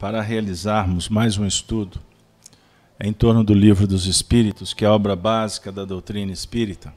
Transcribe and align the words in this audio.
para 0.00 0.22
realizarmos 0.22 1.10
mais 1.10 1.36
um 1.36 1.46
estudo 1.46 2.00
em 2.98 3.12
torno 3.12 3.44
do 3.44 3.52
Livro 3.52 3.86
dos 3.86 4.06
Espíritos, 4.06 4.72
que 4.72 4.82
é 4.82 4.88
a 4.88 4.94
obra 4.94 5.14
básica 5.14 5.70
da 5.70 5.84
doutrina 5.84 6.32
espírita. 6.32 6.90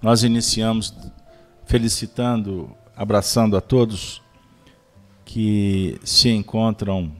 Nós 0.00 0.22
iniciamos 0.22 0.94
felicitando, 1.66 2.70
abraçando 2.96 3.58
a 3.58 3.60
todos 3.60 4.22
que 5.22 6.00
se 6.02 6.30
encontram 6.30 7.12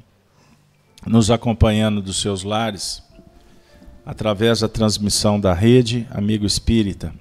nos 1.06 1.30
acompanhando 1.30 2.00
dos 2.00 2.18
seus 2.18 2.42
lares 2.42 3.02
através 4.06 4.60
da 4.60 4.68
transmissão 4.70 5.38
da 5.38 5.52
rede 5.52 6.08
Amigo 6.10 6.46
Espírita. 6.46 7.12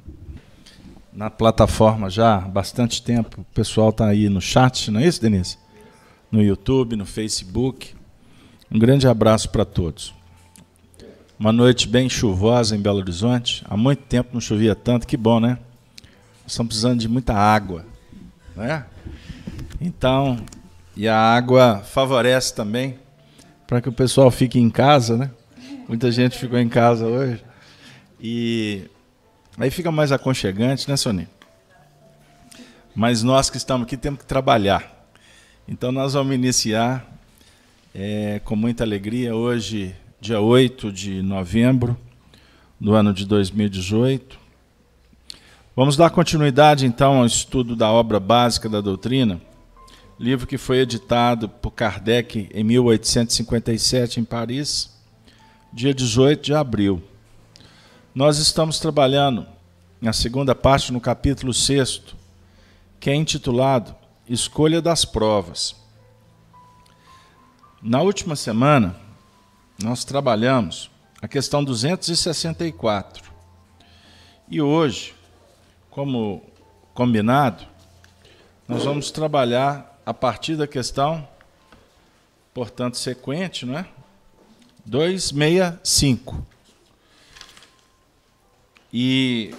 Na 1.12 1.30
plataforma 1.30 2.10
já 2.10 2.36
há 2.36 2.40
bastante 2.48 3.04
tempo, 3.04 3.42
o 3.42 3.54
pessoal 3.54 3.90
está 3.90 4.08
aí 4.08 4.30
no 4.30 4.40
chat, 4.40 4.90
não 4.90 5.02
é 5.02 5.06
isso, 5.06 5.22
Denise? 5.22 5.63
No 6.34 6.42
YouTube, 6.42 6.96
no 6.96 7.06
Facebook. 7.06 7.94
Um 8.72 8.80
grande 8.80 9.08
abraço 9.08 9.52
para 9.52 9.64
todos. 9.64 10.16
Uma 11.38 11.52
noite 11.52 11.88
bem 11.88 12.10
chuvosa 12.10 12.76
em 12.76 12.82
Belo 12.82 12.98
Horizonte. 12.98 13.64
Há 13.70 13.78
muito 13.78 14.02
tempo 14.06 14.32
não 14.34 14.42
chovia 14.42 14.74
tanto, 14.74 15.06
que 15.06 15.16
bom, 15.16 15.40
né? 15.40 15.60
Estamos 16.48 16.70
precisando 16.70 17.00
de 17.00 17.08
muita 17.08 17.36
água, 17.36 17.86
né? 18.56 18.84
Então, 19.80 20.44
e 20.98 21.08
a 21.08 21.16
água 21.16 21.84
favorece 21.86 22.56
também 22.56 22.98
para 23.68 23.80
que 23.80 23.90
o 23.90 23.94
pessoal 23.94 24.32
fique 24.32 24.58
em 24.58 24.72
casa, 24.72 25.16
né? 25.16 25.30
Muita 25.88 26.12
gente 26.12 26.36
ficou 26.36 26.58
em 26.58 26.68
casa 26.68 27.06
hoje. 27.06 27.44
E 28.20 28.90
aí 29.56 29.70
fica 29.70 29.92
mais 29.92 30.12
aconchegante, 30.12 30.90
né, 30.90 30.98
Soninho? 30.98 31.30
Mas 32.96 33.22
nós 33.22 33.52
que 33.52 33.58
estamos 33.58 33.86
aqui 33.86 33.96
temos 33.96 34.20
que 34.22 34.26
trabalhar. 34.26 34.93
Então 35.68 35.92
nós 35.92 36.14
vamos 36.14 36.36
iniciar 36.36 37.06
é, 37.94 38.42
com 38.44 38.56
muita 38.56 38.84
alegria 38.84 39.36
hoje, 39.36 39.96
dia 40.20 40.40
8 40.40 40.92
de 40.92 41.22
novembro 41.22 41.98
do 42.80 42.94
ano 42.94 43.14
de 43.14 43.26
2018. 43.26 44.40
Vamos 45.76 45.96
dar 45.96 46.10
continuidade 46.10 46.86
então 46.86 47.20
ao 47.20 47.26
estudo 47.26 47.76
da 47.76 47.92
obra 47.92 48.20
básica 48.20 48.68
da 48.68 48.82
doutrina 48.82 49.42
livro 50.20 50.46
que 50.46 50.58
foi 50.58 50.78
editado 50.78 51.50
por 51.50 51.72
Kardec 51.72 52.50
em 52.54 52.64
1857 52.64 54.20
em 54.20 54.24
Paris, 54.24 54.90
dia 55.72 55.94
18 55.94 56.42
de 56.42 56.54
abril. 56.54 57.02
Nós 58.14 58.38
estamos 58.38 58.80
trabalhando 58.80 59.46
na 60.00 60.14
segunda 60.14 60.54
parte, 60.54 60.94
no 60.94 61.02
capítulo 61.02 61.54
6, 61.54 62.02
que 63.00 63.10
é 63.10 63.16
intitulado 63.16 63.96
Escolha 64.28 64.82
das 64.82 65.04
Provas. 65.04 65.76
Na 67.82 68.02
última 68.02 68.38
semana, 68.38 68.96
nós 69.84 70.06
trabalhamos 70.06 70.90
a 71.22 71.28
questão 71.28 71.62
264. 71.62 73.34
E 74.50 74.62
hoje, 74.62 75.14
como 75.90 76.42
combinado, 76.94 77.66
nós 78.66 78.86
vamos 78.86 79.12
trabalhar 79.12 80.00
a 80.06 80.14
partir 80.14 80.56
da 80.56 80.68
questão, 80.68 81.28
portanto, 82.54 82.98
sequente, 82.98 83.66
não 83.66 83.78
é? 83.78 83.88
265. 84.86 86.46
E 88.94 89.54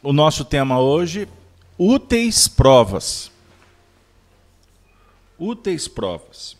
o 0.00 0.12
nosso 0.12 0.44
tema 0.44 0.78
hoje, 0.78 1.28
úteis 1.76 2.46
provas. 2.46 3.32
Úteis 5.38 5.86
provas. 5.86 6.56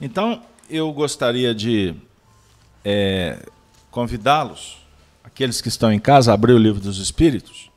Então, 0.00 0.42
eu 0.68 0.92
gostaria 0.92 1.54
de 1.54 1.94
é, 2.84 3.38
convidá-los, 3.90 4.78
aqueles 5.22 5.60
que 5.60 5.68
estão 5.68 5.92
em 5.92 5.98
casa, 5.98 6.30
a 6.30 6.34
abrir 6.34 6.52
o 6.52 6.58
livro 6.58 6.80
dos 6.80 6.98
Espíritos, 6.98 7.70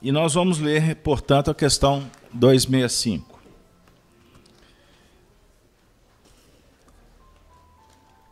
e 0.00 0.10
nós 0.10 0.34
vamos 0.34 0.58
ler, 0.58 0.96
portanto, 0.96 1.50
a 1.50 1.54
questão 1.54 2.10
265. 2.32 3.40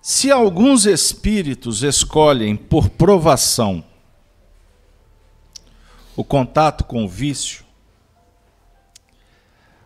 Se 0.03 0.33
alguns 0.33 0.87
espíritos 0.87 1.85
escolhem 1.85 2.57
por 2.57 2.89
provação 2.89 3.85
o 6.17 6.25
contato 6.25 6.83
com 6.83 7.05
o 7.05 7.09
vício, 7.09 7.65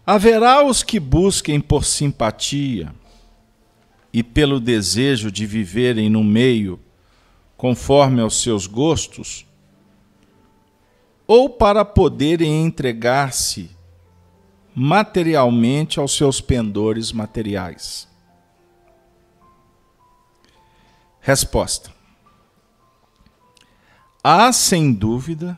haverá 0.07 0.65
os 0.65 0.83
que 0.83 1.01
busquem 1.01 1.61
por 1.61 1.85
simpatia 1.85 2.95
e 4.13 4.23
pelo 4.23 4.61
desejo 4.61 5.31
de 5.31 5.47
viverem 5.47 6.09
no 6.09 6.23
meio 6.23 6.79
conforme 7.57 8.21
aos 8.21 8.41
seus 8.43 8.67
gostos, 8.67 9.47
ou 11.27 11.49
para 11.49 11.85
poderem 11.85 12.65
entregar-se 12.65 13.71
materialmente 14.75 15.99
aos 15.99 16.15
seus 16.15 16.41
pendores 16.41 17.11
materiais? 17.11 18.07
Resposta: 21.21 21.91
Há 24.23 24.53
sem 24.53 24.93
dúvida, 24.93 25.57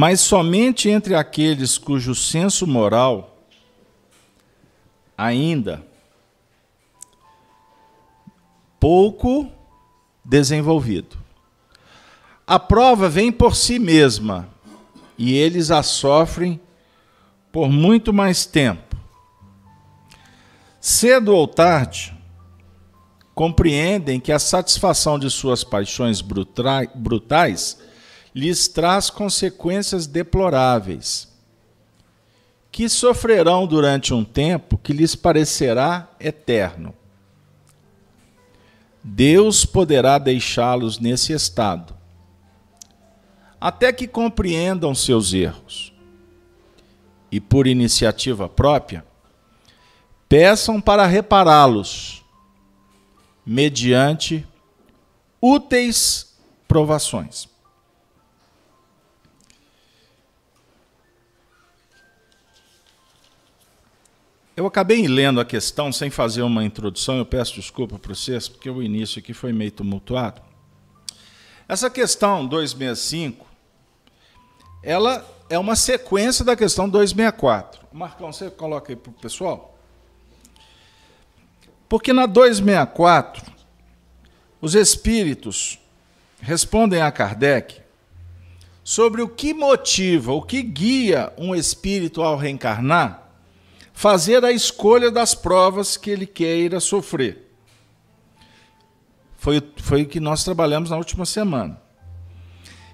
mas 0.00 0.20
somente 0.20 0.88
entre 0.88 1.16
aqueles 1.16 1.76
cujo 1.76 2.14
senso 2.14 2.68
moral 2.68 3.36
ainda 5.16 5.84
pouco 8.78 9.50
desenvolvido. 10.24 11.18
A 12.46 12.60
prova 12.60 13.08
vem 13.08 13.32
por 13.32 13.56
si 13.56 13.80
mesma 13.80 14.48
e 15.18 15.34
eles 15.34 15.68
a 15.72 15.82
sofrem 15.82 16.60
por 17.50 17.68
muito 17.68 18.12
mais 18.12 18.46
tempo. 18.46 18.96
Cedo 20.80 21.34
ou 21.34 21.48
tarde, 21.48 22.16
compreendem 23.34 24.20
que 24.20 24.30
a 24.30 24.38
satisfação 24.38 25.18
de 25.18 25.28
suas 25.28 25.64
paixões 25.64 26.20
brutais 26.20 27.87
lhes 28.34 28.68
traz 28.68 29.10
consequências 29.10 30.06
deploráveis, 30.06 31.28
que 32.70 32.88
sofrerão 32.88 33.66
durante 33.66 34.12
um 34.14 34.24
tempo 34.24 34.78
que 34.78 34.92
lhes 34.92 35.14
parecerá 35.14 36.08
eterno. 36.20 36.94
Deus 39.02 39.64
poderá 39.64 40.18
deixá-los 40.18 40.98
nesse 40.98 41.32
estado, 41.32 41.96
até 43.60 43.92
que 43.92 44.06
compreendam 44.06 44.94
seus 44.94 45.32
erros 45.32 45.92
e 47.30 47.40
por 47.40 47.66
iniciativa 47.66 48.48
própria, 48.48 49.04
peçam 50.28 50.80
para 50.80 51.06
repará-los, 51.06 52.22
mediante 53.44 54.46
úteis 55.40 56.36
provações. 56.66 57.47
Eu 64.58 64.66
acabei 64.66 65.06
lendo 65.06 65.40
a 65.40 65.44
questão 65.44 65.92
sem 65.92 66.10
fazer 66.10 66.42
uma 66.42 66.64
introdução, 66.64 67.16
eu 67.16 67.24
peço 67.24 67.54
desculpa 67.54 67.96
para 67.96 68.12
vocês, 68.12 68.48
porque 68.48 68.68
o 68.68 68.82
início 68.82 69.20
aqui 69.20 69.32
foi 69.32 69.52
meio 69.52 69.70
tumultuado. 69.70 70.42
Essa 71.68 71.88
questão 71.88 72.44
265, 72.44 73.46
ela 74.82 75.24
é 75.48 75.56
uma 75.56 75.76
sequência 75.76 76.44
da 76.44 76.56
questão 76.56 76.88
264. 76.88 77.86
Marcão, 77.92 78.32
você 78.32 78.50
coloca 78.50 78.90
aí 78.90 78.96
para 78.96 79.10
o 79.10 79.12
pessoal? 79.12 79.78
Porque 81.88 82.12
na 82.12 82.26
264, 82.26 83.44
os 84.60 84.74
espíritos 84.74 85.78
respondem 86.40 87.00
a 87.00 87.12
Kardec 87.12 87.80
sobre 88.82 89.22
o 89.22 89.28
que 89.28 89.54
motiva, 89.54 90.32
o 90.32 90.42
que 90.42 90.60
guia 90.62 91.32
um 91.38 91.54
espírito 91.54 92.22
ao 92.22 92.36
reencarnar, 92.36 93.27
fazer 93.98 94.44
a 94.44 94.52
escolha 94.52 95.10
das 95.10 95.34
provas 95.34 95.96
que 95.96 96.08
ele 96.08 96.24
queira 96.24 96.78
sofrer. 96.78 97.50
Foi, 99.36 99.60
foi 99.78 100.02
o 100.02 100.06
que 100.06 100.20
nós 100.20 100.44
trabalhamos 100.44 100.90
na 100.90 100.96
última 100.96 101.26
semana. 101.26 101.82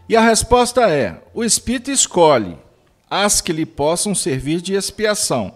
E 0.08 0.16
a 0.16 0.22
resposta 0.22 0.88
é: 0.88 1.22
o 1.34 1.44
espírito 1.44 1.90
escolhe 1.90 2.56
as 3.10 3.42
que 3.42 3.52
lhe 3.52 3.66
possam 3.66 4.14
servir 4.14 4.62
de 4.62 4.72
expiação, 4.72 5.54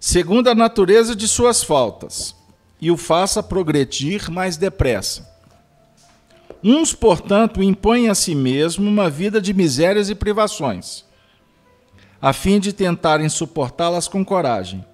segundo 0.00 0.48
a 0.48 0.54
natureza 0.54 1.14
de 1.14 1.28
suas 1.28 1.62
faltas, 1.62 2.34
e 2.80 2.90
o 2.90 2.96
faça 2.96 3.42
progredir 3.42 4.30
mais 4.30 4.56
depressa. 4.56 5.30
Uns, 6.64 6.94
portanto, 6.94 7.62
impõem 7.62 8.08
a 8.08 8.14
si 8.14 8.34
mesmo 8.34 8.88
uma 8.88 9.10
vida 9.10 9.38
de 9.38 9.52
misérias 9.52 10.08
e 10.08 10.14
privações, 10.14 11.04
a 12.20 12.32
fim 12.32 12.60
de 12.60 12.72
tentarem 12.72 13.28
suportá-las 13.28 14.06
com 14.06 14.24
coragem. 14.24 14.84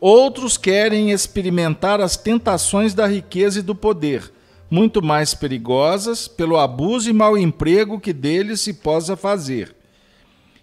Outros 0.00 0.56
querem 0.56 1.10
experimentar 1.10 2.00
as 2.00 2.16
tentações 2.16 2.94
da 2.94 3.06
riqueza 3.06 3.58
e 3.58 3.62
do 3.62 3.74
poder, 3.74 4.32
muito 4.70 5.02
mais 5.02 5.34
perigosas 5.34 6.26
pelo 6.26 6.56
abuso 6.56 7.10
e 7.10 7.12
mau 7.12 7.36
emprego 7.36 8.00
que 8.00 8.12
deles 8.12 8.60
se 8.60 8.72
possa 8.72 9.16
fazer, 9.16 9.76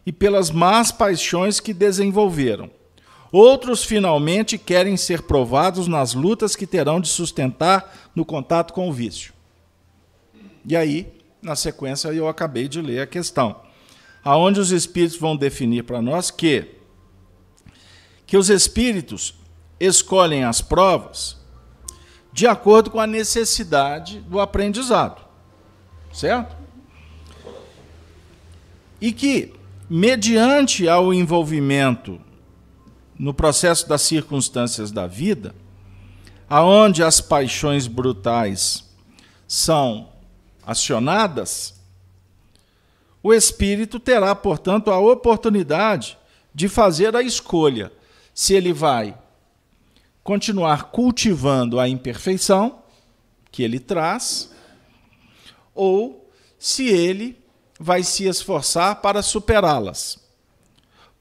e 0.05 0.11
pelas 0.11 0.49
más 0.49 0.91
paixões 0.91 1.59
que 1.59 1.73
desenvolveram. 1.73 2.71
Outros, 3.31 3.83
finalmente, 3.83 4.57
querem 4.57 4.95
ser 4.95 5.23
provados 5.23 5.87
nas 5.87 6.13
lutas 6.13 6.55
que 6.55 6.65
terão 6.65 6.99
de 6.99 7.09
sustentar 7.09 8.09
no 8.15 8.25
contato 8.25 8.73
com 8.73 8.89
o 8.89 8.93
vício. 8.93 9.33
E 10.65 10.75
aí, 10.75 11.07
na 11.41 11.55
sequência, 11.55 12.07
eu 12.09 12.27
acabei 12.27 12.67
de 12.67 12.81
ler 12.81 13.01
a 13.01 13.07
questão, 13.07 13.66
aonde 14.27 14.59
os 14.59 14.71
espíritos 14.71 15.17
vão 15.17 15.37
definir 15.37 15.85
para 15.85 16.01
nós 16.01 16.29
que 16.29 16.75
que 18.25 18.35
os 18.35 18.49
espíritos 18.49 19.35
escolhem 19.79 20.43
as 20.43 20.59
provas 20.59 21.37
de 22.33 22.45
acordo 22.45 22.91
com 22.91 22.99
a 22.99 23.07
necessidade 23.07 24.19
do 24.19 24.41
aprendizado. 24.41 25.21
Certo? 26.11 26.57
E 28.99 29.13
que, 29.13 29.53
mediante 29.89 30.89
ao 30.89 31.13
envolvimento 31.13 32.19
no 33.17 33.33
processo 33.33 33.87
das 33.87 34.01
circunstâncias 34.01 34.91
da 34.91 35.07
vida, 35.07 35.55
aonde 36.49 37.01
as 37.01 37.21
paixões 37.21 37.87
brutais 37.87 38.93
são 39.47 40.09
acionadas, 40.65 41.76
o 43.21 43.33
espírito 43.33 43.99
terá, 43.99 44.33
portanto, 44.35 44.91
a 44.91 44.99
oportunidade 44.99 46.17
de 46.53 46.67
fazer 46.67 47.15
a 47.15 47.21
escolha 47.21 47.91
se 48.33 48.53
ele 48.53 48.73
vai 48.73 49.17
continuar 50.23 50.91
cultivando 50.91 51.79
a 51.79 51.87
imperfeição 51.87 52.83
que 53.51 53.63
ele 53.63 53.79
traz, 53.79 54.51
ou 55.73 56.29
se 56.59 56.87
ele 56.87 57.41
vai 57.79 58.03
se 58.03 58.25
esforçar 58.25 58.97
para 58.97 59.21
superá-las. 59.21 60.19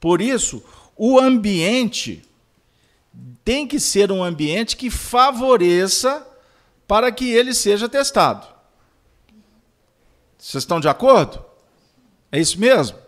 Por 0.00 0.20
isso, 0.20 0.62
o 0.96 1.18
ambiente 1.18 2.22
tem 3.44 3.66
que 3.66 3.78
ser 3.78 4.10
um 4.10 4.24
ambiente 4.24 4.76
que 4.76 4.90
favoreça 4.90 6.26
para 6.86 7.12
que 7.12 7.30
ele 7.30 7.54
seja 7.54 7.88
testado. 7.88 8.46
Vocês 10.36 10.62
estão 10.62 10.80
de 10.80 10.88
acordo? 10.88 11.45
É 12.36 12.38
isso 12.38 12.60
mesmo? 12.60 12.98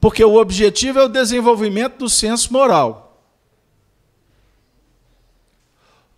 Porque 0.00 0.24
o 0.24 0.36
objetivo 0.36 0.98
é 0.98 1.04
o 1.04 1.08
desenvolvimento 1.08 1.98
do 1.98 2.08
senso 2.08 2.50
moral. 2.50 3.22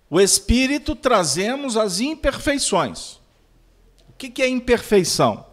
O 0.08 0.20
espírito 0.20 0.94
trazemos 0.94 1.76
as 1.76 1.98
imperfeições. 1.98 3.18
O 4.08 4.12
que 4.12 4.40
é 4.40 4.48
imperfeição? 4.48 5.44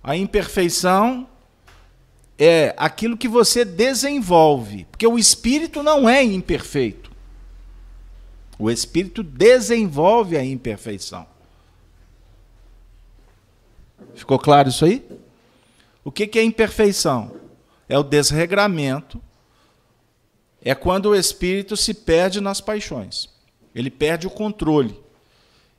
A 0.00 0.16
imperfeição 0.16 1.28
é 2.38 2.72
aquilo 2.76 3.16
que 3.16 3.26
você 3.26 3.64
desenvolve, 3.64 4.84
porque 4.84 5.06
o 5.06 5.18
espírito 5.18 5.82
não 5.82 6.08
é 6.08 6.22
imperfeito. 6.22 7.10
O 8.56 8.70
espírito 8.70 9.24
desenvolve 9.24 10.36
a 10.36 10.44
imperfeição. 10.44 11.26
Ficou 14.14 14.38
claro 14.38 14.68
isso 14.68 14.84
aí? 14.84 15.04
O 16.04 16.12
que 16.12 16.38
é 16.38 16.42
imperfeição? 16.42 17.36
É 17.88 17.98
o 17.98 18.02
desregramento, 18.02 19.20
é 20.62 20.74
quando 20.74 21.06
o 21.06 21.14
espírito 21.14 21.76
se 21.76 21.92
perde 21.92 22.40
nas 22.40 22.60
paixões, 22.60 23.28
ele 23.74 23.90
perde 23.90 24.26
o 24.26 24.30
controle. 24.30 24.98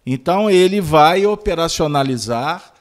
Então 0.05 0.49
ele 0.49 0.79
vai 0.79 1.25
operacionalizar 1.25 2.73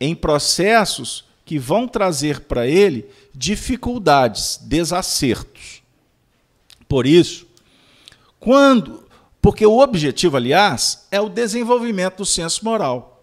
em 0.00 0.14
processos 0.14 1.24
que 1.44 1.58
vão 1.58 1.86
trazer 1.86 2.40
para 2.40 2.66
ele 2.66 3.08
dificuldades, 3.34 4.58
desacertos. 4.62 5.82
Por 6.88 7.06
isso, 7.06 7.46
quando. 8.40 9.04
Porque 9.42 9.66
o 9.66 9.78
objetivo, 9.78 10.38
aliás, 10.38 11.06
é 11.10 11.20
o 11.20 11.28
desenvolvimento 11.28 12.18
do 12.18 12.24
senso 12.24 12.64
moral. 12.64 13.13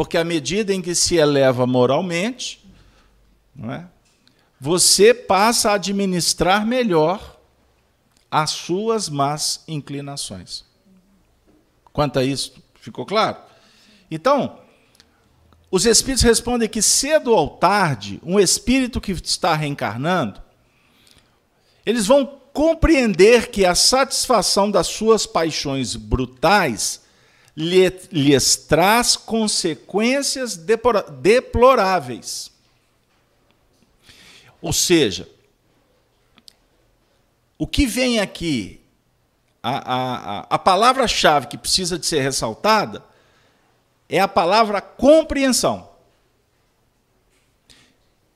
Porque 0.00 0.16
à 0.16 0.24
medida 0.24 0.72
em 0.72 0.80
que 0.80 0.94
se 0.94 1.16
eleva 1.16 1.66
moralmente, 1.66 2.66
não 3.54 3.70
é, 3.70 3.86
você 4.58 5.12
passa 5.12 5.72
a 5.72 5.74
administrar 5.74 6.64
melhor 6.64 7.38
as 8.30 8.48
suas 8.48 9.10
más 9.10 9.62
inclinações. 9.68 10.64
Quanto 11.92 12.18
a 12.18 12.24
isso, 12.24 12.54
ficou 12.76 13.04
claro? 13.04 13.36
Então, 14.10 14.60
os 15.70 15.84
espíritos 15.84 16.22
respondem 16.22 16.66
que 16.66 16.80
cedo 16.80 17.32
ou 17.32 17.50
tarde, 17.50 18.22
um 18.24 18.40
espírito 18.40 19.02
que 19.02 19.12
está 19.12 19.54
reencarnando, 19.54 20.40
eles 21.84 22.06
vão 22.06 22.24
compreender 22.54 23.50
que 23.50 23.66
a 23.66 23.74
satisfação 23.74 24.70
das 24.70 24.86
suas 24.86 25.26
paixões 25.26 25.94
brutais 25.94 27.02
lhes 27.60 28.56
traz 28.56 29.16
consequências 29.16 30.56
deploráveis. 30.56 32.50
Ou 34.62 34.72
seja, 34.72 35.28
o 37.58 37.66
que 37.66 37.86
vem 37.86 38.20
aqui, 38.20 38.80
a, 39.62 39.94
a, 39.94 40.46
a 40.50 40.58
palavra-chave 40.58 41.48
que 41.48 41.58
precisa 41.58 41.98
de 41.98 42.06
ser 42.06 42.20
ressaltada, 42.20 43.04
é 44.08 44.18
a 44.18 44.28
palavra 44.28 44.80
compreensão. 44.80 45.90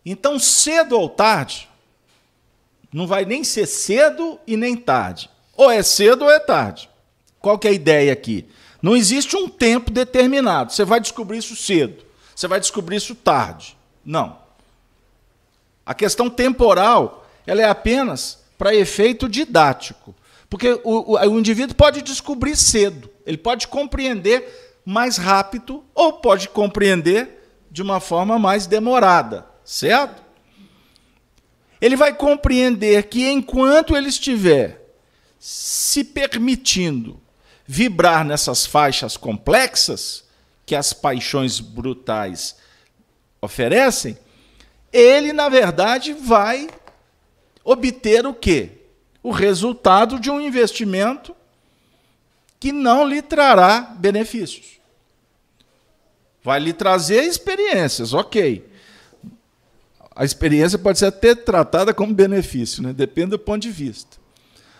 Então, 0.05 0.39
cedo 0.39 0.99
ou 0.99 1.09
tarde, 1.09 1.69
não 2.93 3.07
vai 3.07 3.25
nem 3.25 3.43
ser 3.43 3.67
cedo 3.67 4.39
e 4.47 4.57
nem 4.57 4.77
tarde. 4.77 5.31
Ou 5.57 5.71
é 5.71 5.83
cedo 5.83 6.27
ou 6.27 6.31
é 6.31 6.39
tarde. 6.39 6.91
Qual 7.41 7.59
que 7.59 7.67
é 7.67 7.71
a 7.71 7.75
ideia 7.75 8.13
aqui? 8.13 8.49
Não 8.85 8.95
existe 8.95 9.35
um 9.35 9.49
tempo 9.49 9.91
determinado. 9.91 10.71
Você 10.71 10.85
vai 10.85 11.01
descobrir 11.01 11.39
isso 11.39 11.57
cedo. 11.57 12.05
Você 12.37 12.47
vai 12.47 12.61
descobrir 12.61 12.97
isso 12.97 13.15
tarde. 13.15 13.79
Não. 14.05 14.37
A 15.87 15.95
questão 15.95 16.29
temporal 16.29 17.27
ela 17.47 17.63
é 17.63 17.65
apenas 17.65 18.45
para 18.59 18.75
efeito 18.75 19.27
didático. 19.27 20.15
Porque 20.51 20.79
o, 20.85 21.15
o, 21.15 21.17
o 21.17 21.39
indivíduo 21.39 21.75
pode 21.75 22.03
descobrir 22.03 22.55
cedo. 22.57 23.09
Ele 23.25 23.39
pode 23.39 23.69
compreender 23.69 24.83
mais 24.85 25.17
rápido 25.17 25.83
ou 25.95 26.13
pode 26.13 26.51
compreender 26.51 27.43
de 27.71 27.81
uma 27.81 28.01
forma 28.01 28.39
mais 28.39 28.67
demorada, 28.67 29.47
certo? 29.65 30.23
Ele 31.81 31.97
vai 31.97 32.13
compreender 32.13 33.05
que 33.05 33.27
enquanto 33.31 33.97
ele 33.97 34.11
estiver 34.11 34.95
se 35.39 36.05
permitindo 36.05 37.24
vibrar 37.67 38.25
nessas 38.25 38.67
faixas 38.67 39.17
complexas 39.17 40.25
que 40.67 40.75
as 40.75 40.93
paixões 40.93 41.61
brutais 41.61 42.57
oferecem, 43.41 44.19
ele, 44.93 45.33
na 45.33 45.49
verdade, 45.49 46.13
vai 46.13 46.69
obter 47.65 48.27
o 48.27 48.35
quê? 48.35 48.71
O 49.23 49.31
resultado 49.31 50.21
de 50.21 50.31
um 50.31 50.41
investimento 50.41 51.35
que 52.61 52.73
não 52.73 53.07
lhe 53.07 53.21
trará 53.21 53.81
benefícios. 53.99 54.79
Vai 56.43 56.61
lhe 56.61 56.73
trazer 56.73 57.23
experiências, 57.25 58.13
ok. 58.13 58.67
A 60.15 60.25
experiência 60.25 60.79
pode 60.79 60.99
ser 60.99 61.07
até 61.07 61.35
tratada 61.35 61.93
como 61.93 62.15
benefício, 62.15 62.83
né? 62.83 62.93
depende 62.93 63.31
do 63.31 63.39
ponto 63.39 63.63
de 63.63 63.71
vista. 63.71 64.17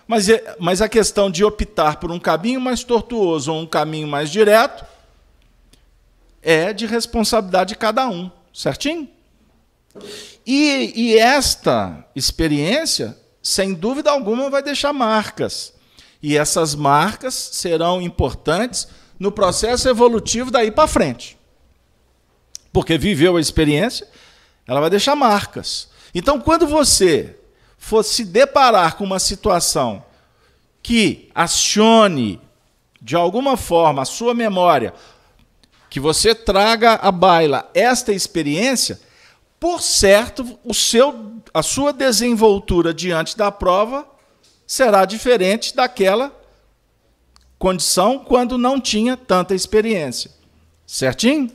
Mas, 0.07 0.29
é, 0.29 0.57
mas 0.59 0.83
a 0.83 0.89
questão 0.89 1.31
de 1.31 1.45
optar 1.45 1.97
por 1.97 2.11
um 2.11 2.19
caminho 2.19 2.61
mais 2.61 2.85
tortuoso 2.85 3.53
ou 3.53 3.61
um 3.61 3.67
caminho 3.67 4.07
mais 4.07 4.31
direto 4.31 4.85
é 6.43 6.73
de 6.73 6.87
responsabilidade 6.87 7.71
de 7.71 7.77
cada 7.77 8.07
um, 8.09 8.31
certinho? 8.53 9.09
E, 10.47 10.93
e 10.95 11.19
esta 11.19 12.07
experiência, 12.15 13.17
sem 13.43 13.73
dúvida 13.73 14.11
alguma, 14.11 14.51
vai 14.51 14.63
deixar 14.63 14.93
marcas. 14.93 15.73
E 16.23 16.37
essas 16.37 16.75
marcas 16.75 17.35
serão 17.35 18.03
importantes 18.03 18.89
no 19.19 19.33
processo 19.33 19.89
evolutivo 19.89 20.51
daí 20.51 20.71
para 20.71 20.89
frente 20.89 21.39
porque 22.75 22.99
viveu 22.99 23.37
a 23.37 23.41
experiência, 23.41 24.05
ela 24.67 24.81
vai 24.81 24.91
deixar 24.91 25.15
marcas. 25.15 25.89
Então, 26.13 26.41
quando 26.41 26.67
você 26.67 27.39
for 27.85 28.03
se 28.03 28.25
deparar 28.25 28.97
com 28.97 29.05
uma 29.05 29.19
situação 29.19 30.03
que 30.83 31.31
acione 31.35 32.41
de 32.99 33.15
alguma 33.15 33.59
forma 33.59 34.01
a 34.01 34.07
sua 34.07 34.33
memória, 34.33 34.95
que 35.91 36.01
você 36.01 36.35
traga 36.35 36.95
à 36.95 37.13
baila 37.13 37.71
esta 37.75 38.11
experiência, 38.11 38.99
por 39.61 39.83
certo, 39.83 40.59
o 40.65 40.73
seu, 40.73 41.35
a 41.53 41.63
sua 41.63 41.93
desenvoltura 41.93 42.95
diante 42.95 43.37
da 43.37 43.53
prova 43.53 44.09
será 44.67 45.05
diferente 45.05 45.77
daquela 45.77 46.35
condição 47.59 48.19
quando 48.19 48.57
não 48.57 48.81
tinha 48.81 49.15
tanta 49.15 49.55
experiência. 49.55 50.31
Certinho? 50.87 51.51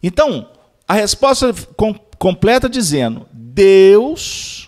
Então, 0.00 0.48
a 0.86 0.94
resposta 0.94 1.52
com, 1.76 1.92
completa 2.16 2.68
dizendo: 2.68 3.26
Deus 3.32 4.63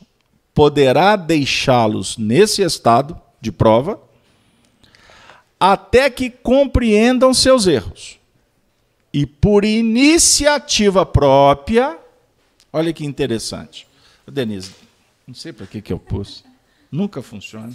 poderá 0.57 1.17
deixá-los 1.17 2.17
nesse 2.17 2.63
estado 2.63 3.21
de 3.39 3.53
prova 3.53 4.01
até 5.61 6.09
que 6.09 6.31
compreendam 6.31 7.35
seus 7.35 7.67
erros. 7.67 8.19
E 9.13 9.27
por 9.27 9.67
iniciativa 9.67 11.05
própria, 11.05 11.99
olha 12.73 12.91
que 12.91 13.05
interessante. 13.05 13.87
Denise, 14.27 14.73
não 15.27 15.35
sei 15.35 15.53
para 15.53 15.67
que, 15.67 15.83
que 15.83 15.93
eu 15.93 15.99
pus. 15.99 16.43
Nunca 16.91 17.21
funciona. 17.21 17.75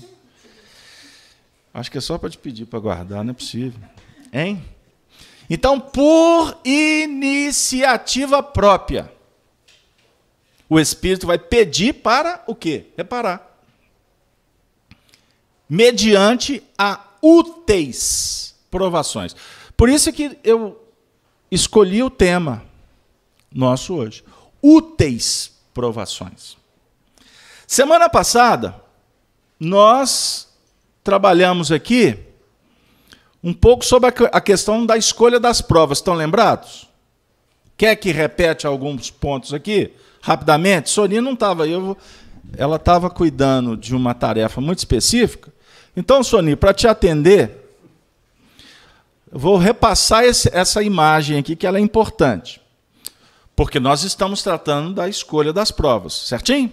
Acho 1.71 1.91
que 1.91 1.99
é 1.99 2.01
só 2.01 2.17
para 2.17 2.31
te 2.31 2.37
pedir 2.39 2.65
para 2.65 2.79
guardar, 2.79 3.23
não 3.23 3.29
é 3.29 3.35
possível. 3.35 3.79
Hein? 4.33 4.59
Então, 5.47 5.79
por 5.79 6.57
iniciativa 6.65 8.41
própria, 8.41 9.20
o 10.71 10.79
Espírito 10.79 11.27
vai 11.27 11.37
pedir 11.37 11.95
para 11.95 12.41
o 12.47 12.55
quê? 12.55 12.85
Reparar. 12.95 13.45
Mediante 15.69 16.63
a 16.77 17.07
úteis 17.21 18.55
provações. 18.71 19.35
Por 19.75 19.89
isso 19.89 20.13
que 20.13 20.39
eu 20.45 20.81
escolhi 21.51 22.01
o 22.01 22.09
tema 22.09 22.63
nosso 23.53 23.95
hoje: 23.95 24.23
úteis 24.61 25.59
provações. 25.73 26.55
Semana 27.67 28.07
passada, 28.07 28.81
nós 29.59 30.47
trabalhamos 31.03 31.69
aqui 31.69 32.17
um 33.43 33.53
pouco 33.53 33.83
sobre 33.83 34.09
a 34.31 34.39
questão 34.39 34.85
da 34.85 34.95
escolha 34.95 35.37
das 35.37 35.59
provas. 35.59 35.97
Estão 35.97 36.13
lembrados? 36.13 36.87
Quer 37.75 37.97
que 37.97 38.11
repete 38.11 38.65
alguns 38.65 39.11
pontos 39.11 39.53
aqui? 39.53 39.93
Rapidamente? 40.21 40.89
Sonia 40.89 41.21
não 41.21 41.33
estava 41.33 41.63
aí, 41.63 41.73
ela 42.57 42.75
estava 42.75 43.09
cuidando 43.09 43.75
de 43.75 43.95
uma 43.95 44.13
tarefa 44.13 44.61
muito 44.61 44.79
específica. 44.79 45.51
Então, 45.95 46.23
Sonia, 46.23 46.55
para 46.55 46.73
te 46.73 46.87
atender, 46.87 47.61
vou 49.31 49.57
repassar 49.57 50.23
esse, 50.23 50.49
essa 50.53 50.83
imagem 50.83 51.37
aqui, 51.37 51.55
que 51.55 51.65
ela 51.65 51.77
é 51.77 51.81
importante. 51.81 52.61
Porque 53.55 53.79
nós 53.79 54.03
estamos 54.03 54.41
tratando 54.41 54.93
da 54.93 55.07
escolha 55.09 55.51
das 55.51 55.71
provas, 55.71 56.13
certinho? 56.13 56.71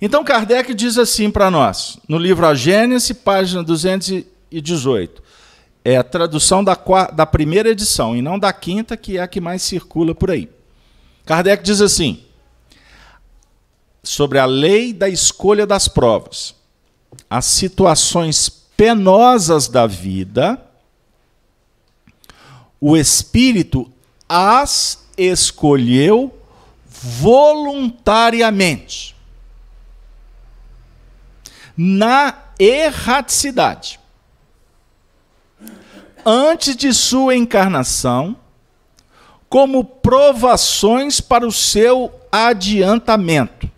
Então 0.00 0.24
Kardec 0.24 0.74
diz 0.74 0.98
assim 0.98 1.30
para 1.30 1.50
nós, 1.50 1.98
no 2.08 2.18
livro 2.18 2.44
A 2.46 2.54
Gênese, 2.54 3.14
página 3.14 3.62
218. 3.62 5.22
É 5.84 5.96
a 5.96 6.02
tradução 6.02 6.64
da, 6.64 6.76
da 7.14 7.24
primeira 7.24 7.70
edição, 7.70 8.16
e 8.16 8.20
não 8.20 8.38
da 8.38 8.52
quinta, 8.52 8.96
que 8.96 9.16
é 9.16 9.22
a 9.22 9.28
que 9.28 9.40
mais 9.40 9.62
circula 9.62 10.14
por 10.14 10.30
aí. 10.30 10.50
Kardec 11.24 11.62
diz 11.62 11.80
assim: 11.80 12.24
sobre 14.02 14.38
a 14.38 14.46
lei 14.46 14.92
da 14.92 15.08
escolha 15.08 15.66
das 15.66 15.88
provas. 15.88 16.54
As 17.30 17.46
situações 17.46 18.48
penosas 18.76 19.68
da 19.68 19.86
vida 19.86 20.60
o 22.86 22.98
Espírito 22.98 23.90
as 24.28 25.06
escolheu 25.16 26.38
voluntariamente. 26.86 29.16
Na 31.74 32.42
erraticidade. 32.58 33.98
Antes 36.26 36.76
de 36.76 36.92
sua 36.92 37.34
encarnação, 37.34 38.36
como 39.54 39.84
provações 39.84 41.20
para 41.20 41.46
o 41.46 41.52
seu 41.52 42.12
adiantamento. 42.32 43.70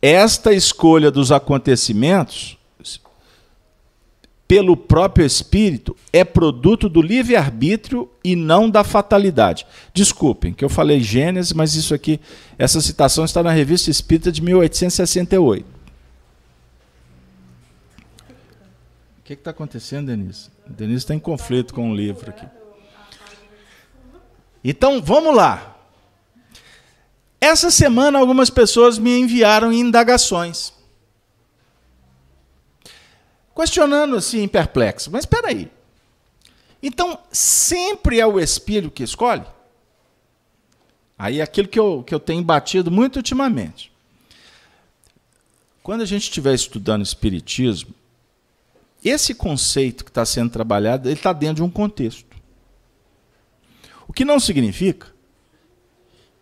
Esta 0.00 0.54
escolha 0.54 1.10
dos 1.10 1.30
acontecimentos 1.30 2.56
pelo 4.48 4.74
próprio 4.74 5.26
Espírito 5.26 5.94
é 6.10 6.24
produto 6.24 6.88
do 6.88 7.02
livre-arbítrio 7.02 8.10
e 8.24 8.34
não 8.34 8.70
da 8.70 8.82
fatalidade. 8.82 9.66
Desculpem 9.92 10.54
que 10.54 10.64
eu 10.64 10.70
falei 10.70 10.98
Gênesis, 10.98 11.52
mas 11.52 11.74
isso 11.74 11.92
aqui, 11.92 12.18
essa 12.58 12.80
citação 12.80 13.26
está 13.26 13.42
na 13.42 13.50
Revista 13.50 13.90
Espírita 13.90 14.32
de 14.32 14.40
1868. 14.40 15.66
O 19.18 19.22
que 19.22 19.34
está 19.34 19.50
acontecendo, 19.50 20.06
Denise? 20.06 20.48
Denise 20.66 21.00
está 21.00 21.14
em 21.14 21.18
conflito 21.18 21.74
com 21.74 21.90
o 21.90 21.94
livro 21.94 22.30
aqui. 22.30 22.57
Então, 24.62 25.00
vamos 25.02 25.34
lá. 25.34 25.76
Essa 27.40 27.70
semana, 27.70 28.18
algumas 28.18 28.50
pessoas 28.50 28.98
me 28.98 29.18
enviaram 29.18 29.72
indagações 29.72 30.72
questionando 33.58 34.14
assim, 34.14 34.46
perplexo. 34.46 35.10
Mas 35.10 35.22
espera 35.22 35.48
aí. 35.48 35.68
Então, 36.80 37.18
sempre 37.32 38.20
é 38.20 38.26
o 38.26 38.38
Espírito 38.38 38.92
que 38.92 39.02
escolhe? 39.02 39.44
Aí 41.18 41.40
é 41.40 41.42
aquilo 41.42 41.66
que 41.66 41.78
eu, 41.78 42.04
que 42.06 42.14
eu 42.14 42.20
tenho 42.20 42.40
batido 42.44 42.88
muito 42.88 43.16
ultimamente. 43.16 43.90
Quando 45.82 46.02
a 46.02 46.06
gente 46.06 46.22
estiver 46.22 46.54
estudando 46.54 47.02
Espiritismo, 47.02 47.92
esse 49.04 49.34
conceito 49.34 50.04
que 50.04 50.10
está 50.10 50.24
sendo 50.24 50.50
trabalhado, 50.50 51.08
ele 51.08 51.16
está 51.16 51.32
dentro 51.32 51.56
de 51.56 51.62
um 51.62 51.70
contexto. 51.70 52.27
O 54.08 54.12
que 54.12 54.24
não 54.24 54.40
significa 54.40 55.06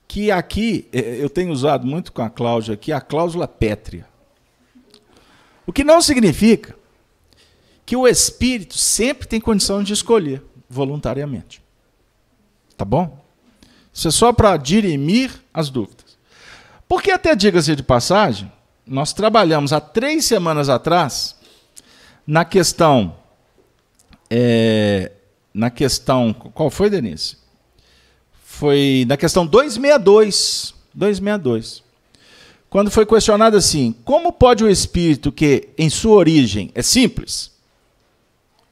que 0.09 0.31
aqui, 0.31 0.89
é, 0.93 1.23
eu 1.23 1.29
tenho 1.29 1.53
usado 1.53 1.87
muito 1.87 2.13
com 2.13 2.23
a 2.23 2.31
Cláudia 2.31 2.75
aqui, 2.75 2.93
a 2.93 3.01
cláusula 3.01 3.49
pétrea. 3.49 4.07
O 5.67 5.73
que 5.73 5.83
não 5.83 6.01
significa 6.01 6.77
que 7.85 7.97
o 7.97 8.07
espírito 8.07 8.79
sempre 8.79 9.27
tem 9.27 9.41
condição 9.41 9.83
de 9.83 9.93
escolher 9.93 10.43
voluntariamente. 10.69 11.63
Tá 12.77 12.85
bom? 12.85 13.19
Isso 13.93 14.09
é 14.09 14.11
só 14.11 14.33
para 14.33 14.57
dirimir 14.57 15.33
as 15.53 15.69
dúvidas. 15.71 16.17
Porque 16.89 17.11
até 17.11 17.35
diga-se 17.35 17.75
de 17.75 17.83
passagem, 17.83 18.51
nós 18.87 19.13
trabalhamos 19.13 19.73
há 19.73 19.81
três 19.81 20.25
semanas 20.25 20.69
atrás 20.69 21.37
na 22.27 22.45
questão 22.45 23.17
é, 24.31 25.13
na 25.55 25.71
questão 25.71 26.33
qual 26.33 26.71
foi 26.71 26.91
Denise? 26.91 27.37
Foi 28.59 29.05
na 29.07 29.19
questão 29.19 29.47
262, 29.47 30.75
262. 30.95 31.83
Quando 32.71 32.91
foi 32.91 33.05
questionado 33.05 33.55
assim: 33.55 33.95
como 34.03 34.33
pode 34.33 34.65
o 34.65 34.71
espírito 34.71 35.31
que 35.31 35.69
em 35.77 35.91
sua 35.91 36.17
origem 36.17 36.71
é 36.75 36.81
simples, 36.81 37.53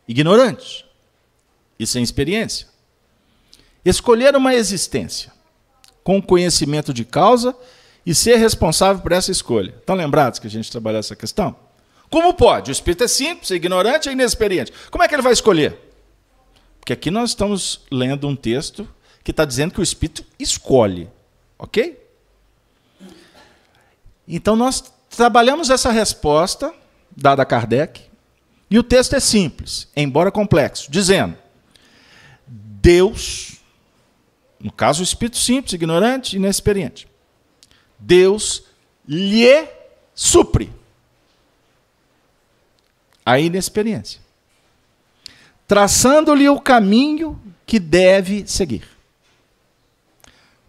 ignorantes 0.08 0.86
e 1.78 1.86
sem 1.86 2.02
experiência. 2.02 2.66
Escolher 3.84 4.34
uma 4.34 4.54
existência 4.54 5.30
com 6.02 6.22
conhecimento 6.22 6.94
de 6.94 7.04
causa 7.04 7.54
e 8.06 8.14
ser 8.14 8.36
responsável 8.36 9.02
por 9.02 9.12
essa 9.12 9.30
escolha. 9.30 9.74
Estão 9.78 9.96
lembrados 9.96 10.38
que 10.38 10.46
a 10.46 10.50
gente 10.50 10.72
trabalhou 10.72 11.00
essa 11.00 11.14
questão? 11.14 11.54
Como 12.08 12.32
pode? 12.32 12.70
O 12.70 12.72
espírito 12.72 13.04
é 13.04 13.08
simples, 13.08 13.50
é 13.50 13.56
ignorante 13.56 14.06
e 14.06 14.08
é 14.08 14.12
inexperiente. 14.12 14.72
Como 14.90 15.04
é 15.04 15.08
que 15.08 15.14
ele 15.14 15.20
vai 15.20 15.34
escolher? 15.34 15.78
Porque 16.80 16.94
aqui 16.94 17.10
nós 17.10 17.30
estamos 17.30 17.82
lendo 17.90 18.26
um 18.26 18.34
texto 18.34 18.88
que 19.24 19.30
está 19.30 19.46
dizendo 19.46 19.72
que 19.72 19.80
o 19.80 19.82
espírito 19.82 20.24
escolhe. 20.38 21.10
Ok? 21.58 21.98
Então 24.28 24.54
nós 24.54 24.92
trabalhamos 25.08 25.70
essa 25.70 25.90
resposta 25.90 26.72
dada 27.16 27.42
a 27.42 27.46
Kardec 27.46 28.02
e 28.70 28.78
o 28.78 28.82
texto 28.82 29.14
é 29.14 29.20
simples, 29.20 29.88
embora 29.96 30.30
complexo, 30.30 30.90
dizendo: 30.90 31.36
Deus, 32.46 33.60
no 34.60 34.72
caso 34.72 35.00
o 35.00 35.04
espírito 35.04 35.38
simples, 35.38 35.72
ignorante 35.72 36.34
e 36.34 36.38
inexperiente, 36.38 37.08
Deus 37.98 38.64
lhe 39.08 39.68
supre 40.14 40.72
a 43.24 43.38
inexperiência, 43.38 44.20
traçando-lhe 45.66 46.48
o 46.48 46.60
caminho 46.60 47.40
que 47.66 47.78
deve 47.78 48.46
seguir. 48.46 48.93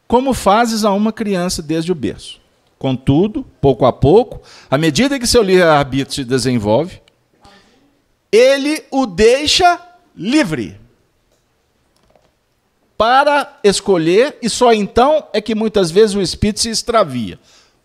Como 0.08 0.34
fazes 0.34 0.86
a 0.86 0.92
uma 0.92 1.12
criança 1.12 1.62
desde 1.62 1.92
o 1.92 1.96
berço. 1.96 2.40
Contudo, 2.78 3.46
pouco 3.60 3.86
a 3.86 3.94
pouco, 3.94 4.42
à 4.70 4.78
medida 4.78 5.20
que 5.20 5.26
seu 5.26 5.42
livre-arbítrio 5.42 6.16
se 6.16 6.24
desenvolve, 6.24 7.02
ele 8.32 8.84
o 8.92 9.06
deixa 9.06 9.80
livre. 10.16 10.80
para 12.98 13.60
escolher, 13.62 14.38
e 14.42 14.50
só 14.50 14.72
então 14.72 15.28
é 15.34 15.42
que 15.42 15.54
muitas 15.54 15.92
vezes 15.92 16.16
o 16.16 16.22
espírito 16.22 16.62
se 16.62 16.70
extravia. 16.70 17.38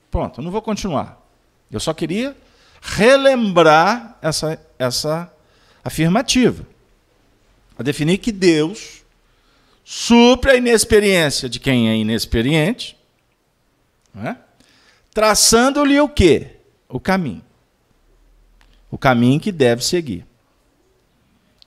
Pronto, 0.09 0.41
não 0.41 0.53
vou 0.53 0.63
continuar. 0.63 1.21
Eu 1.71 1.81
só 1.81 1.93
queria 1.93 2.37
relembrar 2.81 4.17
essa, 4.23 4.59
essa 4.79 5.33
afirmativa. 5.85 6.65
A 7.79 7.83
definir 7.83 8.19
que 8.19 8.31
Deus 8.31 9.00
supre 9.85 10.53
a 10.53 10.57
inexperiência 10.57 11.49
de 11.49 11.59
quem 11.59 11.89
é 11.89 11.97
inexperiente, 11.97 12.97
é? 14.17 14.37
traçando-lhe 15.13 15.99
o 16.01 16.09
quê? 16.09 16.57
O 16.89 16.99
caminho. 16.99 17.45
O 18.91 18.99
caminho 18.99 19.41
que 19.41 19.53
deve 19.53 19.85
seguir. 19.85 20.27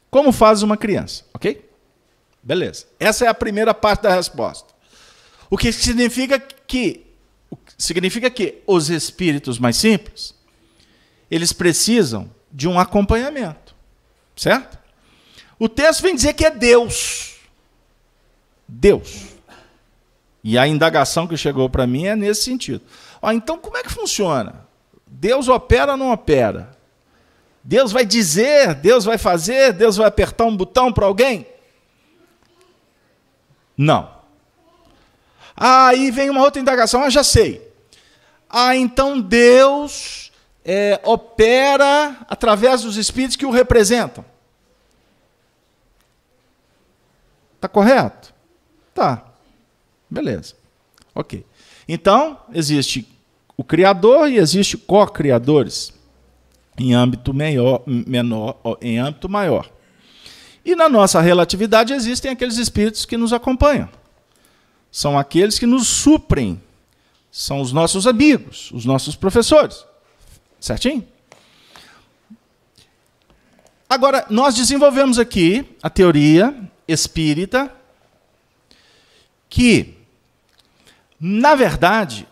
Como 0.10 0.32
faz 0.32 0.62
uma 0.62 0.78
criança, 0.78 1.26
ok? 1.34 1.68
Beleza. 2.42 2.86
Essa 3.00 3.26
é 3.26 3.28
a 3.28 3.34
primeira 3.34 3.74
parte 3.74 4.02
da 4.04 4.14
resposta. 4.14 4.74
O 5.50 5.58
que 5.58 5.72
significa 5.72 6.40
que 6.40 7.06
significa 7.78 8.30
que 8.30 8.62
os 8.66 8.90
espíritos 8.90 9.60
mais 9.60 9.78
simples 9.78 10.34
eles 11.30 11.52
precisam 11.52 12.30
de 12.52 12.68
um 12.68 12.80
acompanhamento, 12.80 13.76
certo? 14.36 14.78
O 15.58 15.68
texto 15.68 16.02
vem 16.02 16.16
dizer 16.16 16.34
que 16.34 16.46
é 16.46 16.52
Deus. 16.52 17.33
Deus. 18.68 19.34
E 20.44 20.58
a 20.58 20.68
indagação 20.68 21.28
que 21.28 21.38
chegou 21.38 21.70
para 21.70 21.88
mim 21.88 22.06
é 22.06 22.16
nesse 22.16 22.44
sentido. 22.44 22.82
Ó, 23.22 23.32
então, 23.32 23.58
como 23.58 23.78
é 23.78 23.84
que 23.84 23.92
funciona? 23.92 24.68
Deus 25.08 25.48
opera 25.48 25.94
ou 25.94 25.98
não 25.98 26.12
opera? 26.12 26.76
Deus 27.64 27.94
vai 27.94 28.06
dizer, 28.06 28.76
Deus 28.76 29.06
vai 29.06 29.18
fazer, 29.18 29.72
Deus 29.72 29.96
vai 29.96 30.08
apertar 30.08 30.44
um 30.44 30.56
botão 30.56 30.92
para 30.92 31.06
alguém? 31.06 31.48
Não. 33.78 34.12
Aí 35.56 36.12
vem 36.12 36.30
uma 36.30 36.42
outra 36.42 36.62
indagação, 36.62 37.04
ah, 37.04 37.10
já 37.10 37.24
sei. 37.24 37.72
Ah, 38.50 38.76
então 38.76 39.22
Deus 39.22 40.32
é, 40.66 41.00
opera 41.04 42.18
através 42.28 42.82
dos 42.82 42.98
espíritos 42.98 43.38
que 43.38 43.46
o 43.46 43.52
representam. 43.52 44.26
Está 47.56 47.70
correto? 47.70 48.33
Tá. 48.94 49.26
Beleza. 50.10 50.56
Ok. 51.14 51.46
Então, 51.88 52.38
existe 52.54 53.08
o 53.58 53.64
Criador 53.64 54.30
e 54.30 54.38
existe 54.38 54.78
co-criadores 54.78 55.94
em 56.78 56.94
âmbito 56.94 57.34
maior, 57.34 57.84
menor, 57.86 58.58
em 58.82 58.98
âmbito 58.98 59.30
maior. 59.30 59.70
E 60.66 60.76
na 60.76 60.88
nossa 60.88 61.20
relatividade 61.22 61.94
existem 61.94 62.32
aqueles 62.32 62.58
espíritos 62.58 63.06
que 63.06 63.18
nos 63.18 63.34
acompanham. 63.34 63.90
São 64.92 65.18
aqueles 65.18 65.60
que 65.60 65.66
nos 65.66 65.88
suprem. 65.88 66.62
São 67.32 67.62
os 67.62 67.72
nossos 67.72 68.08
amigos, 68.08 68.72
os 68.72 68.86
nossos 68.86 69.16
professores. 69.16 69.84
Certinho? 70.60 71.06
Agora, 73.90 74.26
nós 74.30 74.56
desenvolvemos 74.56 75.20
aqui 75.20 75.66
a 75.82 75.90
teoria 75.90 76.56
espírita 76.88 77.72
que, 79.54 79.94
na 81.20 81.54
verdade, 81.54 82.28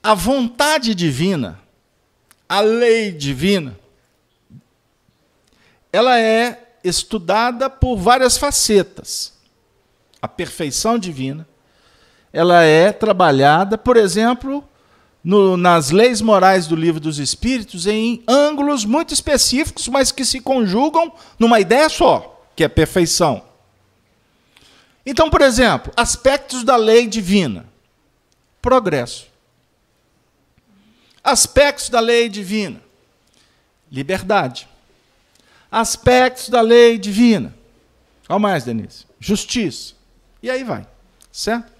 a 0.00 0.14
vontade 0.14 0.94
divina, 0.94 1.58
a 2.48 2.60
lei 2.60 3.10
divina, 3.10 3.76
ela 5.92 6.16
é 6.20 6.76
estudada 6.84 7.68
por 7.68 7.96
várias 7.96 8.38
facetas. 8.38 9.32
A 10.22 10.28
perfeição 10.28 10.96
divina, 10.96 11.44
ela 12.32 12.62
é 12.62 12.92
trabalhada, 12.92 13.76
por 13.76 13.96
exemplo, 13.96 14.62
no, 15.24 15.56
nas 15.56 15.90
leis 15.90 16.20
morais 16.20 16.68
do 16.68 16.76
livro 16.76 17.00
dos 17.00 17.18
Espíritos 17.18 17.84
em 17.84 18.22
ângulos 18.28 18.84
muito 18.84 19.12
específicos, 19.12 19.88
mas 19.88 20.12
que 20.12 20.24
se 20.24 20.38
conjugam 20.38 21.12
numa 21.36 21.58
ideia 21.58 21.88
só, 21.88 22.46
que 22.54 22.62
é 22.62 22.68
perfeição. 22.68 23.55
Então, 25.06 25.30
por 25.30 25.40
exemplo, 25.40 25.92
aspectos 25.96 26.64
da 26.64 26.74
lei 26.74 27.06
divina: 27.06 27.64
progresso. 28.60 29.28
Aspectos 31.22 31.88
da 31.88 32.00
lei 32.00 32.28
divina: 32.28 32.82
liberdade. 33.90 34.68
Aspectos 35.70 36.48
da 36.48 36.60
lei 36.60 36.98
divina. 36.98 37.54
Qual 38.26 38.40
mais, 38.40 38.64
Denise? 38.64 39.06
Justiça. 39.20 39.94
E 40.42 40.50
aí 40.50 40.64
vai. 40.64 40.86
Certo? 41.30 41.72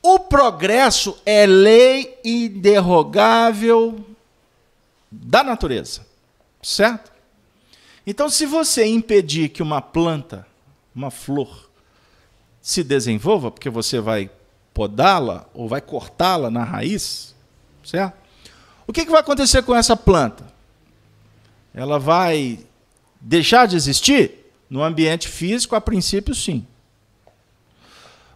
O 0.00 0.20
progresso 0.20 1.20
é 1.26 1.44
lei 1.44 2.18
inderrogável 2.24 4.06
da 5.10 5.42
natureza. 5.42 6.06
Certo? 6.62 7.10
Então, 8.06 8.28
se 8.28 8.46
você 8.46 8.86
impedir 8.86 9.48
que 9.48 9.62
uma 9.62 9.82
planta, 9.82 10.46
uma 10.94 11.10
flor, 11.10 11.67
se 12.68 12.84
desenvolva, 12.84 13.50
porque 13.50 13.70
você 13.70 13.98
vai 13.98 14.30
podá-la 14.74 15.48
ou 15.54 15.66
vai 15.66 15.80
cortá-la 15.80 16.50
na 16.50 16.62
raiz, 16.62 17.34
certo? 17.82 18.14
O 18.86 18.92
que, 18.92 19.06
que 19.06 19.10
vai 19.10 19.22
acontecer 19.22 19.62
com 19.62 19.74
essa 19.74 19.96
planta? 19.96 20.44
Ela 21.72 21.98
vai 21.98 22.60
deixar 23.18 23.66
de 23.66 23.74
existir? 23.74 24.52
No 24.68 24.82
ambiente 24.82 25.28
físico, 25.28 25.74
a 25.74 25.80
princípio, 25.80 26.34
sim. 26.34 26.66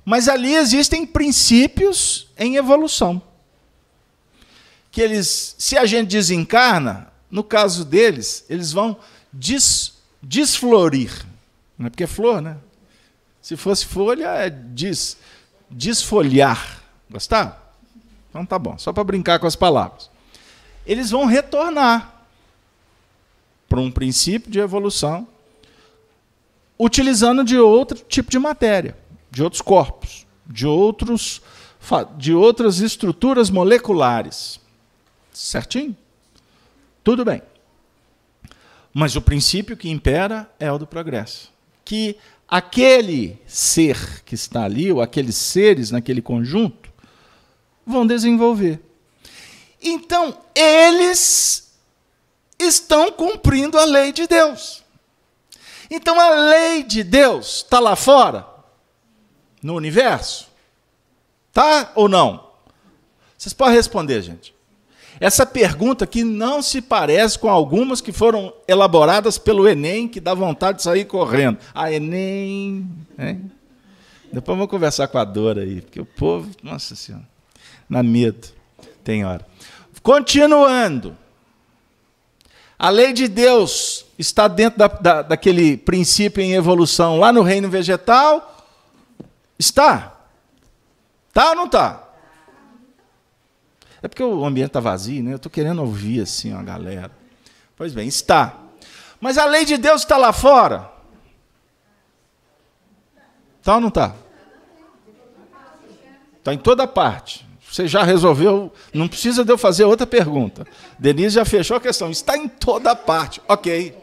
Mas 0.03 0.29
ali 0.29 0.55
existem 0.55 1.05
princípios 1.05 2.29
em 2.38 2.57
evolução. 2.57 3.21
Que 4.90 5.03
eles, 5.03 5.55
se 5.59 5.77
a 5.77 5.85
gente 5.85 6.09
desencarna, 6.09 7.12
no 7.31 7.45
caso 7.45 7.85
deles, 7.85 8.47
eles 8.49 8.73
vão 8.73 8.97
des, 9.31 9.92
desflorir. 10.23 11.27
Não 11.77 11.88
é 11.88 11.90
porque 11.90 12.05
é 12.05 12.07
flor, 12.07 12.40
né? 12.40 12.57
Se 13.42 13.57
fosse 13.57 13.85
folha, 13.85 14.28
é 14.28 14.48
des, 14.48 15.18
desfolhar. 15.70 16.83
Gostaram? 17.11 17.55
Então 18.31 18.46
tá 18.46 18.59
bom, 18.59 18.78
só 18.78 18.92
para 18.92 19.05
brincar 19.05 19.38
com 19.38 19.46
as 19.46 19.57
palavras. 19.57 20.11
Eles 20.87 21.11
vão 21.11 21.26
retornar 21.26 22.24
para 23.68 23.81
um 23.81 23.90
princípio 23.90 24.50
de 24.50 24.59
evolução, 24.59 25.28
utilizando 26.78 27.44
de 27.44 27.59
outro 27.59 27.98
tipo 27.98 28.31
de 28.31 28.38
matéria 28.38 28.96
de 29.33 29.42
outros 29.42 29.62
corpos, 29.62 30.26
de, 30.46 30.66
outros, 30.66 31.40
de 32.18 32.35
outras 32.35 32.81
estruturas 32.81 33.48
moleculares. 33.48 34.61
Certinho? 35.33 35.96
Tudo 37.02 37.24
bem. 37.24 37.40
Mas 38.92 39.16
o 39.16 39.22
princípio 39.22 39.74
que 39.74 39.88
impera 39.88 40.48
é 40.61 40.70
o 40.70 40.76
do 40.76 40.87
progresso. 40.87 41.50
Que 41.83 42.18
aquele 42.53 43.41
ser 43.47 44.23
que 44.25 44.35
está 44.35 44.65
ali, 44.65 44.93
ou 44.93 45.01
aqueles 45.01 45.37
seres 45.37 45.91
naquele 45.91 46.21
conjunto, 46.21 46.93
vão 47.87 48.07
desenvolver. 48.07 48.81
Então, 49.83 50.38
eles 50.55 51.73
estão 52.59 53.11
cumprindo 53.11 53.79
a 53.79 53.85
lei 53.85 54.12
de 54.12 54.27
Deus. 54.27 54.83
Então, 55.91 56.21
a 56.21 56.31
lei 56.31 56.83
de 56.83 57.03
Deus 57.03 57.57
está 57.57 57.81
lá 57.81 57.97
fora? 57.97 58.53
no 59.62 59.75
universo? 59.75 60.49
Tá 61.53 61.93
ou 61.95 62.09
não? 62.09 62.51
Vocês 63.38 63.53
podem 63.53 63.77
responder, 63.77 64.21
gente. 64.23 64.55
Essa 65.22 65.46
pergunta 65.46 66.02
aqui 66.02 66.24
não 66.24 66.61
se 66.61 66.82
parece 66.82 67.38
com 67.38 67.48
algumas 67.48 68.00
que 68.00 68.11
foram 68.11 68.52
elaboradas 68.66 69.38
pelo 69.38 69.68
Enem, 69.68 70.08
que 70.08 70.18
dá 70.18 70.35
vontade 70.35 70.78
de 70.78 70.82
sair 70.82 71.04
correndo. 71.04 71.58
Ah, 71.72 71.92
Enem. 71.92 72.90
Hein? 73.16 73.52
Depois 74.32 74.58
vamos 74.58 74.68
conversar 74.68 75.06
com 75.06 75.18
a 75.18 75.24
Dora 75.24 75.61
aí, 75.61 75.80
porque 75.80 76.00
o 76.00 76.04
povo, 76.04 76.50
nossa 76.61 76.96
senhora, 76.96 77.24
na 77.88 78.02
medo, 78.02 78.48
tem 79.04 79.24
hora. 79.24 79.46
Continuando. 80.02 81.16
A 82.76 82.90
lei 82.90 83.12
de 83.12 83.28
Deus 83.28 84.04
está 84.18 84.48
dentro 84.48 84.76
da, 84.76 84.88
da, 84.88 85.22
daquele 85.22 85.76
princípio 85.76 86.42
em 86.42 86.54
evolução 86.54 87.20
lá 87.20 87.32
no 87.32 87.42
reino 87.42 87.70
vegetal 87.70 88.52
Está? 89.62 90.16
Tá 91.32 91.50
ou 91.50 91.54
não 91.54 91.66
está? 91.66 92.02
É 94.03 94.09
porque 94.09 94.23
o 94.23 94.45
ambiente 94.45 94.69
está 94.69 94.81
vazio, 94.81 95.23
né? 95.23 95.33
Eu 95.33 95.37
estou 95.37 95.51
querendo 95.51 95.81
ouvir 95.81 96.23
assim 96.23 96.53
a 96.53 96.62
galera. 96.62 97.11
Pois 97.77 97.95
bem, 97.95 98.09
está. 98.09 98.59
Mas 99.21 99.38
a 99.38 99.45
lei 99.45 99.65
de 99.65 99.77
Deus 99.77 100.03
está 100.03 100.17
lá 100.17 100.33
fora? 100.33 100.91
Está 103.61 103.77
ou 103.77 103.81
não 103.81 103.88
está? 103.88 104.15
Está 106.38 106.53
em 106.53 106.59
toda 106.59 106.87
parte. 106.87 107.47
Você 107.71 107.87
já 107.87 108.03
resolveu, 108.03 108.73
não 108.93 109.07
precisa 109.07 109.45
de 109.45 109.53
eu 109.53 109.57
fazer 109.57 109.85
outra 109.85 110.07
pergunta. 110.07 110.67
Denise 110.99 111.37
já 111.37 111.45
fechou 111.45 111.77
a 111.77 111.81
questão. 111.81 112.11
Está 112.11 112.37
em 112.37 112.49
toda 112.49 112.95
parte. 112.97 113.41
Ok. 113.47 113.97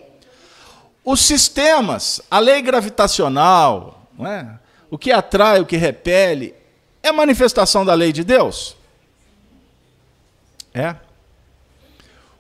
Os 1.04 1.20
sistemas, 1.22 2.22
a 2.32 2.40
lei 2.40 2.62
gravitacional, 2.62 4.08
não 4.18 4.26
é? 4.26 4.60
o 4.90 4.98
que 4.98 5.12
atrai, 5.12 5.60
o 5.60 5.66
que 5.66 5.78
repele, 5.78 6.56
é 7.04 7.12
manifestação 7.12 7.86
da 7.86 7.94
lei 7.94 8.12
de 8.12 8.24
Deus? 8.24 8.76
É. 10.74 10.96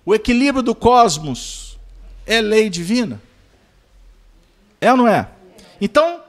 O 0.05 0.15
equilíbrio 0.15 0.63
do 0.63 0.73
cosmos 0.73 1.77
é 2.25 2.41
lei 2.41 2.69
divina? 2.69 3.21
É 4.79 4.91
ou 4.91 4.97
não 4.97 5.07
é? 5.07 5.29
Então, 5.81 6.23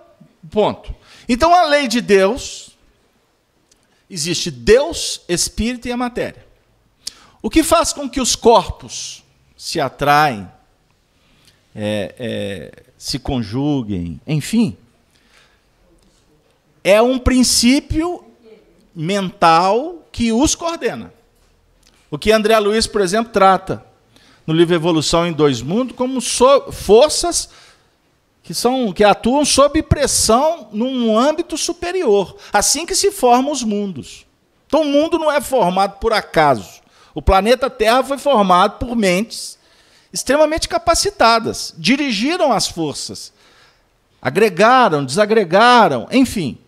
ponto. 0.50 0.94
Então 1.28 1.54
a 1.54 1.64
lei 1.66 1.86
de 1.86 2.00
Deus 2.00 2.76
existe 4.08 4.50
Deus, 4.50 5.22
espírito 5.28 5.86
e 5.86 5.92
a 5.92 5.96
matéria. 5.96 6.44
O 7.40 7.48
que 7.48 7.62
faz 7.62 7.92
com 7.92 8.08
que 8.10 8.20
os 8.20 8.34
corpos 8.34 9.22
se 9.56 9.80
atraem, 9.80 10.50
é, 11.74 12.14
é, 12.18 12.82
se 12.98 13.18
conjuguem, 13.18 14.20
enfim, 14.26 14.76
é 16.82 17.00
um 17.00 17.18
princípio 17.18 18.24
mental 18.94 20.06
que 20.10 20.32
os 20.32 20.54
coordena. 20.54 21.12
O 22.10 22.18
que 22.18 22.32
André 22.32 22.58
Luiz, 22.58 22.86
por 22.86 23.00
exemplo, 23.00 23.32
trata 23.32 23.84
no 24.46 24.52
livro 24.52 24.74
Evolução 24.74 25.26
em 25.26 25.32
Dois 25.32 25.62
Mundos 25.62 25.96
como 25.96 26.20
so 26.20 26.72
forças 26.72 27.48
que, 28.42 28.52
são, 28.52 28.92
que 28.92 29.04
atuam 29.04 29.44
sob 29.44 29.80
pressão 29.82 30.68
num 30.72 31.16
âmbito 31.16 31.56
superior. 31.56 32.36
Assim 32.52 32.84
que 32.84 32.96
se 32.96 33.12
formam 33.12 33.52
os 33.52 33.62
mundos. 33.62 34.26
Então 34.66 34.82
o 34.82 34.86
mundo 34.86 35.18
não 35.18 35.30
é 35.30 35.40
formado 35.40 35.98
por 35.98 36.12
acaso. 36.12 36.80
O 37.14 37.22
planeta 37.22 37.70
Terra 37.70 38.02
foi 38.02 38.18
formado 38.18 38.78
por 38.78 38.96
mentes 38.96 39.58
extremamente 40.12 40.68
capacitadas, 40.68 41.72
dirigiram 41.78 42.52
as 42.52 42.66
forças, 42.66 43.32
agregaram, 44.20 45.04
desagregaram, 45.04 46.08
enfim. 46.10 46.58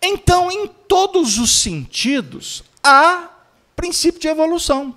Então, 0.00 0.50
em 0.50 0.66
todos 0.66 1.38
os 1.38 1.50
sentidos, 1.50 2.62
há 2.82 3.31
princípio 3.76 4.20
de 4.20 4.28
evolução. 4.28 4.96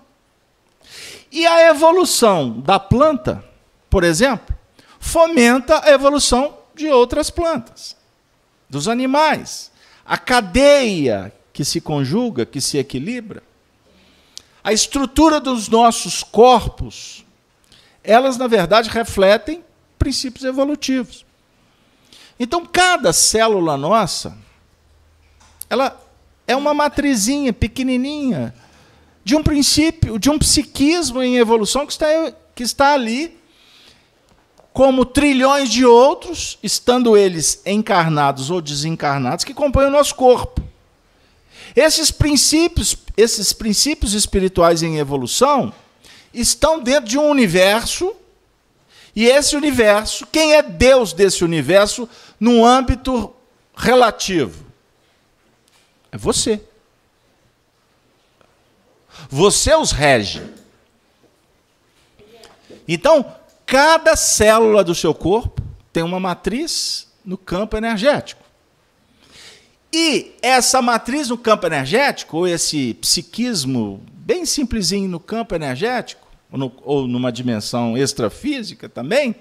E 1.32 1.46
a 1.46 1.70
evolução 1.70 2.60
da 2.62 2.80
planta, 2.80 3.44
por 3.90 4.04
exemplo, 4.04 4.56
fomenta 5.00 5.84
a 5.84 5.92
evolução 5.92 6.58
de 6.74 6.88
outras 6.88 7.30
plantas, 7.30 7.96
dos 8.70 8.88
animais. 8.88 9.72
A 10.06 10.18
cadeia 10.18 11.34
que 11.52 11.64
se 11.64 11.82
conjuga, 11.82 12.46
que 12.46 12.60
se 12.60 12.78
equilibra. 12.78 13.42
A 14.64 14.74
estrutura 14.74 15.40
dos 15.40 15.70
nossos 15.70 16.24
corpos, 16.24 17.26
elas, 18.04 18.38
na 18.38 18.48
verdade, 18.48 18.90
refletem 18.90 19.64
princípios 19.98 20.44
evolutivos. 20.44 21.26
Então, 22.40 22.66
cada 22.66 23.14
célula 23.14 23.78
nossa, 23.78 24.38
ela 25.70 26.00
é 26.48 26.56
uma 26.56 26.74
matrizinha 26.74 27.54
pequenininha 27.54 28.54
de 29.26 29.36
um 29.36 29.42
princípio, 29.42 30.20
de 30.20 30.30
um 30.30 30.38
psiquismo 30.38 31.22
em 31.22 31.38
evolução 31.38 31.84
que 31.88 31.92
está, 31.92 32.06
que 32.54 32.62
está 32.62 32.94
ali, 32.94 33.36
como 34.72 35.04
trilhões 35.04 35.68
de 35.72 35.84
outros, 35.84 36.60
estando 36.62 37.18
eles 37.18 37.60
encarnados 37.66 38.52
ou 38.52 38.62
desencarnados, 38.62 39.44
que 39.44 39.54
compõem 39.54 39.88
o 39.88 39.92
nosso 39.92 40.14
corpo. 40.14 40.62
Esses 41.76 42.12
princípios, 42.12 42.96
esses 43.18 43.52
princípios 43.52 44.14
espirituais 44.14 44.84
em 44.84 45.00
evolução 45.00 45.74
estão 46.32 46.80
dentro 46.80 47.10
de 47.10 47.18
um 47.18 47.28
universo, 47.28 48.16
e 49.16 49.26
esse 49.26 49.56
universo, 49.56 50.28
quem 50.28 50.54
é 50.54 50.62
Deus 50.62 51.14
desse 51.14 51.44
universo 51.44 52.08
no 52.40 52.64
âmbito 52.64 53.34
relativo? 53.76 54.66
É 56.12 56.18
você. 56.18 56.62
Você 59.30 59.76
os 59.76 59.92
rege. 59.92 60.42
Então, 62.88 63.26
cada 63.66 64.16
célula 64.16 64.84
do 64.84 64.94
seu 64.94 65.14
corpo 65.14 65.62
tem 65.92 66.04
uma 66.04 66.20
matriz 66.20 67.08
no 67.24 67.38
campo 67.38 67.76
energético. 67.76 68.44
E 69.92 70.34
essa 70.42 70.82
matriz 70.82 71.30
no 71.30 71.38
campo 71.38 71.66
energético, 71.66 72.38
ou 72.38 72.48
esse 72.48 72.94
psiquismo 72.96 74.04
bem 74.12 74.46
simplesinho 74.46 75.08
no 75.08 75.20
campo 75.20 75.56
energético, 75.56 76.28
ou, 76.52 76.60
no, 76.60 76.72
ou 76.84 77.08
numa 77.08 77.32
dimensão 77.32 77.98
extrafísica 77.98 78.90
também, 78.90 79.36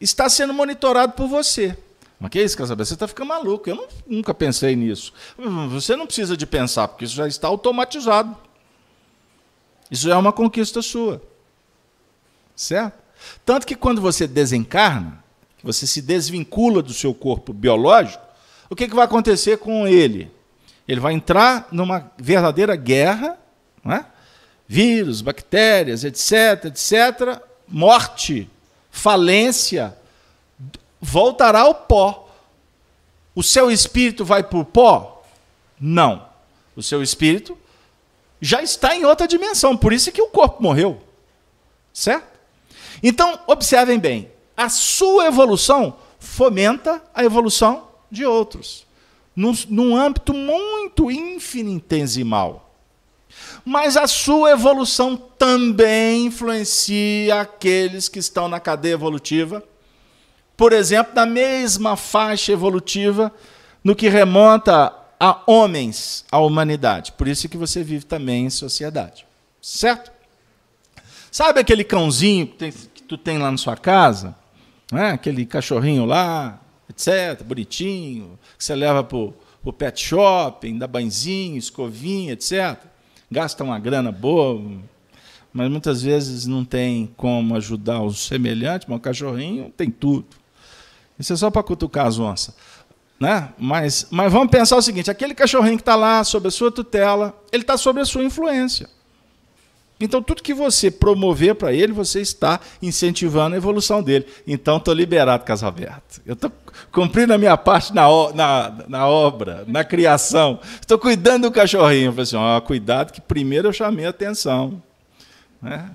está 0.00 0.28
sendo 0.28 0.52
monitorado 0.52 1.14
por 1.14 1.26
você. 1.26 1.76
Mas 2.20 2.30
que 2.30 2.42
isso, 2.42 2.56
Casabé? 2.58 2.84
Você 2.84 2.92
está 2.92 3.08
ficando 3.08 3.28
maluco. 3.28 3.70
Eu 3.70 3.76
não, 3.76 3.88
nunca 4.06 4.34
pensei 4.34 4.76
nisso. 4.76 5.14
Você 5.70 5.96
não 5.96 6.04
precisa 6.06 6.36
de 6.36 6.46
pensar, 6.46 6.86
porque 6.88 7.06
isso 7.06 7.14
já 7.14 7.26
está 7.26 7.48
automatizado. 7.48 8.36
Isso 9.90 10.10
é 10.10 10.16
uma 10.16 10.32
conquista 10.32 10.80
sua. 10.80 11.20
Certo? 12.54 12.98
Tanto 13.44 13.66
que 13.66 13.74
quando 13.74 14.00
você 14.00 14.26
desencarna, 14.26 15.22
você 15.62 15.86
se 15.86 16.00
desvincula 16.00 16.82
do 16.82 16.92
seu 16.92 17.12
corpo 17.12 17.52
biológico, 17.52 18.24
o 18.68 18.76
que, 18.76 18.88
que 18.88 18.94
vai 18.94 19.04
acontecer 19.04 19.58
com 19.58 19.86
ele? 19.86 20.30
Ele 20.86 21.00
vai 21.00 21.12
entrar 21.12 21.68
numa 21.70 22.10
verdadeira 22.16 22.76
guerra, 22.76 23.38
é? 23.84 24.04
vírus, 24.66 25.20
bactérias, 25.20 26.04
etc, 26.04 26.66
etc, 26.66 27.42
morte, 27.66 28.48
falência, 28.90 29.96
voltará 31.00 31.62
ao 31.62 31.74
pó. 31.74 32.28
O 33.34 33.42
seu 33.42 33.70
espírito 33.70 34.24
vai 34.24 34.42
para 34.42 34.58
o 34.58 34.64
pó? 34.64 35.24
Não. 35.80 36.28
O 36.76 36.82
seu 36.82 37.02
espírito 37.02 37.56
já 38.40 38.62
está 38.62 38.96
em 38.96 39.04
outra 39.04 39.28
dimensão, 39.28 39.76
por 39.76 39.92
isso 39.92 40.08
é 40.08 40.12
que 40.12 40.22
o 40.22 40.28
corpo 40.28 40.62
morreu. 40.62 41.00
Certo? 41.92 42.26
Então, 43.02 43.38
observem 43.46 43.98
bem, 43.98 44.30
a 44.56 44.68
sua 44.68 45.26
evolução 45.26 45.96
fomenta 46.18 47.02
a 47.14 47.24
evolução 47.24 47.88
de 48.10 48.24
outros, 48.24 48.86
num, 49.34 49.52
num 49.68 49.96
âmbito 49.96 50.32
muito 50.34 51.10
infinitesimal. 51.10 52.70
Mas 53.64 53.96
a 53.96 54.06
sua 54.06 54.52
evolução 54.52 55.16
também 55.16 56.26
influencia 56.26 57.40
aqueles 57.40 58.08
que 58.08 58.18
estão 58.18 58.48
na 58.48 58.60
cadeia 58.60 58.94
evolutiva, 58.94 59.62
por 60.56 60.72
exemplo, 60.72 61.14
na 61.14 61.24
mesma 61.24 61.96
faixa 61.96 62.52
evolutiva 62.52 63.32
no 63.82 63.94
que 63.94 64.08
remonta 64.08 64.92
a 65.20 65.42
homens, 65.46 66.24
a 66.32 66.38
humanidade. 66.38 67.12
Por 67.12 67.28
isso 67.28 67.46
que 67.46 67.58
você 67.58 67.84
vive 67.84 68.06
também 68.06 68.46
em 68.46 68.50
sociedade. 68.50 69.26
Certo? 69.60 70.10
Sabe 71.30 71.60
aquele 71.60 71.84
cãozinho 71.84 72.46
que, 72.46 72.56
tem, 72.56 72.72
que 72.72 73.02
tu 73.02 73.18
tem 73.18 73.36
lá 73.36 73.50
na 73.50 73.58
sua 73.58 73.76
casa? 73.76 74.34
Né? 74.90 75.10
Aquele 75.10 75.44
cachorrinho 75.44 76.06
lá, 76.06 76.58
etc., 76.88 77.44
bonitinho, 77.44 78.38
que 78.56 78.64
você 78.64 78.74
leva 78.74 79.04
para 79.04 79.18
o 79.18 79.72
pet 79.72 80.02
shopping, 80.02 80.78
dá 80.78 80.86
banzinho, 80.86 81.58
escovinha, 81.58 82.32
etc. 82.32 82.78
Gasta 83.30 83.62
uma 83.62 83.78
grana 83.78 84.10
boa, 84.10 84.80
mas 85.52 85.70
muitas 85.70 86.02
vezes 86.02 86.46
não 86.46 86.64
tem 86.64 87.12
como 87.16 87.54
ajudar 87.56 88.02
os 88.02 88.26
semelhantes, 88.26 88.88
mas 88.88 88.98
o 88.98 89.00
cachorrinho 89.02 89.70
tem 89.76 89.90
tudo. 89.90 90.26
Isso 91.18 91.34
é 91.34 91.36
só 91.36 91.50
para 91.50 91.62
cutucar 91.62 92.06
as 92.06 92.18
onças. 92.18 92.54
Né? 93.20 93.50
Mas, 93.58 94.06
mas 94.10 94.32
vamos 94.32 94.50
pensar 94.50 94.76
o 94.76 94.82
seguinte: 94.82 95.10
aquele 95.10 95.34
cachorrinho 95.34 95.76
que 95.76 95.82
está 95.82 95.94
lá 95.94 96.24
sob 96.24 96.48
a 96.48 96.50
sua 96.50 96.72
tutela, 96.72 97.38
ele 97.52 97.62
está 97.62 97.76
sob 97.76 98.00
a 98.00 98.04
sua 98.06 98.24
influência. 98.24 98.88
Então, 100.02 100.22
tudo 100.22 100.42
que 100.42 100.54
você 100.54 100.90
promover 100.90 101.54
para 101.54 101.74
ele, 101.74 101.92
você 101.92 102.22
está 102.22 102.58
incentivando 102.80 103.54
a 103.54 103.58
evolução 103.58 104.02
dele. 104.02 104.26
Então, 104.46 104.78
estou 104.78 104.94
liberado, 104.94 105.44
Casalberto. 105.44 106.22
Eu 106.24 106.32
estou 106.32 106.50
cumprindo 106.90 107.34
a 107.34 107.38
minha 107.38 107.54
parte 107.58 107.92
na, 107.94 108.06
na, 108.32 108.74
na 108.88 109.06
obra, 109.06 109.64
na 109.66 109.84
criação. 109.84 110.58
Estou 110.80 110.98
cuidando 110.98 111.42
do 111.42 111.52
cachorrinho. 111.52 112.06
Eu 112.06 112.12
falei 112.12 112.22
assim: 112.22 112.66
cuidado, 112.66 113.12
que 113.12 113.20
primeiro 113.20 113.68
eu 113.68 113.72
chamei 113.74 114.06
a 114.06 114.08
atenção. 114.08 114.82
Né? 115.60 115.90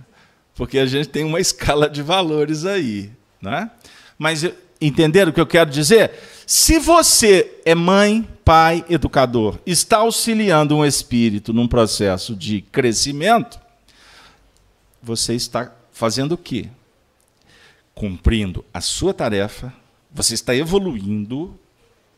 Porque 0.54 0.78
a 0.78 0.86
gente 0.86 1.10
tem 1.10 1.24
uma 1.24 1.40
escala 1.40 1.90
de 1.90 2.04
valores 2.04 2.64
aí. 2.64 3.10
Né? 3.42 3.72
Mas 4.20 4.48
entenderam 4.80 5.32
o 5.32 5.34
que 5.34 5.42
eu 5.42 5.48
quero 5.48 5.72
dizer? 5.72 6.12
Se 6.48 6.78
você 6.78 7.60
é 7.66 7.74
mãe, 7.74 8.28
pai, 8.44 8.86
educador, 8.88 9.58
está 9.66 9.98
auxiliando 9.98 10.76
um 10.76 10.86
espírito 10.86 11.52
num 11.52 11.68
processo 11.68 12.36
de 12.36 12.62
crescimento, 12.62 13.60
você 15.02 15.34
está 15.34 15.74
fazendo 15.92 16.34
o 16.34 16.38
quê? 16.38 16.70
Cumprindo 17.96 18.64
a 18.72 18.80
sua 18.80 19.12
tarefa, 19.12 19.74
você 20.12 20.36
está 20.36 20.56
evoluindo, 20.56 21.60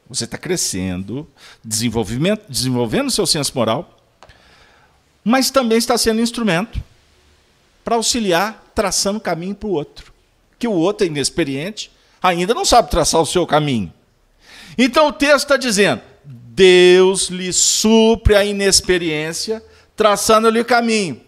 você 0.10 0.26
está 0.26 0.38
crescendo, 0.38 1.26
desenvolvimento, 1.63 2.46
desenvolvendo 2.50 3.10
seu 3.10 3.26
senso 3.26 3.54
moral, 3.56 3.98
mas 5.24 5.50
também 5.50 5.78
está 5.78 5.98
sendo 5.98 6.20
instrumento 6.20 6.84
para 7.82 7.96
auxiliar 7.96 8.72
traçando 8.76 9.22
caminho 9.22 9.56
para 9.56 9.68
o 9.68 9.72
outro. 9.72 10.12
Que 10.60 10.68
o 10.68 10.74
outro 10.74 11.06
é 11.06 11.10
inexperiente, 11.10 11.90
ainda 12.22 12.54
não 12.54 12.66
sabe 12.66 12.92
traçar 12.92 13.22
o 13.22 13.26
seu 13.26 13.48
caminho. 13.48 13.94
Então 14.78 15.08
o 15.08 15.13
texto 15.13 15.46
está 15.46 15.58
dizendo: 15.58 16.02
Deus 16.26 17.30
lhe 17.30 17.52
supre 17.52 18.36
a 18.36 18.46
inexperiência, 18.46 19.63
traçando-lhe 19.96 20.60
o 20.60 20.66
caminho. 20.66 21.22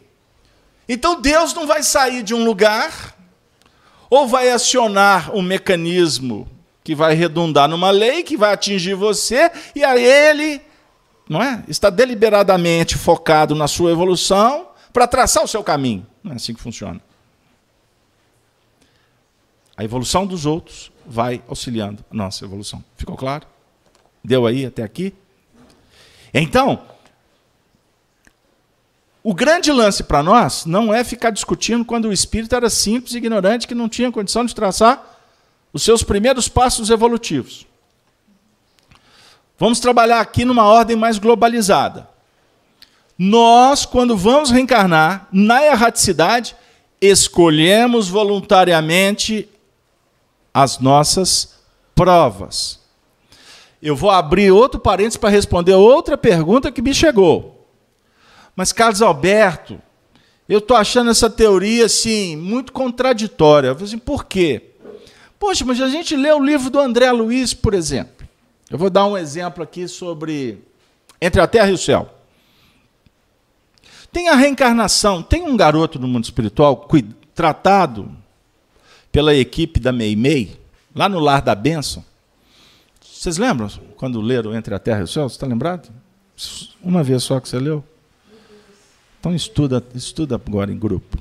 Então 0.87 1.19
Deus 1.21 1.53
não 1.53 1.67
vai 1.67 1.83
sair 1.83 2.23
de 2.23 2.33
um 2.33 2.43
lugar 2.43 3.15
ou 4.09 4.27
vai 4.27 4.49
acionar 4.49 5.35
um 5.35 5.41
mecanismo 5.41 6.47
que 6.83 6.95
vai 6.95 7.13
redundar 7.13 7.67
numa 7.67 7.91
lei 7.91 8.23
que 8.23 8.35
vai 8.35 8.51
atingir 8.51 8.95
você 8.95 9.51
e 9.75 9.83
a 9.83 9.95
ele, 9.97 10.61
não 11.29 11.41
é? 11.41 11.63
Está 11.67 11.91
deliberadamente 11.91 12.97
focado 12.97 13.53
na 13.53 13.67
sua 13.67 13.91
evolução 13.91 14.69
para 14.91 15.05
traçar 15.05 15.43
o 15.43 15.47
seu 15.47 15.63
caminho. 15.63 16.07
Não 16.23 16.31
é 16.31 16.35
assim 16.35 16.53
que 16.53 16.59
funciona. 16.59 16.99
A 19.79 19.83
evolução 19.85 20.27
dos 20.27 20.45
outros 20.45 20.91
vai 21.05 21.41
auxiliando 21.47 22.03
a 22.11 22.13
nossa 22.13 22.43
evolução. 22.43 22.83
Ficou 22.97 23.15
claro? 23.15 23.47
Deu 24.21 24.45
aí 24.45 24.65
até 24.65 24.83
aqui? 24.83 25.13
Então, 26.33 26.81
o 29.23 29.33
grande 29.33 29.71
lance 29.71 30.03
para 30.03 30.21
nós 30.21 30.65
não 30.65 30.93
é 30.93 31.01
ficar 31.05 31.29
discutindo 31.29 31.85
quando 31.85 32.09
o 32.09 32.11
espírito 32.11 32.53
era 32.53 32.69
simples 32.69 33.13
e 33.13 33.19
ignorante, 33.19 33.65
que 33.69 33.73
não 33.73 33.87
tinha 33.87 34.11
condição 34.11 34.43
de 34.43 34.53
traçar 34.53 35.01
os 35.71 35.81
seus 35.81 36.03
primeiros 36.03 36.49
passos 36.49 36.89
evolutivos. 36.89 37.65
Vamos 39.57 39.79
trabalhar 39.79 40.19
aqui 40.19 40.43
numa 40.43 40.65
ordem 40.65 40.97
mais 40.97 41.17
globalizada. 41.17 42.09
Nós, 43.17 43.85
quando 43.85 44.17
vamos 44.17 44.51
reencarnar 44.51 45.29
na 45.31 45.65
erraticidade, 45.65 46.53
escolhemos 46.99 48.09
voluntariamente 48.09 49.47
as 50.61 50.79
nossas 50.79 51.59
provas. 51.95 52.79
Eu 53.81 53.95
vou 53.95 54.09
abrir 54.09 54.51
outro 54.51 54.79
parênteses 54.79 55.17
para 55.17 55.29
responder 55.29 55.73
outra 55.73 56.17
pergunta 56.17 56.71
que 56.71 56.81
me 56.81 56.93
chegou. 56.93 57.67
Mas, 58.55 58.73
Carlos 58.73 59.01
Alberto, 59.01 59.81
eu 60.47 60.59
estou 60.59 60.75
achando 60.75 61.11
essa 61.11 61.29
teoria 61.29 61.85
assim, 61.85 62.35
muito 62.35 62.73
contraditória. 62.73 63.69
Eu 63.69 63.73
assim, 63.73 63.97
por 63.97 64.25
quê? 64.25 64.71
Poxa, 65.39 65.63
mas 65.63 65.79
a 65.79 65.87
gente 65.87 66.15
lê 66.15 66.31
o 66.31 66.43
livro 66.43 66.69
do 66.69 66.79
André 66.79 67.09
Luiz, 67.11 67.53
por 67.53 67.73
exemplo. 67.73 68.27
Eu 68.69 68.77
vou 68.77 68.89
dar 68.89 69.05
um 69.05 69.17
exemplo 69.17 69.63
aqui 69.63 69.87
sobre 69.87 70.61
Entre 71.21 71.39
a 71.39 71.47
Terra 71.47 71.69
e 71.69 71.73
o 71.73 71.77
Céu. 71.77 72.13
Tem 74.11 74.27
a 74.27 74.35
reencarnação, 74.35 75.23
tem 75.23 75.43
um 75.43 75.55
garoto 75.55 75.97
no 75.97 76.07
mundo 76.07 76.25
espiritual 76.25 76.87
tratado 77.33 78.18
pela 79.11 79.33
equipe 79.35 79.79
da 79.79 79.91
Meimei, 79.91 80.59
lá 80.93 81.09
no 81.09 81.19
Lar 81.19 81.41
da 81.41 81.55
Bênção. 81.55 82.03
Vocês 83.01 83.37
lembram 83.37 83.69
quando 83.97 84.21
leram 84.21 84.55
Entre 84.55 84.73
a 84.73 84.79
Terra 84.79 85.01
e 85.01 85.03
o 85.03 85.07
Céu? 85.07 85.27
Você 85.27 85.35
está 85.35 85.45
lembrado? 85.45 85.89
Uma 86.81 87.03
vez 87.03 87.23
só 87.23 87.39
que 87.39 87.49
você 87.49 87.59
leu? 87.59 87.83
Então 89.19 89.35
estuda, 89.35 89.83
estuda 89.93 90.35
agora 90.35 90.71
em 90.71 90.79
grupo. 90.79 91.17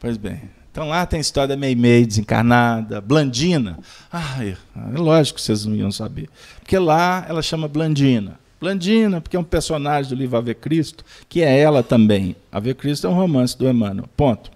Pois 0.00 0.16
bem, 0.16 0.40
então 0.70 0.88
lá 0.88 1.04
tem 1.04 1.18
a 1.18 1.20
história 1.20 1.48
da 1.48 1.56
Meimei 1.56 2.06
desencarnada, 2.06 2.98
Blandina. 3.00 3.78
Ah, 4.10 4.42
é, 4.42 4.56
é 4.94 4.98
lógico 4.98 5.36
que 5.36 5.44
vocês 5.44 5.66
não 5.66 5.76
iam 5.76 5.92
saber. 5.92 6.30
Porque 6.60 6.78
lá 6.78 7.26
ela 7.28 7.42
chama 7.42 7.68
Blandina. 7.68 8.40
Blandina, 8.58 9.20
porque 9.20 9.36
é 9.36 9.40
um 9.40 9.44
personagem 9.44 10.08
do 10.08 10.18
livro 10.18 10.38
Ave 10.38 10.54
Cristo, 10.54 11.04
que 11.28 11.42
é 11.42 11.58
ela 11.58 11.82
também. 11.82 12.34
Ave 12.50 12.72
Cristo 12.74 13.06
é 13.06 13.10
um 13.10 13.14
romance 13.14 13.58
do 13.58 13.68
Emmanuel. 13.68 14.08
Ponto. 14.16 14.50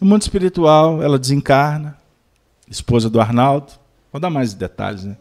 No 0.00 0.06
mundo 0.06 0.22
espiritual, 0.22 1.02
ela 1.02 1.18
desencarna, 1.18 1.98
esposa 2.68 3.08
do 3.08 3.20
Arnaldo. 3.20 3.72
Vou 4.12 4.20
dar 4.20 4.30
mais 4.30 4.54
detalhes, 4.54 5.04
né? 5.04 5.16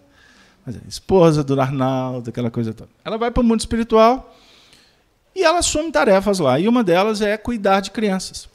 Mas 0.65 0.75
é, 0.75 0.79
esposa 0.87 1.43
do 1.43 1.59
Arnaldo, 1.59 2.29
aquela 2.29 2.51
coisa 2.51 2.73
toda. 2.73 2.89
Ela 3.03 3.17
vai 3.17 3.31
para 3.31 3.41
o 3.41 3.43
mundo 3.43 3.59
espiritual 3.59 4.35
e 5.35 5.43
ela 5.43 5.59
assume 5.59 5.91
tarefas 5.91 6.39
lá. 6.39 6.59
E 6.59 6.67
uma 6.67 6.83
delas 6.83 7.21
é 7.21 7.37
cuidar 7.37 7.79
de 7.79 7.91
crianças 7.91 8.49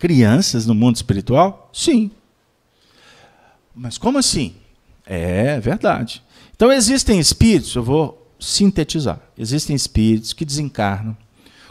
crianças 0.00 0.64
no 0.66 0.74
mundo 0.74 0.96
espiritual? 0.96 1.70
Sim. 1.72 2.10
Mas 3.72 3.98
como 3.98 4.18
assim? 4.18 4.54
É 5.06 5.60
verdade. 5.60 6.22
Então 6.56 6.72
existem 6.72 7.20
espíritos, 7.20 7.76
eu 7.76 7.82
vou 7.82 8.26
sintetizar. 8.40 9.20
Existem 9.36 9.76
espíritos 9.76 10.32
que 10.32 10.44
desencarnam 10.44 11.16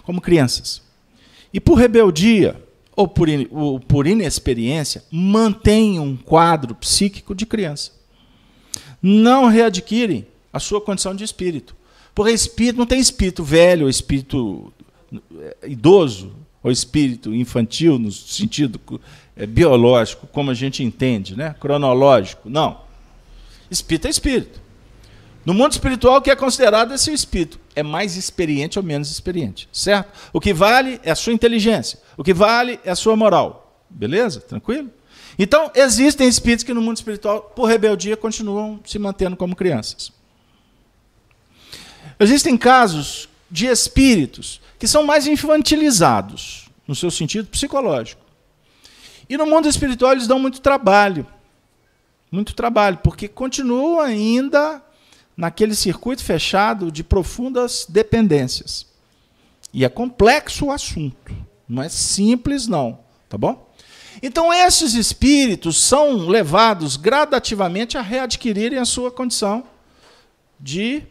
como 0.04 0.21
crianças. 0.21 0.82
E 1.52 1.60
por 1.60 1.73
rebeldia 1.73 2.63
ou 2.99 3.07
por, 3.07 3.29
ou 3.49 3.79
por 3.79 4.05
inexperiência, 4.05 5.01
mantêm 5.09 5.97
um 6.01 6.17
quadro 6.17 6.75
psíquico 6.75 7.33
de 7.33 7.45
criança. 7.45 7.93
Não 9.01 9.47
readquirem 9.47 10.27
a 10.51 10.59
sua 10.59 10.81
condição 10.81 11.15
de 11.15 11.23
espírito. 11.23 11.73
Porque 12.13 12.33
espírito 12.33 12.77
não 12.77 12.85
tem 12.85 12.99
espírito 12.99 13.41
velho 13.41 13.83
ou 13.85 13.89
espírito 13.89 14.73
eh, 15.13 15.55
idoso 15.67 16.35
ao 16.62 16.69
espírito 16.69 17.33
infantil 17.33 17.97
no 17.97 18.12
sentido 18.12 18.81
é, 19.33 19.45
biológico, 19.45 20.27
como 20.27 20.51
a 20.51 20.53
gente 20.53 20.83
entende, 20.83 21.38
né? 21.38 21.55
cronológico. 21.57 22.49
Não. 22.49 22.81
Espírito 23.71 24.07
é 24.07 24.09
espírito. 24.09 24.59
No 25.45 25.53
mundo 25.53 25.71
espiritual, 25.71 26.17
o 26.17 26.21
que 26.21 26.29
é 26.29 26.35
considerado 26.35 26.93
é 26.93 26.97
seu 26.97 27.13
espírito. 27.13 27.62
É 27.73 27.81
mais 27.81 28.17
experiente 28.17 28.77
ou 28.77 28.83
menos 28.83 29.09
experiente, 29.09 29.69
certo? 29.71 30.12
O 30.33 30.41
que 30.41 30.53
vale 30.53 30.99
é 31.01 31.12
a 31.12 31.15
sua 31.15 31.31
inteligência. 31.31 31.97
O 32.19 32.23
que 32.23 32.34
vale 32.34 32.82
é 32.84 32.91
a 32.91 32.97
sua 32.97 33.15
moral. 33.15 33.82
Beleza? 33.89 34.41
Tranquilo? 34.41 34.91
Então, 35.38 35.71
existem 35.73 36.27
espíritos 36.27 36.65
que 36.65 36.73
no 36.73 36.82
mundo 36.82 36.97
espiritual, 36.97 37.43
por 37.55 37.63
rebeldia, 37.63 38.17
continuam 38.17 38.82
se 38.86 38.99
mantendo 38.99 39.38
como 39.38 39.55
crianças. 39.55 40.12
Existem 42.19 42.58
casos 42.58 43.29
de 43.49 43.67
espíritos 43.67 44.60
que 44.77 44.86
são 44.86 45.03
mais 45.03 45.27
infantilizados, 45.27 46.69
no 46.86 46.93
seu 46.93 47.10
sentido 47.10 47.47
psicológico. 47.47 48.21
E 49.29 49.38
no 49.38 49.45
mundo 49.45 49.69
espiritual 49.69 50.12
eles 50.12 50.27
dão 50.27 50.39
muito 50.39 50.60
trabalho. 50.60 51.25
Muito 52.29 52.53
trabalho, 52.53 52.97
porque 52.97 53.29
continuam 53.29 54.01
ainda 54.01 54.84
naquele 55.38 55.73
circuito 55.73 56.21
fechado 56.21 56.91
de 56.91 57.01
profundas 57.01 57.86
dependências. 57.88 58.86
E 59.73 59.86
é 59.86 59.89
complexo 59.89 60.65
o 60.65 60.71
assunto. 60.71 61.47
Não 61.69 61.84
é 61.84 61.89
simples, 61.89 62.67
não. 62.67 62.99
Tá 63.29 63.38
bom? 63.38 63.69
Então, 64.23 64.51
esses 64.51 64.95
espíritos 64.95 65.77
são 65.77 66.27
levados 66.27 66.97
gradativamente 66.97 67.97
a 67.97 68.01
readquirirem 68.01 68.79
a 68.79 68.86
sua 68.86 69.12
condição 69.12 69.63
de 70.60 71.03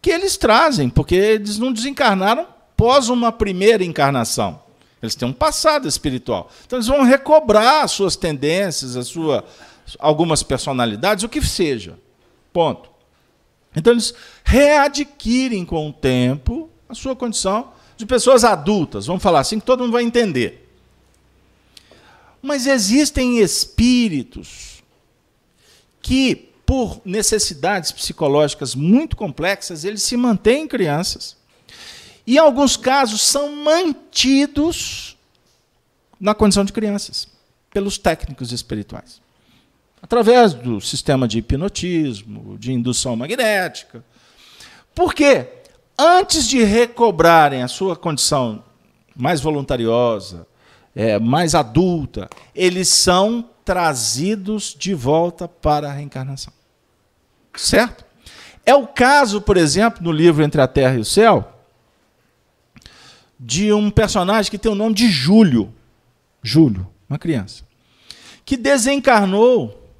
que 0.00 0.10
eles 0.10 0.36
trazem, 0.36 0.90
porque 0.90 1.14
eles 1.14 1.58
não 1.58 1.72
desencarnaram 1.72 2.42
após 2.42 3.08
uma 3.08 3.32
primeira 3.32 3.82
encarnação. 3.82 4.60
Eles 5.00 5.14
têm 5.14 5.28
um 5.28 5.32
passado 5.32 5.88
espiritual. 5.88 6.50
Então 6.66 6.78
eles 6.78 6.86
vão 6.86 7.02
recobrar 7.02 7.84
as 7.84 7.92
suas 7.92 8.14
tendências, 8.14 8.96
as 8.96 9.08
sua, 9.08 9.44
algumas 9.98 10.42
personalidades, 10.42 11.24
o 11.24 11.28
que 11.28 11.42
seja. 11.42 11.98
Ponto. 12.52 12.90
Então 13.74 13.92
eles 13.92 14.14
readquirem 14.44 15.64
com 15.64 15.88
o 15.88 15.92
tempo 15.92 16.70
a 16.88 16.94
sua 16.94 17.16
condição 17.16 17.72
de 17.96 18.06
pessoas 18.06 18.44
adultas, 18.44 19.06
vamos 19.06 19.22
falar 19.22 19.40
assim, 19.40 19.60
que 19.60 19.66
todo 19.66 19.80
mundo 19.80 19.92
vai 19.92 20.02
entender. 20.02 20.68
Mas 22.42 22.66
existem 22.66 23.38
espíritos 23.38 24.82
que, 26.02 26.50
por 26.66 27.00
necessidades 27.04 27.92
psicológicas 27.92 28.74
muito 28.74 29.16
complexas, 29.16 29.84
eles 29.84 30.02
se 30.02 30.16
mantêm 30.16 30.68
crianças 30.68 31.36
e, 32.26 32.34
em 32.36 32.38
alguns 32.38 32.76
casos, 32.76 33.22
são 33.22 33.54
mantidos 33.56 35.16
na 36.20 36.34
condição 36.34 36.64
de 36.64 36.72
crianças 36.72 37.28
pelos 37.70 37.98
técnicos 37.98 38.52
espirituais. 38.52 39.20
Através 40.00 40.52
do 40.52 40.80
sistema 40.80 41.26
de 41.26 41.38
hipnotismo, 41.38 42.58
de 42.58 42.72
indução 42.72 43.16
magnética. 43.16 44.04
Por 44.94 45.14
quê? 45.14 45.48
Antes 45.96 46.48
de 46.48 46.62
recobrarem 46.64 47.62
a 47.62 47.68
sua 47.68 47.94
condição 47.94 48.64
mais 49.14 49.40
voluntariosa, 49.40 50.46
é, 50.94 51.18
mais 51.18 51.54
adulta, 51.54 52.28
eles 52.54 52.88
são 52.88 53.48
trazidos 53.64 54.74
de 54.78 54.92
volta 54.92 55.46
para 55.46 55.88
a 55.88 55.92
reencarnação. 55.92 56.52
Certo? 57.54 58.04
É 58.66 58.74
o 58.74 58.86
caso, 58.86 59.40
por 59.40 59.56
exemplo, 59.56 60.02
no 60.02 60.10
livro 60.10 60.42
Entre 60.42 60.60
a 60.60 60.66
Terra 60.66 60.94
e 60.94 61.00
o 61.00 61.04
Céu, 61.04 61.52
de 63.38 63.72
um 63.72 63.90
personagem 63.90 64.50
que 64.50 64.58
tem 64.58 64.72
o 64.72 64.76
nome 64.76 64.94
de 64.94 65.08
Júlio. 65.08 65.72
Júlio, 66.42 66.88
uma 67.08 67.18
criança. 67.18 67.64
Que 68.44 68.56
desencarnou, 68.56 69.90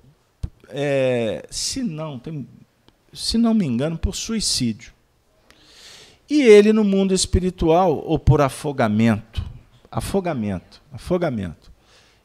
é, 0.68 1.46
se, 1.50 1.82
não, 1.82 2.18
tem, 2.18 2.48
se 3.12 3.36
não 3.36 3.52
me 3.54 3.66
engano, 3.66 3.98
por 3.98 4.14
suicídio. 4.14 4.93
E 6.28 6.42
ele, 6.42 6.72
no 6.72 6.84
mundo 6.84 7.12
espiritual, 7.12 8.02
ou 8.06 8.18
por 8.18 8.40
afogamento. 8.40 9.44
Afogamento, 9.90 10.82
afogamento. 10.92 11.70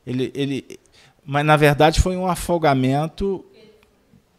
Ele, 0.06 0.32
ele, 0.34 0.80
mas, 1.26 1.46
na 1.46 1.56
verdade, 1.56 2.02
foi 2.02 2.18
um 2.18 2.26
afogamento 2.26 3.46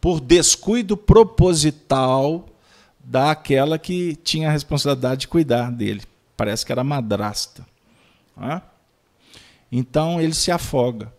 por 0.01 0.19
descuido 0.19 0.97
proposital 0.97 2.47
daquela 3.03 3.77
que 3.77 4.15
tinha 4.15 4.49
a 4.49 4.51
responsabilidade 4.51 5.21
de 5.21 5.27
cuidar 5.27 5.71
dele. 5.71 6.01
Parece 6.35 6.65
que 6.65 6.71
era 6.71 6.83
madrasta. 6.83 7.65
Né? 8.35 8.61
Então 9.71 10.19
ele 10.19 10.33
se 10.33 10.51
afoga. 10.51 11.13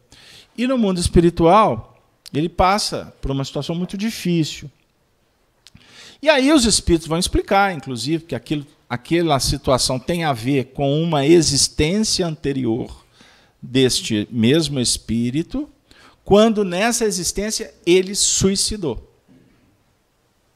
E 0.59 0.66
no 0.66 0.76
mundo 0.76 0.98
espiritual, 0.98 1.96
ele 2.35 2.48
passa 2.48 3.14
por 3.20 3.31
uma 3.31 3.44
situação 3.44 3.74
muito 3.74 3.96
difícil. 3.96 4.70
E 6.22 6.30
aí 6.30 6.52
os 6.52 6.64
espíritos 6.64 7.08
vão 7.08 7.18
explicar, 7.18 7.74
inclusive, 7.74 8.24
que 8.24 8.35
aquilo, 8.37 8.64
aquela 8.88 9.40
situação 9.40 9.98
tem 9.98 10.22
a 10.22 10.32
ver 10.32 10.66
com 10.66 11.02
uma 11.02 11.26
existência 11.26 12.24
anterior 12.24 13.04
deste 13.61 14.28
mesmo 14.30 14.78
espírito, 14.78 15.68
quando 16.24 16.64
nessa 16.64 17.04
existência 17.04 17.74
ele 17.85 18.14
suicidou. 18.14 19.11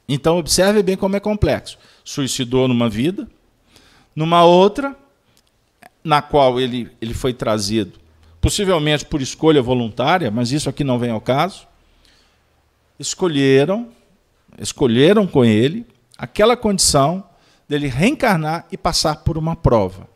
Então 0.08 0.38
observe 0.38 0.84
bem 0.84 0.96
como 0.96 1.16
é 1.16 1.20
complexo. 1.20 1.78
Suicidou 2.04 2.68
numa 2.68 2.88
vida, 2.88 3.28
numa 4.14 4.44
outra, 4.44 4.96
na 6.04 6.22
qual 6.22 6.60
ele, 6.60 6.88
ele 7.00 7.12
foi 7.12 7.34
trazido, 7.34 7.98
possivelmente 8.40 9.04
por 9.04 9.20
escolha 9.20 9.60
voluntária, 9.60 10.30
mas 10.30 10.52
isso 10.52 10.68
aqui 10.68 10.84
não 10.84 10.96
vem 10.96 11.10
ao 11.10 11.20
caso. 11.20 11.66
Escolheram, 13.00 13.88
escolheram 14.58 15.26
com 15.26 15.44
ele 15.44 15.86
aquela 16.16 16.56
condição 16.56 17.24
dele 17.68 17.88
reencarnar 17.88 18.66
e 18.70 18.76
passar 18.76 19.16
por 19.16 19.36
uma 19.36 19.56
prova. 19.56 20.08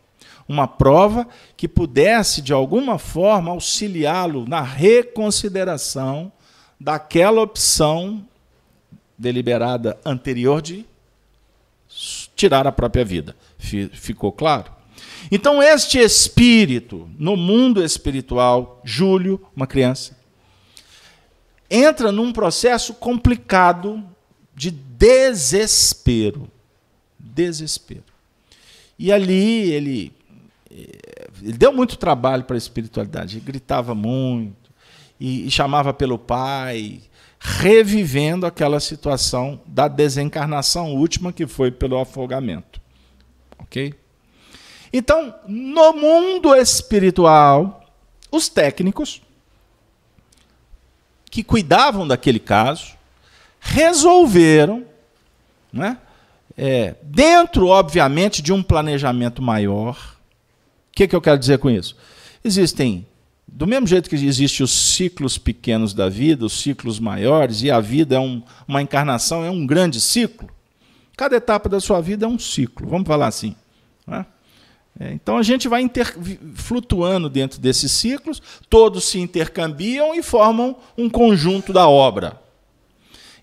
Uma 0.47 0.67
prova 0.67 1.27
que 1.55 1.67
pudesse, 1.67 2.41
de 2.41 2.51
alguma 2.51 2.97
forma, 2.97 3.51
auxiliá-lo 3.51 4.45
na 4.47 4.61
reconsideração 4.61 6.31
daquela 6.79 7.41
opção 7.41 8.25
deliberada 9.17 9.97
anterior 10.03 10.61
de 10.61 10.85
tirar 12.35 12.65
a 12.65 12.71
própria 12.71 13.05
vida. 13.05 13.35
Ficou 13.59 14.31
claro? 14.31 14.71
Então, 15.31 15.61
este 15.61 15.99
espírito, 15.99 17.09
no 17.17 17.37
mundo 17.37 17.83
espiritual, 17.83 18.81
Júlio, 18.83 19.45
uma 19.55 19.67
criança, 19.67 20.17
entra 21.69 22.11
num 22.11 22.33
processo 22.33 22.93
complicado 22.95 24.03
de 24.61 24.69
desespero. 24.69 26.47
Desespero. 27.17 28.03
E 28.99 29.11
ali 29.11 29.71
ele, 29.71 30.15
ele 30.69 31.57
deu 31.57 31.73
muito 31.73 31.97
trabalho 31.97 32.43
para 32.43 32.55
a 32.55 32.59
espiritualidade, 32.59 33.37
ele 33.37 33.45
gritava 33.45 33.95
muito, 33.95 34.69
e, 35.19 35.47
e 35.47 35.49
chamava 35.49 35.91
pelo 35.91 36.19
pai, 36.19 37.01
revivendo 37.39 38.45
aquela 38.45 38.79
situação 38.79 39.59
da 39.65 39.87
desencarnação 39.87 40.93
última 40.93 41.33
que 41.33 41.47
foi 41.47 41.71
pelo 41.71 41.97
afogamento. 41.97 42.79
Ok? 43.57 43.95
Então, 44.93 45.33
no 45.47 45.91
mundo 45.93 46.53
espiritual, 46.53 47.83
os 48.31 48.47
técnicos 48.47 49.23
que 51.31 51.43
cuidavam 51.43 52.07
daquele 52.07 52.39
caso 52.39 53.00
resolveram, 53.61 54.83
né, 55.71 55.97
é, 56.57 56.95
dentro, 57.01 57.67
obviamente, 57.67 58.41
de 58.41 58.51
um 58.51 58.61
planejamento 58.61 59.41
maior. 59.41 60.17
O 60.89 60.91
que, 60.91 61.07
que 61.07 61.15
eu 61.15 61.21
quero 61.21 61.39
dizer 61.39 61.59
com 61.59 61.69
isso? 61.69 61.95
Existem 62.43 63.05
do 63.51 63.67
mesmo 63.67 63.85
jeito 63.85 64.09
que 64.09 64.15
existem 64.15 64.63
os 64.63 64.71
ciclos 64.71 65.37
pequenos 65.37 65.93
da 65.93 66.07
vida, 66.07 66.45
os 66.45 66.53
ciclos 66.61 66.99
maiores, 66.99 67.61
e 67.61 67.69
a 67.69 67.81
vida 67.81 68.15
é 68.15 68.19
um, 68.19 68.41
uma 68.65 68.81
encarnação, 68.81 69.43
é 69.43 69.51
um 69.51 69.67
grande 69.67 69.99
ciclo, 69.99 70.49
cada 71.17 71.35
etapa 71.35 71.67
da 71.67 71.79
sua 71.79 71.99
vida 71.99 72.25
é 72.25 72.29
um 72.29 72.39
ciclo, 72.39 72.87
vamos 72.87 73.05
falar 73.05 73.27
assim. 73.27 73.55
Né? 74.07 74.25
É, 74.99 75.11
então 75.11 75.37
a 75.37 75.43
gente 75.43 75.67
vai 75.67 75.81
inter, 75.81 76.15
flutuando 76.55 77.29
dentro 77.29 77.59
desses 77.59 77.91
ciclos, 77.91 78.41
todos 78.69 79.03
se 79.03 79.19
intercambiam 79.19 80.15
e 80.15 80.23
formam 80.23 80.77
um 80.97 81.09
conjunto 81.09 81.73
da 81.73 81.87
obra. 81.87 82.39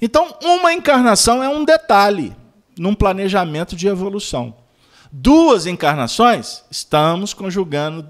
Então, 0.01 0.35
uma 0.43 0.73
encarnação 0.73 1.43
é 1.43 1.49
um 1.49 1.65
detalhe 1.65 2.35
num 2.79 2.95
planejamento 2.95 3.75
de 3.75 3.89
evolução. 3.89 4.55
Duas 5.11 5.67
encarnações, 5.67 6.63
estamos 6.71 7.35
conjugando 7.35 8.09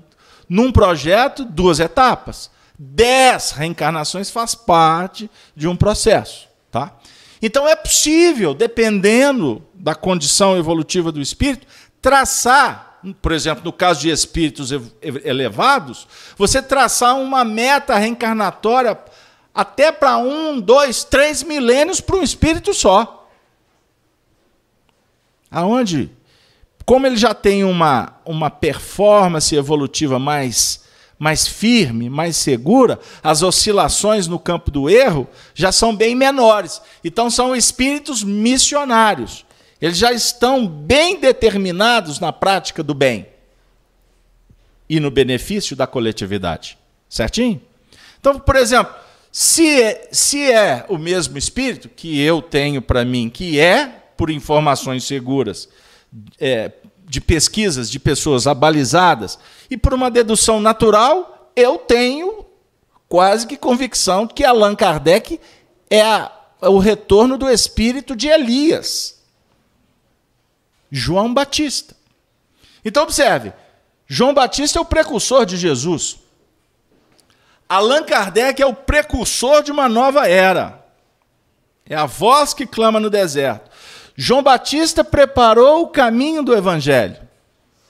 num 0.49 0.73
projeto, 0.73 1.45
duas 1.45 1.81
etapas. 1.81 2.51
Dez 2.79 3.51
reencarnações 3.53 4.31
faz 4.31 4.55
parte 4.55 5.31
de 5.57 5.67
um 5.67 5.77
processo. 5.77 6.49
Tá? 6.71 6.93
Então 7.41 7.67
é 7.67 7.75
possível, 7.75 8.55
dependendo 8.55 9.65
da 9.75 9.95
condição 9.95 10.57
evolutiva 10.57 11.11
do 11.11 11.21
espírito, 11.21 11.67
traçar, 12.03 13.01
por 13.23 13.33
exemplo, 13.33 13.65
no 13.65 13.73
caso 13.73 14.01
de 14.01 14.11
espíritos 14.11 14.71
elevados, 15.25 16.07
você 16.37 16.61
traçar 16.61 17.17
uma 17.19 17.45
meta 17.45 17.97
reencarnatória 17.97 18.99
até 19.59 19.91
para 19.91 20.17
um, 20.19 20.61
dois, 20.61 21.03
três 21.03 21.43
milênios 21.43 22.01
para 22.01 22.15
um 22.15 22.23
espírito 22.23 22.73
só. 22.73 23.29
Aonde 25.51 26.09
como 26.85 27.09
ele 27.09 27.17
já 27.17 27.35
tem 27.35 27.65
uma, 27.65 28.21
uma 28.25 28.51
performance 28.51 29.53
evolutiva 29.57 30.17
mais, 30.17 30.85
mais 31.19 31.49
firme, 31.49 32.09
mais 32.09 32.37
segura, 32.37 33.01
as 33.21 33.43
oscilações 33.43 34.29
no 34.29 34.39
campo 34.39 34.71
do 34.71 34.89
erro 34.89 35.27
já 35.57 35.73
são 35.73 35.95
bem 35.95 36.15
menores. 36.15 36.81
Então 37.03 37.29
são 37.29 37.57
espíritos 37.57 38.23
missionários. 38.23 39.45
Eles 39.83 39.99
já 39.99 40.13
estão 40.13 40.69
bem 40.69 41.19
determinados 41.19 42.21
na 42.21 42.33
prática 42.33 42.81
do 42.81 42.95
bem 42.95 43.27
e 44.89 45.01
no 45.01 45.11
benefício 45.11 45.75
da 45.75 45.87
coletividade. 45.87 46.79
Certinho? 47.09 47.61
Então, 48.21 48.39
por 48.39 48.55
exemplo, 48.55 49.08
se 49.41 49.81
é, 49.81 50.09
se 50.11 50.51
é 50.51 50.85
o 50.89 50.99
mesmo 50.99 51.39
espírito 51.39 51.89
que 51.89 52.21
eu 52.21 52.43
tenho 52.43 52.83
para 52.83 53.05
mim, 53.05 53.31
que 53.31 53.61
é, 53.61 53.87
por 54.17 54.31
informações 54.31 55.05
seguras, 55.05 55.69
é, 56.41 56.73
de 57.05 57.21
pesquisas 57.21 57.89
de 57.89 58.01
pessoas 58.01 58.49
abalizadas, 58.49 59.39
e 59.71 59.77
por 59.77 59.95
uma 59.95 60.11
dedução 60.11 60.61
natural, 60.61 61.53
eu 61.55 61.79
tenho 61.79 62.47
quase 63.09 63.47
que 63.47 63.57
convicção 63.57 64.27
que 64.27 64.43
Allan 64.43 64.75
Kardec 64.75 65.39
é, 65.89 66.03
a, 66.03 66.33
é 66.61 66.69
o 66.69 66.79
retorno 66.79 67.39
do 67.39 67.49
espírito 67.49 68.17
de 68.17 68.27
Elias. 68.27 69.23
João 70.91 71.33
Batista. 71.33 71.95
Então, 72.85 73.05
observe: 73.05 73.53
João 74.05 74.35
Batista 74.35 74.81
é 74.81 74.83
o 74.83 74.85
precursor 74.85 75.47
de 75.47 75.57
Jesus. 75.57 76.28
Allan 77.69 78.03
Kardec 78.03 78.63
é 78.63 78.67
o 78.67 78.75
precursor 78.75 79.63
de 79.63 79.71
uma 79.71 79.89
nova 79.89 80.27
era. 80.27 80.85
É 81.89 81.95
a 81.95 82.07
voz 82.07 82.55
que 82.55 82.67
clama 82.67 82.99
no 82.99 83.11
deserto. 83.11 83.71
João 84.17 84.43
Batista 84.43 85.05
preparou 85.05 85.83
o 85.83 85.89
caminho 85.89 86.43
do 86.43 86.55
Evangelho. 86.55 87.17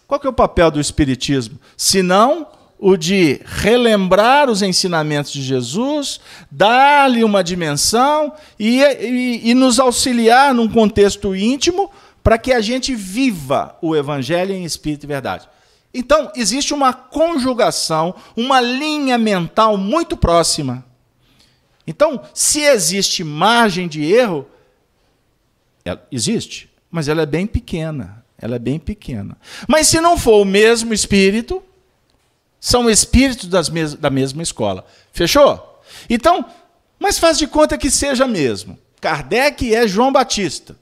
Qual 0.06 0.18
que 0.18 0.26
é 0.26 0.30
o 0.30 0.32
papel 0.32 0.70
do 0.70 0.80
Espiritismo? 0.80 1.58
Senão 1.76 2.48
o 2.78 2.96
de 2.96 3.40
relembrar 3.44 4.48
os 4.48 4.62
ensinamentos 4.62 5.32
de 5.32 5.42
Jesus, 5.42 6.20
dar-lhe 6.50 7.24
uma 7.24 7.42
dimensão 7.42 8.32
e, 8.58 8.80
e, 8.80 9.50
e, 9.50 9.54
nos 9.54 9.80
auxiliar 9.80 10.54
num 10.54 10.68
contexto 10.68 11.34
íntimo 11.34 11.90
para 12.22 12.38
que 12.38 12.52
a 12.52 12.60
gente 12.60 12.94
viva 12.94 13.76
o 13.82 13.96
Evangelho 13.96 14.54
em 14.54 14.64
espírito 14.64 15.04
e 15.04 15.06
verdade. 15.08 15.48
Então, 15.92 16.30
existe 16.36 16.74
uma 16.74 16.92
conjugação, 16.92 18.14
uma 18.36 18.60
linha 18.60 19.16
mental 19.16 19.76
muito 19.76 20.16
próxima. 20.16 20.84
Então, 21.86 22.22
se 22.34 22.60
existe 22.60 23.24
margem 23.24 23.88
de 23.88 24.04
erro, 24.04 24.46
ela 25.84 26.06
existe, 26.12 26.70
mas 26.90 27.08
ela 27.08 27.22
é 27.22 27.26
bem 27.26 27.46
pequena. 27.46 28.24
Ela 28.40 28.56
é 28.56 28.58
bem 28.58 28.78
pequena. 28.78 29.36
Mas 29.66 29.88
se 29.88 30.00
não 30.00 30.16
for 30.16 30.40
o 30.40 30.44
mesmo 30.44 30.94
espírito, 30.94 31.60
são 32.60 32.88
espíritos 32.88 33.68
mes 33.68 33.94
da 33.94 34.10
mesma 34.10 34.42
escola. 34.42 34.86
Fechou? 35.12 35.82
Então, 36.08 36.44
mas 36.98 37.18
faz 37.18 37.36
de 37.36 37.46
conta 37.48 37.76
que 37.76 37.90
seja 37.90 38.28
mesmo. 38.28 38.78
Kardec 39.00 39.74
é 39.74 39.88
João 39.88 40.12
Batista. 40.12 40.76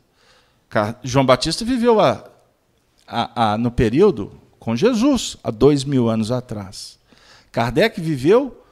Car 0.69 0.99
João 1.03 1.25
Batista 1.25 1.65
viveu 1.65 2.01
a, 2.01 2.25
a, 3.07 3.53
a, 3.53 3.59
no 3.59 3.71
período 3.71 4.39
com 4.67 4.75
Jesus, 4.75 5.37
há 5.45 5.53
dois 5.53 5.85
mil 5.85 6.09
anos 6.09 6.33
atrás. 6.33 6.99
Kardec 7.53 8.01
viveu 8.01 8.65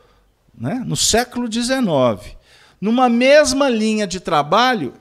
né, 0.52 0.82
no 0.84 0.96
século 0.96 1.46
XIX. 1.50 2.36
Numa 2.80 3.08
mesma 3.08 3.68
linha 3.68 4.04
de 4.04 4.18
trabalho, 4.18 4.92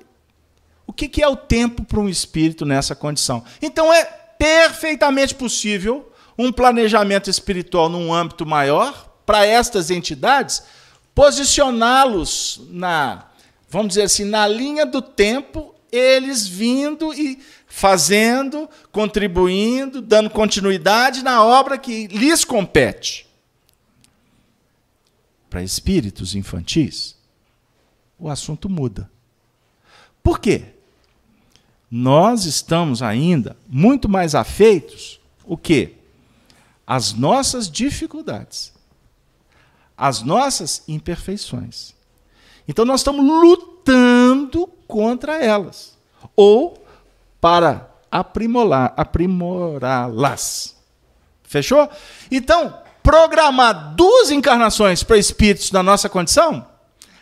o 0.86 0.94
que 0.94 1.24
é 1.24 1.28
o 1.28 1.36
tempo 1.36 1.84
para 1.84 2.00
um 2.00 2.08
espírito 2.08 2.64
nessa 2.64 2.94
condição? 2.94 3.44
Então 3.60 3.91
é 3.91 4.04
perfeitamente 4.38 5.34
possível 5.34 6.14
um 6.38 6.52
planejamento 6.52 7.28
espiritual 7.28 7.89
num 7.89 8.14
âmbito 8.14 8.46
maior 8.46 9.16
para 9.26 9.44
estas 9.44 9.89
entidades, 9.89 10.62
posicioná-los 11.16 12.62
na 12.70 13.30
vamos 13.68 13.88
dizer 13.88 14.04
assim, 14.04 14.26
na 14.26 14.48
linha 14.48 14.86
do 14.86 15.02
tempo, 15.02 15.74
eles 15.91 16.48
vindo 16.48 17.12
e 17.16 17.41
fazendo, 17.76 18.69
contribuindo, 18.91 19.99
dando 19.99 20.30
continuidade 20.30 21.24
na 21.24 21.43
obra 21.43 21.76
que 21.76 22.05
lhes 22.05 22.45
compete. 22.45 23.28
Para 25.49 25.63
espíritos 25.63 26.36
infantis, 26.36 27.15
o 28.19 28.30
assunto 28.30 28.69
muda. 28.69 29.09
Por 30.21 30.39
quê? 30.39 30.65
Nós 31.89 32.45
estamos 32.45 33.01
ainda 33.01 33.57
muito 33.67 34.07
mais 34.07 34.36
afeitos 34.36 35.19
o 35.43 35.57
quê? 35.57 35.95
As 36.86 37.11
nossas 37.11 37.69
dificuldades, 37.69 38.71
as 39.97 40.21
nossas 40.21 40.84
imperfeições. 40.88 41.95
Então 42.67 42.86
nós 42.86 42.99
estamos 42.99 43.26
lutando 43.26 44.67
contra 44.88 45.43
elas 45.43 45.97
ou 46.36 46.83
para 47.44 47.89
aprimorar, 48.10 48.94
aprimorá-las. 48.96 50.78
Fechou? 51.44 51.89
Então, 52.32 52.74
programar 53.04 53.94
duas 53.96 54.32
encarnações 54.32 55.04
para 55.04 55.18
espíritos 55.18 55.70
na 55.70 55.84
nossa 55.84 56.08
condição, 56.08 56.66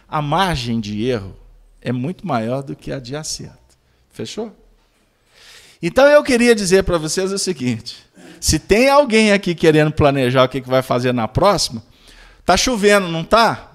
a 0.08 0.22
margem 0.22 0.80
de 0.80 1.08
erro 1.08 1.36
é 1.82 1.92
muito 1.92 2.28
maior 2.28 2.62
do 2.62 2.76
que 2.76 2.92
a 2.92 3.00
de 3.00 3.16
acerto. 3.16 3.58
Fechou? 4.12 4.56
Então 5.82 6.06
eu 6.06 6.22
queria 6.22 6.54
dizer 6.54 6.84
para 6.84 7.00
vocês 7.00 7.32
o 7.32 7.40
seguinte: 7.40 7.98
se 8.40 8.60
tem 8.60 8.90
alguém 8.90 9.32
aqui 9.32 9.56
querendo 9.56 9.92
planejar 9.92 10.44
o 10.44 10.50
que 10.50 10.62
vai 10.62 10.84
fazer 10.84 11.16
na 11.16 11.28
próxima, 11.28 11.82
tá 12.46 12.56
chovendo, 12.56 13.08
não 13.08 13.24
tá? 13.24 13.72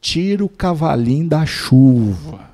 Tira 0.00 0.42
o 0.42 0.48
cavalinho 0.48 1.28
da 1.28 1.44
chuva 1.44 2.51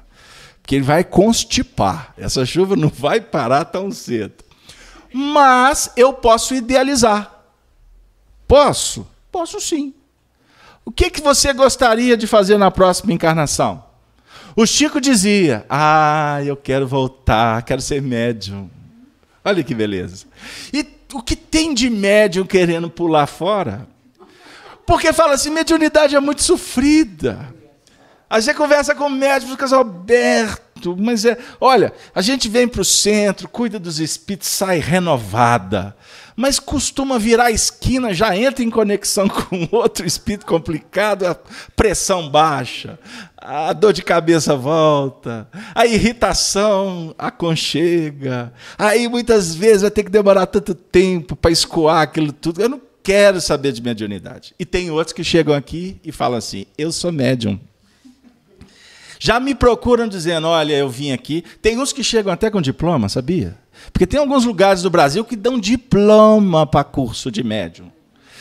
que 0.68 0.74
ele 0.74 0.84
vai 0.84 1.02
constipar. 1.02 2.12
Essa 2.18 2.44
chuva 2.44 2.76
não 2.76 2.90
vai 2.90 3.22
parar 3.22 3.64
tão 3.64 3.90
cedo. 3.90 4.44
Mas 5.10 5.90
eu 5.96 6.12
posso 6.12 6.54
idealizar. 6.54 7.42
Posso? 8.46 9.08
Posso 9.32 9.58
sim. 9.62 9.94
O 10.84 10.92
que, 10.92 11.08
que 11.08 11.22
você 11.22 11.54
gostaria 11.54 12.18
de 12.18 12.26
fazer 12.26 12.58
na 12.58 12.70
próxima 12.70 13.14
encarnação? 13.14 13.82
O 14.54 14.66
Chico 14.66 15.00
dizia: 15.00 15.64
Ah, 15.70 16.40
eu 16.44 16.54
quero 16.54 16.86
voltar, 16.86 17.62
quero 17.62 17.80
ser 17.80 18.02
médium. 18.02 18.68
Olha 19.42 19.64
que 19.64 19.74
beleza. 19.74 20.26
E 20.70 20.86
o 21.14 21.22
que 21.22 21.34
tem 21.34 21.72
de 21.72 21.88
médium 21.88 22.44
querendo 22.44 22.90
pular 22.90 23.26
fora? 23.26 23.88
Porque 24.84 25.14
fala 25.14 25.32
assim: 25.32 25.48
mediunidade 25.48 26.14
é 26.14 26.20
muito 26.20 26.42
sofrida. 26.42 27.56
Aí 28.30 28.42
você 28.42 28.52
conversa 28.52 28.94
com 28.94 29.06
o 29.06 29.10
médico, 29.10 29.52
fica 29.52 29.74
Alberto, 29.74 30.94
mas 30.98 31.24
é. 31.24 31.38
Olha, 31.58 31.92
a 32.14 32.20
gente 32.20 32.48
vem 32.48 32.68
para 32.68 32.82
o 32.82 32.84
centro, 32.84 33.48
cuida 33.48 33.78
dos 33.78 33.98
espíritos, 34.00 34.48
sai 34.48 34.78
renovada. 34.78 35.96
Mas 36.36 36.60
costuma 36.60 37.18
virar 37.18 37.46
a 37.46 37.50
esquina, 37.50 38.14
já 38.14 38.36
entra 38.36 38.62
em 38.62 38.70
conexão 38.70 39.26
com 39.28 39.68
outro 39.72 40.06
espírito 40.06 40.46
complicado, 40.46 41.26
a 41.26 41.36
pressão 41.74 42.28
baixa, 42.28 42.98
a 43.36 43.72
dor 43.72 43.92
de 43.92 44.02
cabeça 44.02 44.54
volta, 44.54 45.48
a 45.74 45.86
irritação 45.86 47.14
aconchega. 47.18 48.52
Aí 48.76 49.08
muitas 49.08 49.54
vezes 49.54 49.82
vai 49.82 49.90
ter 49.90 50.04
que 50.04 50.10
demorar 50.10 50.46
tanto 50.46 50.74
tempo 50.74 51.34
para 51.34 51.50
escoar 51.50 52.02
aquilo 52.02 52.30
tudo. 52.30 52.62
Eu 52.62 52.68
não 52.68 52.80
quero 53.02 53.40
saber 53.40 53.72
de 53.72 53.82
mediunidade. 53.82 54.54
E 54.58 54.66
tem 54.66 54.90
outros 54.90 55.14
que 55.14 55.24
chegam 55.24 55.54
aqui 55.54 55.98
e 56.04 56.12
falam 56.12 56.36
assim: 56.36 56.66
eu 56.76 56.92
sou 56.92 57.10
médium. 57.10 57.58
Já 59.18 59.40
me 59.40 59.54
procuram 59.54 60.08
dizendo: 60.08 60.46
olha, 60.46 60.74
eu 60.74 60.88
vim 60.88 61.12
aqui. 61.12 61.44
Tem 61.60 61.78
uns 61.78 61.92
que 61.92 62.04
chegam 62.04 62.32
até 62.32 62.50
com 62.50 62.60
diploma, 62.60 63.08
sabia? 63.08 63.56
Porque 63.92 64.06
tem 64.06 64.18
alguns 64.18 64.44
lugares 64.44 64.82
do 64.82 64.90
Brasil 64.90 65.24
que 65.24 65.36
dão 65.36 65.58
diploma 65.58 66.66
para 66.66 66.84
curso 66.84 67.30
de 67.30 67.42
médium. 67.42 67.90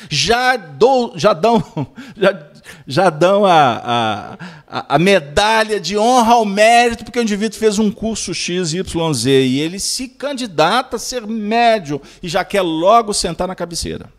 Já, 0.09 0.55
dou, 0.55 1.13
já 1.15 1.34
dão, 1.34 1.63
já, 2.15 2.47
já 2.86 3.09
dão 3.09 3.45
a, 3.45 4.38
a, 4.67 4.95
a, 4.95 4.99
medalha 4.99 5.80
de 5.80 5.97
honra 5.97 6.34
ao 6.34 6.45
mérito, 6.45 7.03
porque 7.03 7.19
o 7.19 7.21
indivíduo 7.21 7.57
fez 7.57 7.80
um 7.80 7.91
curso 7.91 8.34
X, 8.34 8.73
Y, 8.73 9.13
Z, 9.13 9.30
e 9.30 9.59
ele 9.59 9.80
se 9.80 10.07
candidata 10.07 10.97
a 10.97 10.99
ser 10.99 11.25
médium 11.25 11.99
e 12.21 12.30
já 12.30 12.45
quer 12.45 12.61
logo 12.61 13.13
sentar 13.13 13.47
na 13.47 13.55
cabeceira. 13.55 14.11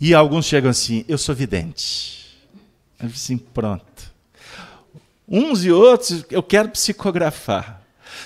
E 0.00 0.14
alguns 0.14 0.46
chegam 0.46 0.70
assim: 0.70 1.04
eu 1.08 1.18
sou 1.18 1.34
vidente. 1.34 2.19
Eu 3.00 3.08
assim, 3.08 3.38
pronto. 3.38 4.12
Uns 5.26 5.64
e 5.64 5.70
outros 5.70 6.24
eu 6.30 6.42
quero 6.42 6.68
psicografar. 6.70 7.82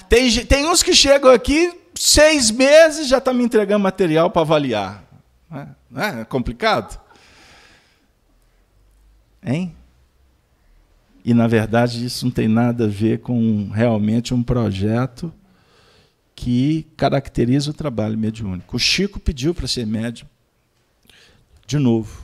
Tem, 0.09 0.31
tem 0.47 0.67
uns 0.67 0.83
que 0.83 0.95
chegam 0.95 1.31
aqui, 1.31 1.81
seis 1.95 2.51
meses 2.51 3.09
já 3.09 3.19
estão 3.19 3.33
tá 3.33 3.39
me 3.39 3.45
entregando 3.45 3.83
material 3.83 4.31
para 4.31 4.43
avaliar. 4.43 5.05
Não 5.91 6.03
é? 6.03 6.21
é 6.21 6.25
complicado? 6.25 7.01
Hein? 9.43 9.75
E, 11.25 11.33
na 11.33 11.47
verdade, 11.47 12.05
isso 12.05 12.27
não 12.27 12.33
tem 12.33 12.49
nada 12.49 12.85
a 12.85 12.89
ver 12.89 13.21
com 13.21 13.71
realmente 13.71 14.35
um 14.35 14.43
projeto 14.43 15.33
que 16.35 16.87
caracteriza 16.97 17.71
o 17.71 17.75
trabalho 17.75 18.19
mediúnico. 18.19 18.77
O 18.77 18.79
Chico 18.79 19.21
pediu 19.21 19.55
para 19.55 19.67
ser 19.67 19.87
médium, 19.87 20.27
de 21.67 21.79
novo. 21.79 22.24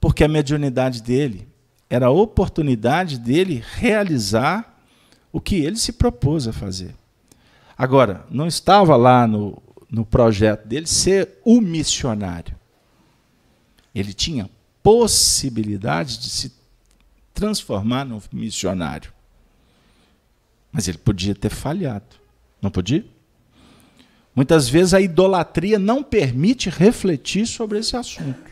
Porque 0.00 0.24
a 0.24 0.28
mediunidade 0.28 1.02
dele 1.02 1.46
era 1.88 2.06
a 2.06 2.10
oportunidade 2.10 3.18
dele 3.18 3.62
realizar 3.74 4.80
o 5.32 5.40
que 5.40 5.56
ele 5.56 5.76
se 5.76 5.92
propôs 5.92 6.46
a 6.48 6.52
fazer. 6.52 6.94
Agora, 7.76 8.26
não 8.30 8.46
estava 8.46 8.96
lá 8.96 9.26
no, 9.26 9.60
no 9.90 10.04
projeto 10.04 10.66
dele 10.66 10.86
ser 10.86 11.38
o 11.44 11.60
missionário. 11.60 12.54
Ele 13.94 14.12
tinha 14.12 14.48
possibilidade 14.82 16.18
de 16.18 16.30
se 16.30 16.52
transformar 17.34 18.04
num 18.04 18.20
missionário. 18.32 19.12
Mas 20.70 20.86
ele 20.86 20.98
podia 20.98 21.34
ter 21.34 21.50
falhado. 21.50 22.16
Não 22.62 22.70
podia? 22.70 23.04
Muitas 24.34 24.68
vezes 24.68 24.94
a 24.94 25.00
idolatria 25.00 25.78
não 25.78 26.02
permite 26.02 26.70
refletir 26.70 27.46
sobre 27.46 27.78
esse 27.78 27.96
assunto. 27.96 28.50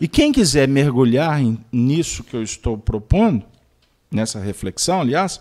E 0.00 0.06
quem 0.06 0.32
quiser 0.32 0.68
mergulhar 0.68 1.40
nisso 1.72 2.22
que 2.22 2.36
eu 2.36 2.42
estou 2.42 2.78
propondo, 2.78 3.44
nessa 4.10 4.38
reflexão, 4.38 5.00
aliás, 5.00 5.40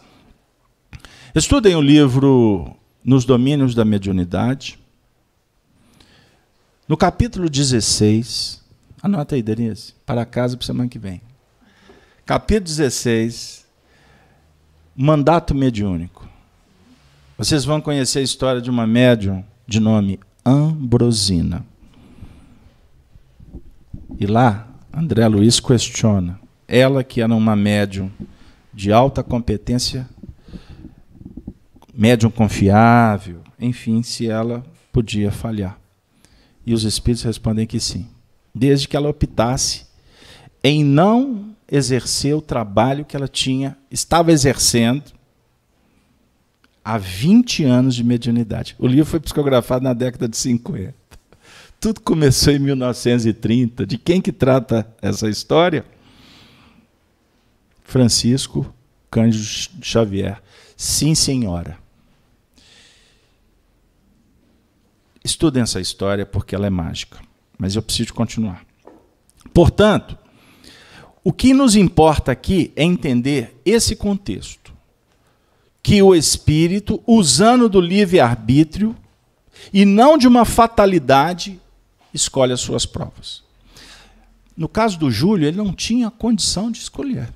estudem 1.35 1.75
o 1.75 1.81
livro 1.81 2.75
Nos 3.03 3.23
Domínios 3.23 3.75
da 3.75 3.85
Mediunidade. 3.85 4.79
No 6.87 6.97
capítulo 6.97 7.49
16, 7.49 8.63
anota 9.01 9.35
aí, 9.35 9.43
Denise, 9.43 9.93
para 10.05 10.25
casa 10.25 10.57
para 10.57 10.65
semana 10.65 10.89
que 10.89 10.97
vem. 10.97 11.21
Capítulo 12.25 12.65
16, 12.65 13.63
Mandato 14.95 15.53
Mediúnico. 15.53 16.27
Vocês 17.37 17.63
vão 17.63 17.79
conhecer 17.79 18.19
a 18.19 18.23
história 18.23 18.59
de 18.59 18.71
uma 18.71 18.87
médium 18.87 19.45
de 19.67 19.79
nome 19.79 20.19
Ambrosina. 20.43 21.63
E 24.19 24.25
lá, 24.25 24.67
André 24.91 25.27
Luiz 25.27 25.59
questiona. 25.59 26.39
Ela, 26.67 27.03
que 27.03 27.21
era 27.21 27.33
uma 27.33 27.55
médium 27.55 28.11
de 28.73 28.91
alta 28.91 29.23
competência, 29.23 30.07
médium 31.93 32.29
confiável, 32.29 33.41
enfim, 33.59 34.01
se 34.01 34.27
ela 34.27 34.65
podia 34.91 35.31
falhar. 35.31 35.79
E 36.65 36.73
os 36.73 36.83
espíritos 36.83 37.23
respondem 37.23 37.65
que 37.65 37.79
sim, 37.79 38.07
desde 38.53 38.87
que 38.87 38.97
ela 38.97 39.09
optasse 39.09 39.85
em 40.63 40.83
não 40.83 41.55
exercer 41.71 42.35
o 42.35 42.41
trabalho 42.41 43.05
que 43.05 43.15
ela 43.15 43.27
tinha, 43.27 43.77
estava 43.91 44.31
exercendo 44.31 45.03
há 46.83 46.97
20 46.97 47.63
anos 47.63 47.95
de 47.95 48.03
mediunidade. 48.03 48.75
O 48.79 48.87
livro 48.87 49.05
foi 49.05 49.19
psicografado 49.19 49.83
na 49.83 49.93
década 49.93 50.27
de 50.27 50.37
50. 50.37 51.06
Tudo 51.79 52.01
começou 52.01 52.53
em 52.53 52.59
1930. 52.59 53.85
De 53.85 53.97
quem 53.97 54.19
que 54.19 54.31
trata 54.31 54.87
essa 55.01 55.29
história? 55.29 55.85
Francisco 57.83 58.73
Cândido 59.11 59.43
Xavier. 59.81 60.41
Sim, 60.75 61.13
senhora. 61.13 61.77
Estudem 65.23 65.63
essa 65.63 65.79
história 65.79 66.25
porque 66.25 66.55
ela 66.55 66.67
é 66.67 66.69
mágica. 66.69 67.19
Mas 67.57 67.75
eu 67.75 67.81
preciso 67.81 68.13
continuar. 68.13 68.65
Portanto, 69.53 70.17
o 71.23 71.31
que 71.33 71.53
nos 71.53 71.75
importa 71.75 72.31
aqui 72.31 72.71
é 72.75 72.83
entender 72.83 73.59
esse 73.65 73.95
contexto. 73.95 74.73
Que 75.83 76.01
o 76.01 76.15
espírito, 76.15 77.01
usando 77.05 77.69
do 77.69 77.79
livre-arbítrio, 77.79 78.95
e 79.73 79.85
não 79.85 80.17
de 80.17 80.27
uma 80.27 80.45
fatalidade, 80.45 81.59
escolhe 82.17 82.53
as 82.53 82.59
suas 82.59 82.85
provas. 82.85 83.43
no 84.55 84.67
caso 84.67 84.97
do 84.97 85.11
Júlio, 85.11 85.47
ele 85.47 85.57
não 85.57 85.71
tinha 85.71 86.09
condição 86.09 86.71
de 86.71 86.79
escolher. 86.79 87.29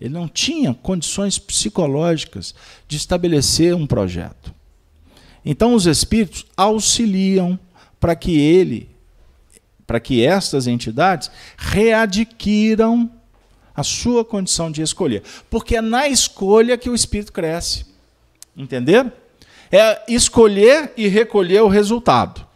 Ele 0.00 0.14
não 0.14 0.26
tinha 0.26 0.74
condições 0.74 1.38
psicológicas 1.38 2.54
de 2.88 2.96
estabelecer 2.96 3.74
um 3.74 3.86
projeto. 3.86 4.52
Então 5.44 5.74
os 5.74 5.86
espíritos 5.86 6.46
auxiliam 6.56 7.58
para 8.00 8.16
que 8.16 8.38
ele, 8.38 8.88
para 9.86 10.00
que 10.00 10.24
estas 10.24 10.66
entidades 10.66 11.30
readquiram 11.56 13.10
a 13.74 13.82
sua 13.82 14.24
condição 14.24 14.70
de 14.70 14.82
escolher. 14.82 15.22
Porque 15.48 15.76
é 15.76 15.80
na 15.80 16.08
escolha 16.08 16.78
que 16.78 16.90
o 16.90 16.94
espírito 16.94 17.32
cresce. 17.32 17.86
Entenderam? 18.56 19.12
É 19.70 20.02
escolher 20.12 20.92
e 20.96 21.08
recolher 21.08 21.60
o 21.62 21.68
resultado. 21.68 22.46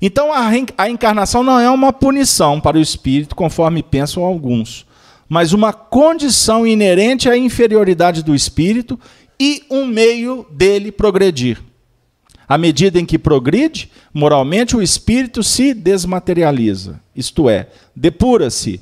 Então 0.00 0.32
a, 0.32 0.50
a 0.76 0.90
encarnação 0.90 1.42
não 1.42 1.58
é 1.58 1.70
uma 1.70 1.92
punição 1.92 2.60
para 2.60 2.78
o 2.78 2.80
espírito, 2.80 3.34
conforme 3.34 3.82
pensam 3.82 4.24
alguns, 4.24 4.86
mas 5.28 5.52
uma 5.52 5.72
condição 5.72 6.66
inerente 6.66 7.28
à 7.28 7.36
inferioridade 7.36 8.22
do 8.22 8.34
espírito 8.34 8.98
e 9.38 9.64
um 9.70 9.86
meio 9.86 10.46
dele 10.50 10.90
progredir. 10.90 11.62
À 12.48 12.56
medida 12.56 12.98
em 12.98 13.04
que 13.04 13.18
progride, 13.18 13.90
moralmente 14.12 14.74
o 14.74 14.80
espírito 14.80 15.42
se 15.42 15.74
desmaterializa, 15.74 16.98
isto 17.14 17.48
é, 17.50 17.68
depura-se. 17.94 18.80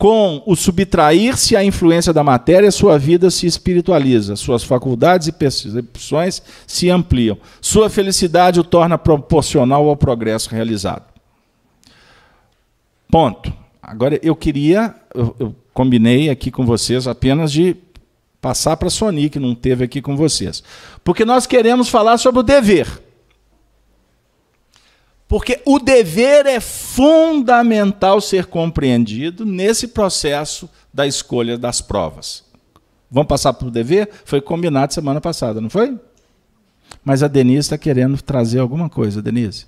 Com 0.00 0.42
o 0.46 0.56
subtrair-se 0.56 1.54
à 1.54 1.62
influência 1.62 2.10
da 2.10 2.24
matéria, 2.24 2.70
sua 2.70 2.98
vida 2.98 3.30
se 3.30 3.46
espiritualiza, 3.46 4.34
suas 4.34 4.64
faculdades 4.64 5.28
e 5.28 5.32
percepções 5.32 6.42
se 6.66 6.88
ampliam. 6.88 7.36
Sua 7.60 7.90
felicidade 7.90 8.58
o 8.58 8.64
torna 8.64 8.96
proporcional 8.96 9.86
ao 9.86 9.94
progresso 9.94 10.48
realizado. 10.48 11.04
Ponto. 13.10 13.52
Agora 13.82 14.18
eu 14.22 14.34
queria, 14.34 14.94
eu, 15.14 15.36
eu 15.38 15.56
combinei 15.74 16.30
aqui 16.30 16.50
com 16.50 16.64
vocês 16.64 17.06
apenas 17.06 17.52
de 17.52 17.76
passar 18.40 18.78
para 18.78 18.88
a 18.88 18.90
Sony, 18.90 19.28
que 19.28 19.38
não 19.38 19.54
teve 19.54 19.84
aqui 19.84 20.00
com 20.00 20.16
vocês. 20.16 20.62
Porque 21.04 21.26
nós 21.26 21.46
queremos 21.46 21.90
falar 21.90 22.16
sobre 22.16 22.40
o 22.40 22.42
dever. 22.42 22.88
Porque 25.30 25.62
o 25.64 25.78
dever 25.78 26.44
é 26.44 26.58
fundamental 26.58 28.20
ser 28.20 28.46
compreendido 28.46 29.46
nesse 29.46 29.86
processo 29.86 30.68
da 30.92 31.06
escolha 31.06 31.56
das 31.56 31.80
provas. 31.80 32.42
Vamos 33.08 33.28
passar 33.28 33.52
para 33.52 33.68
o 33.68 33.70
dever? 33.70 34.10
Foi 34.24 34.40
combinado 34.40 34.92
semana 34.92 35.20
passada, 35.20 35.60
não 35.60 35.70
foi? 35.70 35.96
Mas 37.04 37.22
a 37.22 37.28
Denise 37.28 37.60
está 37.60 37.78
querendo 37.78 38.20
trazer 38.20 38.58
alguma 38.58 38.90
coisa, 38.90 39.22
Denise, 39.22 39.66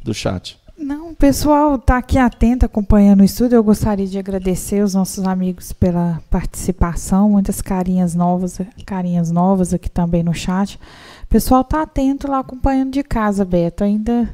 do 0.00 0.14
chat. 0.14 0.56
Não, 0.78 1.10
o 1.10 1.16
pessoal 1.16 1.74
está 1.74 1.98
aqui 1.98 2.16
atento, 2.16 2.64
acompanhando 2.64 3.22
o 3.22 3.24
estudo. 3.24 3.52
Eu 3.52 3.64
gostaria 3.64 4.06
de 4.06 4.16
agradecer 4.16 4.80
os 4.80 4.94
nossos 4.94 5.26
amigos 5.26 5.72
pela 5.72 6.22
participação, 6.30 7.30
muitas 7.30 7.60
carinhas 7.60 8.14
novas, 8.14 8.60
carinhas 8.86 9.32
novas 9.32 9.74
aqui 9.74 9.90
também 9.90 10.22
no 10.22 10.32
chat. 10.32 10.76
O 11.24 11.26
pessoal 11.26 11.62
está 11.62 11.82
atento 11.82 12.30
lá 12.30 12.38
acompanhando 12.38 12.92
de 12.92 13.02
casa, 13.02 13.44
Beto. 13.44 13.82
Ainda 13.82 14.32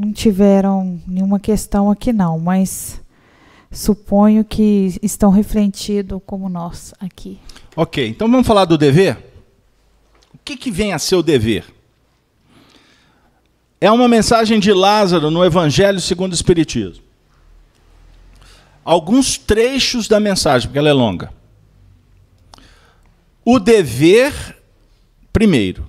não 0.00 0.12
tiveram 0.12 1.00
nenhuma 1.06 1.38
questão 1.38 1.90
aqui 1.90 2.12
não, 2.12 2.38
mas 2.38 3.00
suponho 3.70 4.44
que 4.44 4.98
estão 5.02 5.30
refletindo 5.30 6.18
como 6.20 6.48
nós 6.48 6.94
aqui. 6.98 7.38
Ok, 7.76 8.08
então 8.08 8.30
vamos 8.30 8.46
falar 8.46 8.64
do 8.64 8.78
dever? 8.78 9.16
O 10.34 10.38
que, 10.44 10.56
que 10.56 10.70
vem 10.70 10.92
a 10.92 10.98
ser 10.98 11.16
o 11.16 11.22
dever? 11.22 11.64
é 13.80 13.90
uma 13.90 14.06
mensagem 14.06 14.60
de 14.60 14.72
Lázaro 14.72 15.30
no 15.30 15.44
Evangelho 15.44 16.00
segundo 16.00 16.32
o 16.32 16.34
Espiritismo. 16.34 17.02
Alguns 18.84 19.38
trechos 19.38 20.06
da 20.06 20.20
mensagem, 20.20 20.68
porque 20.68 20.78
ela 20.78 20.88
é 20.88 20.92
longa. 20.92 21.32
O 23.44 23.58
dever, 23.58 24.58
primeiro, 25.32 25.88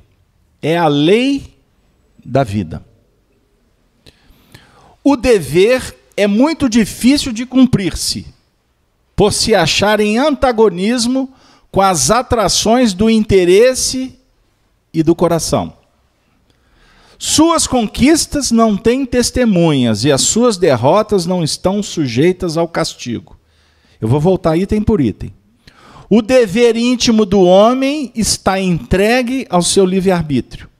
é 0.61 0.77
a 0.77 0.87
lei 0.87 1.57
da 2.23 2.43
vida. 2.43 2.83
O 5.03 5.15
dever 5.15 5.95
é 6.15 6.27
muito 6.27 6.69
difícil 6.69 7.31
de 7.31 7.45
cumprir-se, 7.45 8.27
por 9.15 9.33
se 9.33 9.55
achar 9.55 9.99
em 9.99 10.17
antagonismo 10.17 11.33
com 11.71 11.81
as 11.81 12.11
atrações 12.11 12.93
do 12.93 13.09
interesse 13.09 14.19
e 14.93 15.01
do 15.01 15.15
coração. 15.15 15.73
Suas 17.17 17.67
conquistas 17.67 18.51
não 18.51 18.75
têm 18.75 19.05
testemunhas 19.05 20.03
e 20.03 20.11
as 20.11 20.21
suas 20.21 20.57
derrotas 20.57 21.25
não 21.25 21.43
estão 21.43 21.81
sujeitas 21.83 22.57
ao 22.57 22.67
castigo. 22.67 23.37
Eu 23.99 24.07
vou 24.07 24.19
voltar 24.19 24.57
item 24.57 24.81
por 24.81 24.99
item. 24.99 25.31
O 26.09 26.21
dever 26.21 26.75
íntimo 26.75 27.25
do 27.25 27.41
homem 27.41 28.11
está 28.15 28.59
entregue 28.59 29.45
ao 29.49 29.61
seu 29.61 29.85
livre-arbítrio. 29.85 30.70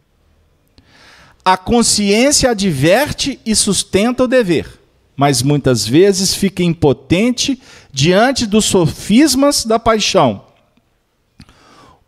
A 1.44 1.58
consciência 1.58 2.52
adverte 2.52 3.40
e 3.46 3.56
sustenta 3.56 4.24
o 4.24 4.28
dever, 4.28 4.80
mas 5.16 5.42
muitas 5.42 5.88
vezes 5.88 6.36
fica 6.36 6.64
impotente 6.64 7.62
diante 7.92 8.46
dos 8.46 8.66
sofismas 8.66 9.66
da 9.66 9.80
paixão. 9.80 10.44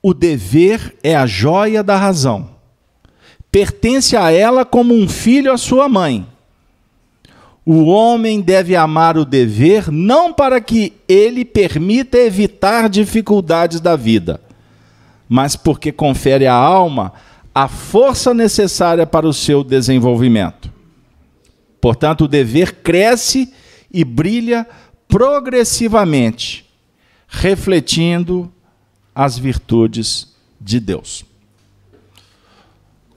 O 0.02 0.14
dever 0.14 0.98
é 1.02 1.16
a 1.16 1.26
joia 1.26 1.84
da 1.84 1.98
razão 1.98 2.54
pertence 3.54 4.18
a 4.18 4.32
ela 4.32 4.66
como 4.66 4.96
um 4.96 5.08
filho 5.08 5.54
à 5.54 5.58
sua 5.58 5.88
mãe. 5.88 6.26
O 7.64 7.84
homem 7.84 8.42
deve 8.42 8.76
amar 8.76 9.16
o 9.16 9.24
dever 9.24 9.92
não 9.92 10.34
para 10.34 10.60
que 10.60 10.94
ele 11.08 11.46
permita 11.46 12.18
evitar 12.18 12.90
dificuldades 12.90 13.80
da 13.80 13.96
vida, 13.96 14.42
mas 15.30 15.56
porque 15.56 15.92
confere 15.92 16.48
à 16.48 16.54
alma 16.56 17.14
a 17.54 17.68
força 17.68 18.34
necessária 18.34 19.06
para 19.06 19.28
o 19.28 19.34
seu 19.34 19.64
desenvolvimento. 19.64 20.72
Portanto, 21.80 22.26
o 22.26 22.28
dever 22.28 22.82
cresce 22.82 23.54
e 23.92 24.04
brilha 24.04 24.68
progressivamente, 25.08 26.68
refletindo 27.28 28.52
as 29.14 29.38
virtudes 29.38 30.34
de 30.60 30.80
Deus. 30.80 31.24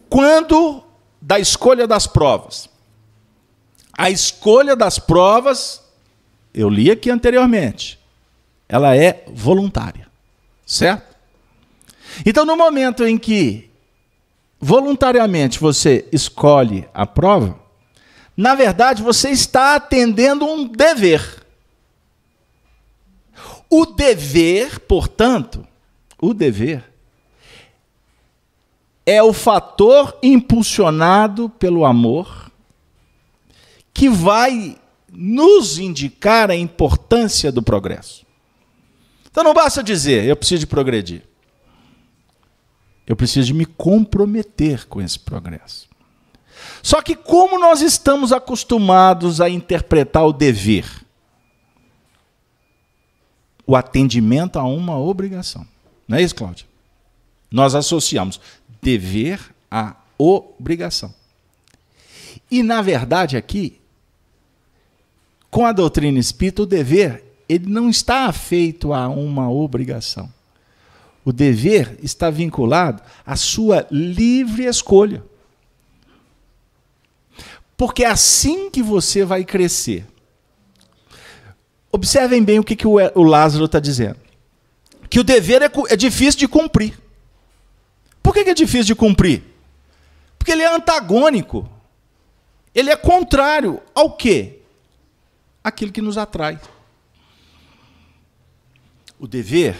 Quando 0.09 0.85
da 1.21 1.39
escolha 1.39 1.87
das 1.87 2.07
provas? 2.07 2.69
A 3.97 4.11
escolha 4.11 4.77
das 4.77 4.99
provas, 4.99 5.83
eu 6.53 6.69
li 6.69 6.91
aqui 6.91 7.11
anteriormente, 7.11 7.99
ela 8.69 8.95
é 8.95 9.25
voluntária, 9.29 10.07
certo? 10.67 11.17
Então, 12.25 12.45
no 12.45 12.57
momento 12.57 13.07
em 13.07 13.17
que 13.17 13.71
voluntariamente 14.61 15.61
você 15.61 16.09
escolhe 16.13 16.89
a 16.93 17.07
prova, 17.07 17.59
na 18.37 18.55
verdade 18.55 19.03
você 19.03 19.31
está 19.31 19.75
atendendo 19.75 20.45
um 20.45 20.67
dever. 20.67 21.45
O 23.69 23.85
dever, 23.87 24.81
portanto, 24.81 25.67
o 26.21 26.33
dever 26.33 26.85
é 29.05 29.23
o 29.23 29.33
fator 29.33 30.19
impulsionado 30.23 31.49
pelo 31.49 31.85
amor 31.85 32.51
que 33.93 34.09
vai 34.09 34.77
nos 35.11 35.79
indicar 35.79 36.51
a 36.51 36.57
importância 36.57 37.51
do 37.51 37.63
progresso. 37.63 38.27
Então 39.31 39.43
não 39.43 39.55
basta 39.55 39.83
dizer, 39.83 40.25
eu 40.25 40.37
preciso 40.37 40.61
de 40.61 40.67
progredir. 40.67 41.23
Eu 43.07 43.15
preciso 43.15 43.47
de 43.47 43.55
me 43.55 43.65
comprometer 43.65 44.87
com 44.87 45.01
esse 45.01 45.19
progresso. 45.19 45.89
Só 46.83 47.01
que 47.03 47.15
como 47.15 47.59
nós 47.59 47.81
estamos 47.81 48.33
acostumados 48.33 49.41
a 49.41 49.49
interpretar 49.49 50.27
o 50.27 50.33
dever? 50.33 51.05
O 53.67 53.77
atendimento 53.77 54.59
a 54.59 54.65
uma 54.65 54.99
obrigação. 54.99 55.67
Não 56.07 56.19
é 56.19 56.23
isso, 56.23 56.35
Cláudio? 56.35 56.67
Nós 57.51 57.75
associamos 57.75 58.41
dever 58.81 59.41
à 59.71 59.97
obrigação. 60.19 61.15
E, 62.51 62.63
na 62.63 62.81
verdade, 62.81 63.37
aqui, 63.37 63.81
com 65.51 65.67
a 65.67 65.73
doutrina 65.73 66.19
espírita, 66.19 66.63
o 66.63 66.67
dever 66.67 67.25
ele 67.49 67.69
não 67.69 67.89
está 67.89 68.33
feito 68.33 68.93
a 68.93 69.09
uma 69.09 69.51
obrigação. 69.51 70.33
O 71.27 71.33
dever 71.33 71.99
está 72.03 72.31
vinculado 72.31 73.03
à 73.27 73.37
sua 73.37 73.87
livre 73.91 74.65
escolha. 74.65 75.23
Porque 77.77 78.05
é 78.05 78.07
assim 78.07 78.71
que 78.71 78.83
você 78.83 79.27
vai 79.27 79.45
crescer. 79.45 80.07
Observem 81.93 82.43
bem 82.43 82.59
o 82.59 82.65
que, 82.65 82.75
que 82.75 82.87
o 82.87 83.23
Lázaro 83.23 83.67
está 83.67 83.79
dizendo. 83.79 84.19
Que 85.11 85.21
o 85.21 85.25
dever 85.25 85.61
é, 85.61 85.71
é 85.91 85.97
difícil 85.97 86.39
de 86.39 86.49
cumprir. 86.49 86.99
Por 88.23 88.33
que 88.33 88.41
é 88.41 88.55
difícil 88.55 88.85
de 88.85 88.95
cumprir? 88.95 89.43
Porque 90.39 90.53
ele 90.53 90.63
é 90.63 90.75
antagônico. 90.75 91.69
Ele 92.75 92.91
é 92.91 92.97
contrário 92.97 93.83
ao 93.95 94.17
quê? 94.17 94.57
aquilo 95.67 95.91
que 95.91 96.01
nos 96.01 96.17
atrai. 96.17 96.61
O 99.19 99.27
dever, 99.27 99.77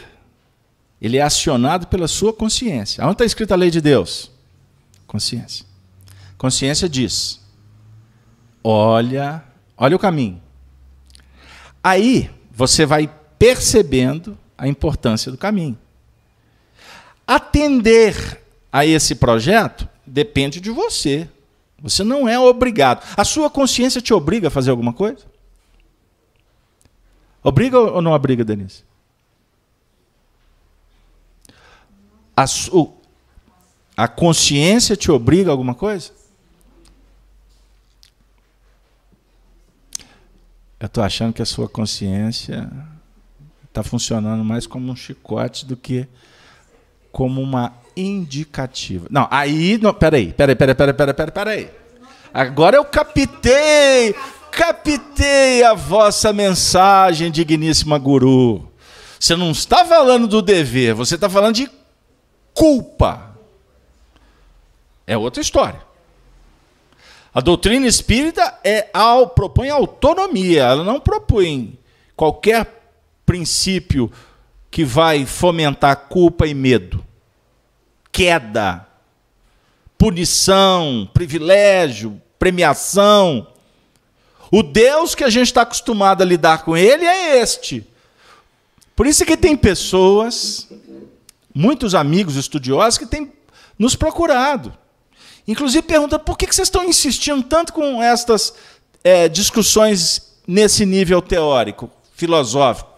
ele 1.01 1.19
é 1.19 1.23
acionado 1.23 1.87
pela 1.87 2.09
sua 2.09 2.33
consciência. 2.33 3.05
Onde 3.05 3.13
está 3.13 3.25
escrita 3.25 3.55
a 3.55 3.57
lei 3.57 3.71
de 3.71 3.81
Deus? 3.81 4.31
Consciência. 5.07 5.65
Consciência 6.39 6.89
diz: 6.89 7.41
olha, 8.63 9.45
olha 9.77 9.97
o 9.97 9.99
caminho. 9.99 10.43
Aí 11.83 12.31
você 12.51 12.87
vai 12.87 13.11
percebendo 13.39 14.37
a 14.57 14.67
importância 14.67 15.31
do 15.31 15.39
caminho. 15.39 15.79
Atender 17.27 18.43
a 18.73 18.87
esse 18.87 19.15
projeto 19.17 19.89
depende 20.07 20.61
de 20.61 20.71
você. 20.71 21.29
Você 21.79 22.03
não 22.03 22.27
é 22.27 22.39
obrigado. 22.39 23.07
A 23.17 23.25
sua 23.25 23.51
consciência 23.51 24.01
te 24.01 24.15
obriga 24.15 24.49
a 24.49 24.51
fazer 24.51 24.71
alguma 24.71 24.93
coisa? 24.93 25.25
Obriga 27.43 27.79
ou 27.79 28.03
não 28.03 28.13
obriga, 28.13 28.45
Denise? 28.45 28.86
A, 32.37 32.45
a 33.97 34.09
consciência 34.09 34.97
te 34.97 35.11
obriga 35.11 35.51
a 35.51 35.53
alguma 35.53 35.75
coisa? 35.75 36.11
Eu 40.79 40.87
estou 40.87 41.03
achando 41.03 41.33
que 41.33 41.41
a 41.41 41.47
sua 41.47 41.69
consciência 41.69 42.71
está 43.65 43.83
funcionando 43.83 44.45
mais 44.45 44.67
como 44.67 44.93
um 44.93 44.97
chicote 44.97 45.65
do 45.65 45.77
que 45.77 46.07
como 47.11 47.41
uma 47.41 47.73
indicativa. 47.97 49.07
Não, 49.11 49.27
aí. 49.31 49.79
Não, 49.79 49.95
peraí, 49.95 50.35
peraí, 50.35 50.55
peraí, 50.55 50.75
peraí, 50.75 50.95
peraí, 50.95 51.15
peraí, 51.15 51.33
peraí. 51.33 51.71
Agora 52.33 52.77
eu 52.77 52.85
captei, 52.85 54.15
captei 54.51 55.63
a 55.63 55.73
vossa 55.73 56.31
mensagem, 56.35 57.31
digníssima 57.31 57.99
guru. 57.99 58.71
Você 59.19 59.35
não 59.35 59.51
está 59.53 59.83
falando 59.87 60.29
do 60.29 60.43
dever, 60.43 60.95
você 60.95 61.15
está 61.15 61.31
falando 61.31 61.55
de 61.55 61.71
culpa. 62.57 63.37
É 65.07 65.17
outra 65.17 65.41
história. 65.41 65.81
A 67.33 67.41
doutrina 67.41 67.87
espírita 67.87 68.59
é 68.65 68.89
ao, 68.93 69.29
propõe 69.29 69.69
autonomia, 69.69 70.63
ela 70.63 70.83
não 70.83 70.99
propõe 70.99 71.79
qualquer 72.17 72.67
princípio 73.27 74.11
que 74.71 74.85
vai 74.85 75.27
fomentar 75.27 76.09
culpa 76.09 76.47
e 76.47 76.55
medo 76.55 77.07
queda, 78.17 78.87
punição, 79.99 81.07
privilégio, 81.13 82.19
premiação. 82.39 83.47
O 84.51 84.63
Deus 84.63 85.15
que 85.15 85.23
a 85.23 85.29
gente 85.29 85.49
está 85.49 85.61
acostumado 85.61 86.23
a 86.23 86.25
lidar 86.25 86.65
com 86.65 86.75
ele 86.75 87.05
é 87.05 87.39
este. 87.43 87.87
Por 88.95 89.07
isso 89.07 89.27
que 89.27 89.37
tem 89.37 89.55
pessoas, 89.55 90.67
muitos 91.57 91.95
amigos 91.95 92.37
estudiosos, 92.37 92.99
que 92.99 93.07
têm 93.07 93.33
nos 93.79 93.97
procurado. 93.97 94.77
Inclusive 95.49 95.87
perguntando 95.87 96.23
por 96.23 96.37
que 96.37 96.45
vocês 96.45 96.69
estão 96.69 96.85
insistindo 96.85 97.43
tanto 97.43 97.73
com 97.73 98.03
estas 98.03 98.53
é, 99.03 99.27
discussões 99.27 100.35
nesse 100.47 100.85
nível 100.85 101.23
teórico, 101.23 101.91
filosófico. 102.15 102.91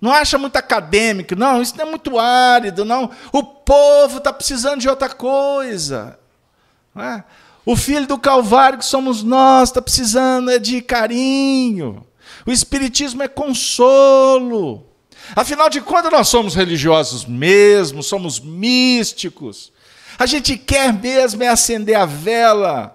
Não 0.00 0.12
acha 0.12 0.38
muito 0.38 0.54
acadêmico, 0.54 1.34
não, 1.34 1.60
isso 1.60 1.76
não 1.76 1.86
é 1.86 1.90
muito 1.90 2.16
árido, 2.16 2.84
não. 2.84 3.10
O 3.32 3.42
povo 3.42 4.18
está 4.18 4.32
precisando 4.32 4.80
de 4.80 4.88
outra 4.88 5.08
coisa. 5.08 6.16
É? 6.94 7.24
O 7.64 7.74
filho 7.74 8.06
do 8.06 8.18
Calvário, 8.18 8.78
que 8.78 8.84
somos 8.84 9.24
nós, 9.24 9.70
está 9.70 9.82
precisando 9.82 10.50
é 10.50 10.60
de 10.60 10.80
carinho. 10.80 12.06
O 12.46 12.52
Espiritismo 12.52 13.22
é 13.24 13.28
consolo. 13.28 14.85
Afinal 15.34 15.68
de 15.68 15.80
contas, 15.80 16.12
nós 16.12 16.28
somos 16.28 16.54
religiosos 16.54 17.24
mesmo, 17.24 18.02
somos 18.02 18.38
místicos. 18.38 19.72
A 20.18 20.26
gente 20.26 20.56
quer 20.56 20.92
mesmo 20.92 21.42
é 21.42 21.48
acender 21.48 21.96
a 21.96 22.06
vela, 22.06 22.94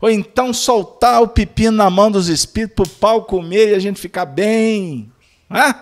ou 0.00 0.10
então 0.10 0.52
soltar 0.52 1.22
o 1.22 1.28
pepino 1.28 1.76
na 1.76 1.90
mão 1.90 2.10
dos 2.10 2.28
espíritos 2.28 2.74
para 2.74 2.84
o 2.84 2.98
pau 2.98 3.24
comer 3.24 3.70
e 3.70 3.74
a 3.74 3.78
gente 3.78 4.00
ficar 4.00 4.24
bem. 4.24 5.10
Não 5.48 5.60
é? 5.60 5.74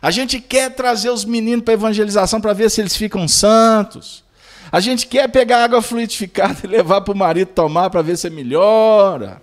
A 0.00 0.10
gente 0.10 0.40
quer 0.40 0.70
trazer 0.74 1.10
os 1.10 1.24
meninos 1.24 1.64
para 1.64 1.74
evangelização 1.74 2.40
para 2.40 2.52
ver 2.52 2.70
se 2.70 2.80
eles 2.80 2.96
ficam 2.96 3.26
santos. 3.26 4.22
A 4.70 4.80
gente 4.80 5.06
quer 5.06 5.28
pegar 5.30 5.64
água 5.64 5.80
fluidificada 5.80 6.58
e 6.64 6.66
levar 6.66 7.00
para 7.00 7.14
o 7.14 7.16
marido 7.16 7.48
tomar 7.48 7.90
para 7.90 8.02
ver 8.02 8.18
se 8.18 8.28
melhora. 8.28 9.40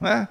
Né? 0.00 0.28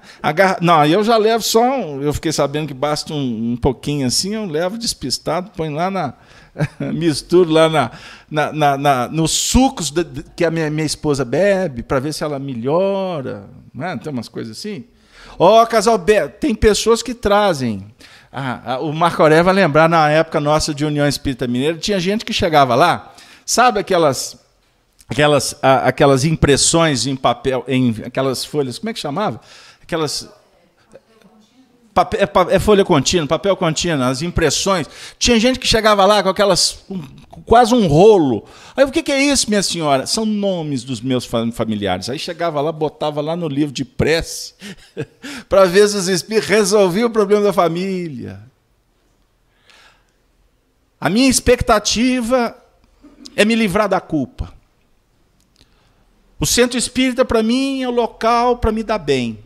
Não, 0.60 0.84
eu 0.86 1.02
já 1.02 1.16
levo 1.16 1.42
só. 1.42 1.62
Um... 1.62 2.02
Eu 2.02 2.12
fiquei 2.12 2.32
sabendo 2.32 2.68
que 2.68 2.74
basta 2.74 3.12
um, 3.12 3.52
um 3.52 3.56
pouquinho 3.56 4.06
assim, 4.06 4.34
eu 4.34 4.44
levo 4.44 4.78
despistado, 4.78 5.50
põe 5.56 5.72
lá 5.72 5.90
na. 5.90 6.14
misturo 6.94 7.50
lá 7.50 7.68
na, 7.68 7.90
na, 8.30 8.50
na, 8.50 8.78
na, 8.78 9.08
nos 9.08 9.30
sucos 9.30 9.90
de, 9.90 10.02
de, 10.02 10.22
que 10.34 10.42
a 10.42 10.50
minha, 10.50 10.70
minha 10.70 10.86
esposa 10.86 11.22
bebe, 11.22 11.82
para 11.82 12.00
ver 12.00 12.14
se 12.14 12.24
ela 12.24 12.38
melhora. 12.38 13.44
Né? 13.74 13.94
Tem 14.02 14.10
umas 14.10 14.28
coisas 14.28 14.56
assim. 14.56 14.86
Ó, 15.38 15.62
oh, 15.62 15.66
casal, 15.66 15.98
tem 16.40 16.54
pessoas 16.54 17.02
que 17.02 17.12
trazem 17.12 17.86
ah, 18.38 18.60
ah, 18.66 18.78
o 18.80 18.92
Marco 18.92 19.22
Aurélio 19.22 19.44
vai 19.44 19.54
lembrar, 19.54 19.88
na 19.88 20.10
época 20.10 20.38
nossa 20.38 20.74
de 20.74 20.84
União 20.84 21.08
Espírita 21.08 21.46
Mineira, 21.46 21.78
tinha 21.78 21.98
gente 21.98 22.22
que 22.22 22.34
chegava 22.34 22.74
lá, 22.74 23.14
sabe 23.46 23.80
aquelas 23.80 24.38
aquelas, 25.08 25.56
ah, 25.62 25.88
aquelas 25.88 26.24
impressões 26.24 27.06
em 27.06 27.16
papel, 27.16 27.64
em 27.66 27.94
aquelas 28.04 28.44
folhas, 28.44 28.78
como 28.78 28.90
é 28.90 28.94
que 28.94 29.00
chamava? 29.00 29.40
Aquelas 29.82 30.28
é, 32.12 32.54
é, 32.56 32.58
folha 32.58 32.84
contínua, 32.84 33.26
papel 33.26 33.56
contínuo, 33.56 34.04
as 34.04 34.20
impressões. 34.20 34.86
Tinha 35.18 35.40
gente 35.40 35.58
que 35.58 35.66
chegava 35.66 36.04
lá 36.04 36.22
com 36.22 36.28
aquelas. 36.28 36.84
Um, 36.90 37.02
quase 37.46 37.74
um 37.74 37.86
rolo. 37.86 38.44
Aí 38.76 38.84
o 38.84 38.90
que, 38.90 39.10
é 39.10 39.22
isso, 39.22 39.48
minha 39.48 39.62
senhora? 39.62 40.06
São 40.06 40.26
nomes 40.26 40.84
dos 40.84 41.00
meus 41.00 41.24
familiares. 41.24 42.10
Aí 42.10 42.18
chegava 42.18 42.60
lá, 42.60 42.70
botava 42.70 43.22
lá 43.22 43.34
no 43.34 43.48
livro 43.48 43.72
de 43.72 43.84
prece, 43.84 44.54
para 45.48 45.64
ver 45.64 45.88
se 45.88 45.96
os 45.96 46.08
espíritos 46.08 46.48
resolviam 46.48 47.08
o 47.08 47.12
problema 47.12 47.42
da 47.42 47.52
família. 47.52 48.40
A 51.00 51.08
minha 51.08 51.30
expectativa 51.30 52.54
é 53.34 53.44
me 53.44 53.54
livrar 53.54 53.88
da 53.88 54.00
culpa. 54.00 54.52
O 56.38 56.46
centro 56.46 56.78
espírita, 56.78 57.24
para 57.24 57.42
mim, 57.42 57.82
é 57.82 57.88
o 57.88 57.92
local 57.92 58.58
para 58.58 58.72
me 58.72 58.82
dar 58.82 58.98
bem. 58.98 59.38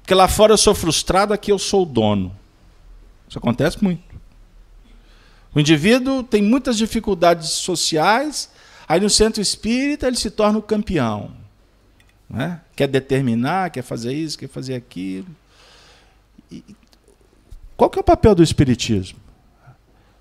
Porque 0.00 0.14
lá 0.14 0.28
fora 0.28 0.52
eu 0.52 0.58
sou 0.58 0.74
frustrado, 0.74 1.32
aqui 1.32 1.52
eu 1.52 1.58
sou 1.58 1.82
o 1.82 1.86
dono. 1.86 2.34
Isso 3.28 3.38
acontece 3.38 3.82
muito. 3.82 4.02
O 5.54 5.60
indivíduo 5.60 6.22
tem 6.22 6.42
muitas 6.42 6.76
dificuldades 6.76 7.50
sociais, 7.50 8.50
aí 8.88 9.00
no 9.00 9.08
centro 9.08 9.40
espírita 9.40 10.06
ele 10.06 10.16
se 10.16 10.30
torna 10.30 10.58
o 10.58 10.62
campeão. 10.62 11.30
Né? 12.28 12.60
Quer 12.74 12.88
determinar, 12.88 13.70
quer 13.70 13.82
fazer 13.82 14.12
isso, 14.12 14.38
quer 14.38 14.48
fazer 14.48 14.74
aquilo. 14.74 15.28
E 16.50 16.64
qual 17.76 17.88
que 17.88 17.98
é 17.98 18.00
o 18.00 18.04
papel 18.04 18.34
do 18.34 18.42
espiritismo? 18.42 19.18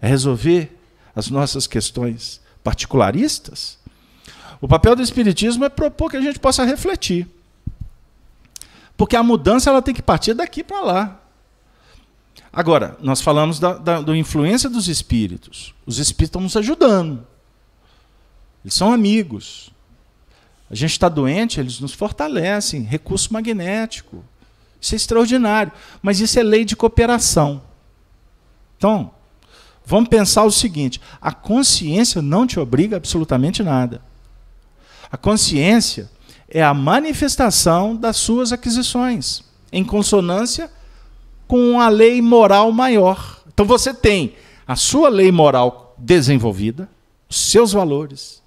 É 0.02 0.08
resolver 0.08 0.78
as 1.16 1.30
nossas 1.30 1.66
questões 1.66 2.42
particularistas? 2.64 3.78
O 4.64 4.68
papel 4.68 4.96
do 4.96 5.02
espiritismo 5.02 5.66
é 5.66 5.70
propor 5.70 6.10
que 6.10 6.16
a 6.16 6.22
gente 6.22 6.40
possa 6.40 6.64
refletir. 6.64 7.28
Porque 8.96 9.14
a 9.14 9.22
mudança 9.22 9.70
ela 9.70 9.82
tem 9.82 9.94
que 9.94 10.02
partir 10.02 10.34
daqui 10.34 10.64
para 10.64 10.80
lá. 10.80 11.22
Agora, 12.52 12.98
nós 13.02 13.20
falamos 13.20 13.60
da, 13.60 13.74
da, 13.74 14.00
da, 14.00 14.16
influência 14.16 14.70
dos 14.70 14.88
espíritos. 14.88 15.76
Os 15.86 16.00
espíritos 16.00 16.30
estão 16.30 16.42
nos 16.42 16.56
ajudando. 16.56 17.28
Eles 18.64 18.74
são 18.74 18.94
amigos. 18.94 19.70
A 20.72 20.76
gente 20.76 20.92
está 20.92 21.10
doente, 21.10 21.60
eles 21.60 21.82
nos 21.82 21.92
fortalecem. 21.92 22.84
Recurso 22.84 23.34
magnético. 23.34 24.24
Isso 24.80 24.96
é 24.96 24.98
extraordinário. 24.98 25.74
Mas 26.02 26.22
isso 26.22 26.40
é 26.40 26.44
lei 26.44 26.64
de 26.64 26.78
cooperação. 26.78 27.62
Então, 28.78 29.12
vamos 29.86 30.08
pensar 30.08 30.46
o 30.46 30.52
seguinte: 30.52 31.02
a 31.20 31.34
consciência 31.34 32.22
não 32.22 32.48
te 32.48 32.62
obriga 32.62 32.96
absolutamente 32.96 33.62
nada. 33.62 34.13
A 35.14 35.18
consciência 35.18 36.10
é 36.50 36.64
a 36.64 36.74
manifestação 36.74 37.96
das 37.96 38.18
suas 38.18 38.52
aquisições, 38.52 39.44
em 39.72 39.84
consonância 39.84 40.72
com 41.48 41.80
a 41.80 41.88
lei 41.88 42.20
moral 42.20 42.72
maior. 42.72 43.44
Então 43.54 43.64
você 43.64 43.94
tem 43.94 44.34
a 44.66 44.76
sua 44.76 45.10
lei 45.10 45.32
moral 45.32 45.94
desenvolvida, 46.00 46.90
os 47.30 47.38
seus 47.38 47.74
valores. 47.74 48.42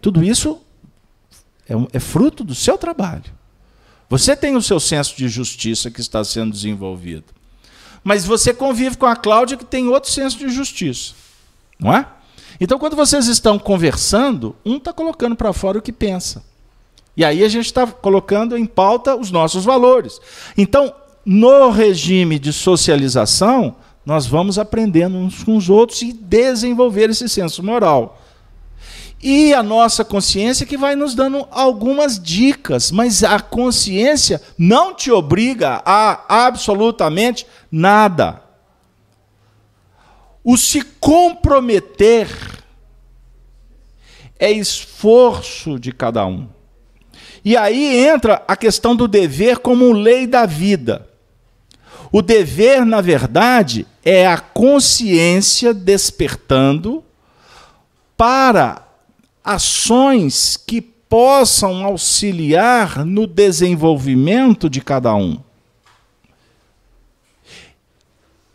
Tudo 0.00 0.24
isso 0.24 0.58
é, 1.68 1.76
um, 1.76 1.86
é 1.92 2.00
fruto 2.00 2.42
do 2.42 2.54
seu 2.54 2.78
trabalho. 2.78 3.30
Você 4.08 4.34
tem 4.34 4.56
o 4.56 4.62
seu 4.62 4.80
senso 4.80 5.14
de 5.18 5.28
justiça 5.28 5.90
que 5.90 6.00
está 6.00 6.24
sendo 6.24 6.50
desenvolvido. 6.50 7.26
Mas 8.02 8.24
você 8.24 8.54
convive 8.54 8.96
com 8.96 9.04
a 9.04 9.14
Cláudia 9.14 9.58
que 9.58 9.66
tem 9.66 9.86
outro 9.86 10.10
senso 10.10 10.38
de 10.38 10.48
justiça. 10.48 11.12
Não 11.78 11.92
é? 11.94 12.08
Então, 12.60 12.78
quando 12.78 12.96
vocês 12.96 13.26
estão 13.26 13.58
conversando, 13.58 14.56
um 14.64 14.76
está 14.76 14.92
colocando 14.92 15.36
para 15.36 15.52
fora 15.52 15.78
o 15.78 15.82
que 15.82 15.92
pensa. 15.92 16.44
E 17.16 17.24
aí 17.24 17.42
a 17.42 17.48
gente 17.48 17.66
está 17.66 17.86
colocando 17.86 18.56
em 18.56 18.64
pauta 18.64 19.16
os 19.16 19.30
nossos 19.30 19.64
valores. 19.64 20.20
Então, 20.56 20.94
no 21.26 21.70
regime 21.70 22.38
de 22.38 22.52
socialização, 22.52 23.76
nós 24.06 24.26
vamos 24.26 24.58
aprendendo 24.58 25.18
uns 25.18 25.42
com 25.42 25.56
os 25.56 25.68
outros 25.68 26.00
e 26.00 26.12
desenvolver 26.12 27.10
esse 27.10 27.28
senso 27.28 27.62
moral. 27.62 28.22
E 29.20 29.52
a 29.52 29.62
nossa 29.62 30.04
consciência 30.04 30.64
que 30.64 30.76
vai 30.76 30.94
nos 30.94 31.14
dando 31.14 31.46
algumas 31.50 32.18
dicas, 32.18 32.92
mas 32.92 33.24
a 33.24 33.40
consciência 33.40 34.40
não 34.56 34.94
te 34.94 35.10
obriga 35.10 35.82
a 35.84 36.46
absolutamente 36.46 37.46
nada. 37.70 38.47
O 40.50 40.56
se 40.56 40.80
comprometer 40.80 42.26
é 44.38 44.50
esforço 44.50 45.78
de 45.78 45.92
cada 45.92 46.24
um. 46.24 46.48
E 47.44 47.54
aí 47.54 47.98
entra 47.98 48.42
a 48.48 48.56
questão 48.56 48.96
do 48.96 49.06
dever 49.06 49.58
como 49.58 49.92
lei 49.92 50.26
da 50.26 50.46
vida. 50.46 51.06
O 52.10 52.22
dever, 52.22 52.86
na 52.86 53.02
verdade, 53.02 53.86
é 54.02 54.26
a 54.26 54.38
consciência 54.38 55.74
despertando 55.74 57.04
para 58.16 58.88
ações 59.44 60.56
que 60.56 60.80
possam 60.80 61.84
auxiliar 61.84 63.04
no 63.04 63.26
desenvolvimento 63.26 64.70
de 64.70 64.80
cada 64.80 65.14
um. 65.14 65.38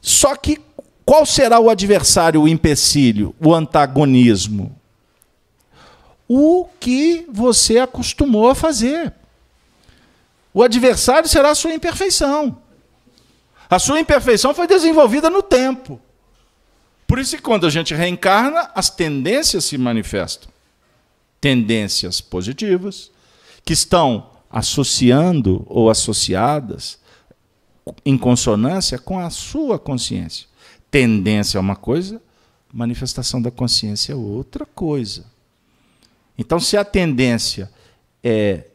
Só 0.01 0.35
que 0.35 0.59
qual 1.05 1.25
será 1.25 1.59
o 1.59 1.69
adversário, 1.69 2.41
o 2.41 2.47
empecilho, 2.47 3.35
o 3.39 3.53
antagonismo? 3.53 4.75
O 6.27 6.65
que 6.79 7.25
você 7.29 7.79
acostumou 7.79 8.49
a 8.49 8.55
fazer. 8.55 9.13
O 10.53 10.63
adversário 10.63 11.27
será 11.27 11.51
a 11.51 11.55
sua 11.55 11.73
imperfeição. 11.73 12.57
A 13.69 13.79
sua 13.79 13.99
imperfeição 13.99 14.53
foi 14.53 14.67
desenvolvida 14.67 15.29
no 15.29 15.41
tempo. 15.41 15.99
Por 17.07 17.19
isso 17.19 17.35
que 17.35 17.41
quando 17.41 17.67
a 17.67 17.69
gente 17.69 17.93
reencarna, 17.93 18.71
as 18.73 18.89
tendências 18.89 19.65
se 19.65 19.77
manifestam. 19.77 20.49
Tendências 21.41 22.21
positivas, 22.21 23.11
que 23.65 23.73
estão 23.73 24.29
associando 24.49 25.65
ou 25.67 25.89
associadas 25.89 26.99
em 28.05 28.17
consonância 28.17 28.97
com 28.97 29.19
a 29.19 29.29
sua 29.29 29.77
consciência. 29.77 30.47
Tendência 30.93 31.57
é 31.57 31.61
uma 31.61 31.75
coisa, 31.75 32.21
manifestação 32.71 33.41
da 33.41 33.49
consciência 33.49 34.13
é 34.13 34.15
outra 34.15 34.63
coisa. 34.63 35.25
Então, 36.37 36.59
se 36.59 36.77
a 36.77 36.85
tendência 36.85 37.71
é 38.23 38.65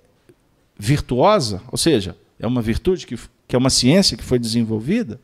virtuosa, 0.76 1.62
ou 1.70 1.78
seja, 1.78 2.16
é 2.40 2.46
uma 2.46 2.60
virtude 2.60 3.06
que 3.06 3.16
que 3.48 3.56
é 3.56 3.58
uma 3.58 3.70
ciência 3.70 4.16
que 4.16 4.22
foi 4.22 4.38
desenvolvida, 4.38 5.18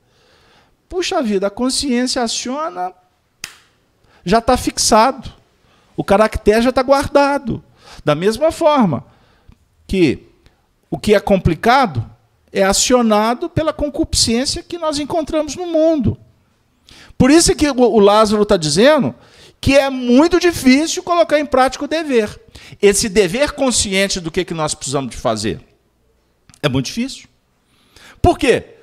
puxa 0.89 1.23
vida, 1.23 1.47
a 1.47 1.51
consciência 1.51 2.23
aciona, 2.23 2.95
já 4.25 4.39
está 4.39 4.57
fixado. 4.57 5.31
O 5.95 6.03
caractere 6.03 6.63
já 6.63 6.71
está 6.71 6.83
guardado. 6.83 7.63
Da 8.03 8.15
mesma 8.15 8.51
forma 8.51 9.05
que 9.87 10.27
o 10.91 10.99
que 10.99 11.15
é 11.15 11.21
complicado 11.21 12.11
é 12.51 12.63
acionado 12.63 13.51
pela 13.51 13.75
concupiscência 13.75 14.63
que 14.63 14.79
nós 14.79 14.99
encontramos 14.99 15.55
no 15.55 15.67
mundo. 15.67 16.17
Por 17.17 17.31
isso 17.31 17.55
que 17.55 17.69
o 17.69 17.99
Lázaro 17.99 18.43
está 18.43 18.57
dizendo 18.57 19.15
que 19.61 19.77
é 19.77 19.89
muito 19.89 20.39
difícil 20.39 21.03
colocar 21.03 21.39
em 21.39 21.47
prática 21.47 21.85
o 21.85 21.89
dever. 21.89 22.39
Esse 22.83 23.09
dever 23.09 23.53
consciente 23.53 24.21
do 24.21 24.31
que, 24.31 24.45
que 24.45 24.53
nós 24.53 24.75
precisamos 24.75 25.11
de 25.11 25.17
fazer. 25.17 25.61
É 26.63 26.69
muito 26.69 26.87
difícil. 26.87 27.29
Por 28.21 28.39
quê? 28.39 28.75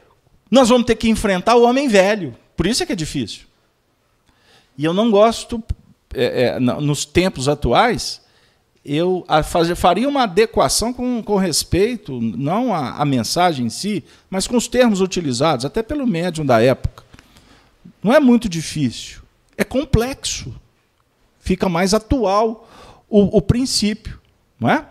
Nós 0.50 0.70
vamos 0.70 0.86
ter 0.86 0.96
que 0.96 1.10
enfrentar 1.10 1.56
o 1.56 1.64
homem 1.64 1.88
velho. 1.88 2.36
Por 2.56 2.66
isso 2.66 2.84
é 2.84 2.86
que 2.86 2.94
é 2.94 2.96
difícil. 2.96 3.42
E 4.78 4.84
eu 4.84 4.94
não 4.94 5.12
gosto, 5.12 5.64
é, 6.14 6.56
é, 6.56 6.60
nos 6.60 7.06
tempos 7.06 7.48
atuais, 7.48 8.22
eu 8.84 9.26
fazer, 9.44 9.76
faria 9.76 10.10
uma 10.10 10.24
adequação 10.24 10.92
com, 10.92 11.22
com 11.22 11.38
respeito, 11.38 12.20
não 12.20 12.74
à, 12.74 13.06
mensagem 13.06 13.68
em 13.68 13.70
si, 13.70 14.04
mas 14.30 14.48
com 14.48 14.58
os 14.58 14.68
termos 14.68 15.02
utilizados, 15.02 15.66
até 15.66 15.84
pelo 15.84 16.08
médium 16.08 16.46
da 16.46 16.62
época. 16.62 17.04
Não 18.04 18.14
é 18.14 18.20
muito 18.20 18.50
difícil, 18.50 19.22
é 19.58 19.64
complexo. 19.64 20.54
Fica 21.40 21.68
mais 21.68 21.94
atual 21.94 22.70
o, 23.10 23.38
o 23.38 23.42
princípio. 23.42 24.20
Não 24.60 24.70
é? 24.70 24.88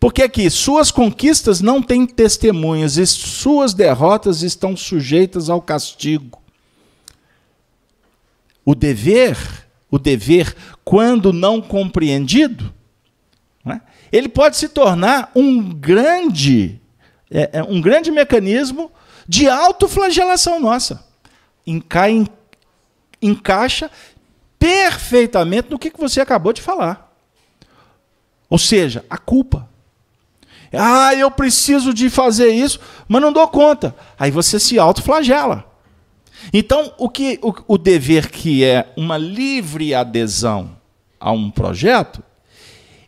Porque 0.00 0.22
aqui, 0.22 0.48
suas 0.48 0.90
conquistas 0.90 1.60
não 1.60 1.82
têm 1.82 2.06
testemunhas 2.06 2.96
e 2.96 3.06
suas 3.06 3.74
derrotas 3.74 4.42
estão 4.42 4.76
sujeitas 4.76 5.50
ao 5.50 5.60
castigo. 5.60 6.40
O 8.64 8.74
dever, 8.74 9.36
o 9.90 9.98
dever, 9.98 10.54
quando 10.84 11.32
não 11.32 11.60
compreendido, 11.60 12.72
não 13.64 13.74
é? 13.74 13.80
ele 14.12 14.28
pode 14.28 14.56
se 14.56 14.68
tornar 14.68 15.32
um 15.34 15.72
grande, 15.72 16.80
é, 17.30 17.50
é 17.54 17.62
um 17.62 17.80
grande 17.80 18.10
mecanismo 18.10 18.92
de 19.26 19.48
autoflagelação 19.48 20.60
nossa. 20.60 21.04
Enca, 21.66 22.08
encaixa 23.20 23.90
perfeitamente 24.58 25.70
no 25.70 25.78
que 25.78 25.92
você 25.96 26.20
acabou 26.20 26.52
de 26.52 26.62
falar. 26.62 27.12
Ou 28.48 28.58
seja, 28.58 29.04
a 29.08 29.18
culpa. 29.18 29.68
Ah, 30.72 31.14
eu 31.14 31.30
preciso 31.30 31.94
de 31.94 32.10
fazer 32.10 32.50
isso, 32.50 32.80
mas 33.06 33.22
não 33.22 33.32
dou 33.32 33.46
conta. 33.48 33.94
Aí 34.18 34.30
você 34.30 34.58
se 34.58 34.78
autoflagela. 34.78 35.64
Então, 36.52 36.92
o 36.98 37.08
que 37.08 37.38
o, 37.42 37.54
o 37.66 37.78
dever 37.78 38.30
que 38.30 38.64
é 38.64 38.92
uma 38.96 39.18
livre 39.18 39.94
adesão 39.94 40.76
a 41.18 41.32
um 41.32 41.50
projeto, 41.50 42.22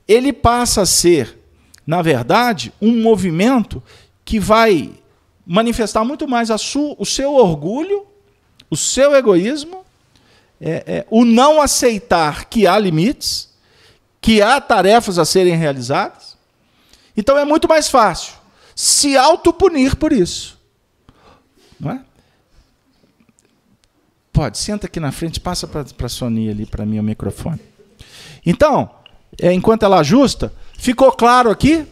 ele 0.07 0.33
passa 0.33 0.83
a 0.83 0.87
ser, 0.87 1.39
na 1.87 2.03
verdade, 2.03 2.73
um 2.81 3.01
movimento 3.01 3.83
que 4.25 4.41
vai 4.41 4.91
manifestar 5.47 6.05
muito 6.05 6.29
mais 6.29 6.49
sua, 6.61 6.95
o 6.99 7.07
seu 7.07 7.35
orgulho, 7.35 8.07
o 8.69 8.77
seu 8.77 9.15
egoísmo, 9.15 9.85
é, 10.61 10.85
é, 10.87 11.07
o 11.11 11.25
não 11.25 11.63
aceitar 11.63 12.45
que 12.45 12.67
há 12.67 12.79
limites, 12.79 13.49
que 14.21 14.43
há 14.43 14.61
tarefas 14.61 15.19
a 15.19 15.25
serem 15.25 15.57
realizadas, 15.57 16.37
então 17.17 17.39
é 17.39 17.45
muito 17.45 17.67
mais 17.67 17.89
fácil 17.89 18.35
se 18.75 19.17
autopunir 19.17 19.97
por 19.97 20.13
isso. 20.13 20.59
Não 21.79 21.93
é? 21.93 22.01
Pode, 24.33 24.59
senta 24.59 24.87
aqui 24.87 25.01
na 25.01 25.13
frente, 25.13 25.41
passa 25.41 25.67
para 25.67 25.85
a 26.07 26.09
Sonia 26.09 26.51
ali 26.51 26.65
para 26.65 26.87
mim 26.87 26.99
o 26.99 27.03
microfone. 27.03 27.61
Então, 28.45 28.91
é, 29.39 29.53
enquanto 29.53 29.83
ela 29.83 29.99
ajusta, 29.99 30.53
ficou 30.79 31.13
claro 31.13 31.51
aqui? 31.51 31.87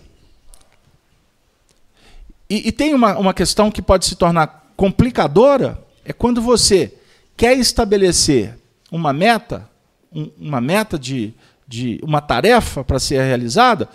E, 2.49 2.69
e 2.69 2.73
tem 2.73 2.95
uma, 2.95 3.19
uma 3.19 3.35
questão 3.35 3.71
que 3.71 3.83
pode 3.83 4.07
se 4.07 4.16
tornar 4.16 4.73
complicadora, 4.77 5.83
é 6.05 6.12
quando 6.12 6.41
você 6.41 6.95
quer 7.37 7.59
estabelecer 7.59 8.58
uma 8.91 9.12
meta, 9.12 9.68
um, 10.12 10.30
uma 10.39 10.61
meta 10.61 10.99
de, 10.99 11.34
de 11.66 12.01
uma 12.03 12.20
tarefa 12.20 12.82
para 12.82 12.99
ser 12.99 13.20
realizada, 13.20 13.89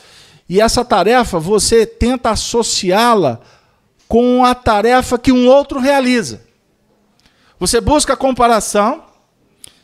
e 0.47 0.59
essa 0.59 0.83
tarefa 0.83 1.39
você 1.39 1.85
tenta 1.85 2.29
associá-la 2.29 3.39
com 4.07 4.45
a 4.45 4.53
tarefa 4.53 5.17
que 5.17 5.31
um 5.31 5.47
outro 5.47 5.79
realiza. 5.79 6.41
Você 7.59 7.79
busca 7.79 8.15
comparação, 8.17 9.03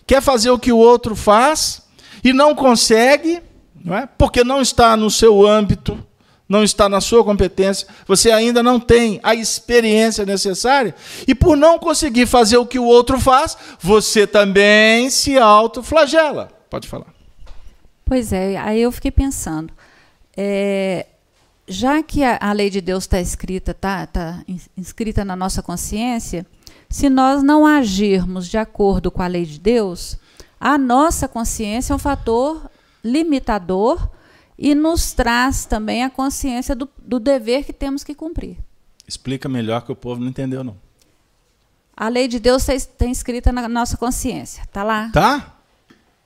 quer 0.06 0.22
fazer 0.22 0.52
o 0.52 0.60
que 0.60 0.72
o 0.72 0.78
outro 0.78 1.16
faz 1.16 1.84
e 2.24 2.34
não 2.34 2.54
consegue, 2.54 3.42
não 3.84 3.96
é? 3.96 4.08
porque 4.18 4.44
não 4.44 4.62
está 4.62 4.98
no 4.98 5.10
seu 5.10 5.48
âmbito, 5.48 6.04
não 6.50 6.64
está 6.64 6.90
na 6.90 7.00
sua 7.00 7.24
competência, 7.24 7.88
você 8.08 8.32
ainda 8.32 8.64
não 8.64 8.80
tem 8.80 9.20
a 9.22 9.36
experiência 9.36 10.26
necessária, 10.26 10.96
e 11.28 11.36
por 11.36 11.56
não 11.56 11.78
conseguir 11.78 12.26
fazer 12.26 12.58
o 12.58 12.66
que 12.66 12.80
o 12.80 12.86
outro 12.86 13.20
faz, 13.20 13.56
você 13.80 14.26
também 14.26 15.12
se 15.12 15.38
autoflagela. 15.38 16.52
Pode 16.68 16.88
falar. 16.88 17.14
Pois 18.04 18.34
é, 18.34 18.58
aí 18.58 18.82
eu 18.82 18.92
fiquei 18.92 19.12
pensando. 19.12 19.72
É, 20.36 21.06
já 21.68 22.02
que 22.02 22.24
a, 22.24 22.40
a, 22.42 22.52
lei 22.52 22.72
de 22.72 22.82
Deus 22.82 23.04
está 23.04 23.22
escrita, 23.22 23.72
está 23.72 24.08
tá 24.08 24.44
inscrita 24.76 25.24
na 25.24 25.36
nossa 25.36 25.62
consciência, 25.62 26.44
se 26.90 27.08
nós 27.10 27.44
não 27.44 27.68
agirmos 27.68 28.48
de 28.48 28.58
acordo 28.58 29.12
com 29.12 29.22
a 29.22 29.28
lei 29.28 29.46
de 29.46 29.60
Deus, 29.60 30.18
a 30.60 30.78
nossa 30.78 31.28
consciência 31.28 31.94
é 31.94 31.96
um 31.96 32.00
fator 32.00 32.70
limitador 33.04 34.10
e 34.62 34.76
nos 34.76 35.14
traz 35.14 35.64
também 35.64 36.04
a 36.04 36.10
consciência 36.10 36.76
do, 36.76 36.90
do 36.98 37.18
dever 37.18 37.64
que 37.64 37.72
temos 37.72 38.04
que 38.04 38.14
cumprir. 38.14 38.58
Explica 39.08 39.48
melhor 39.48 39.86
que 39.86 39.92
o 39.92 39.96
povo 39.96 40.20
não 40.20 40.28
entendeu, 40.28 40.66
não. 40.66 40.76
A 41.96 42.10
lei 42.10 42.28
de 42.28 42.40
Deus 42.40 42.68
está 42.68 43.06
escrita 43.06 43.54
na 43.54 43.70
nossa 43.70 43.96
consciência. 43.96 44.62
Está 44.64 44.84
lá? 44.84 45.10
Tá? 45.14 45.56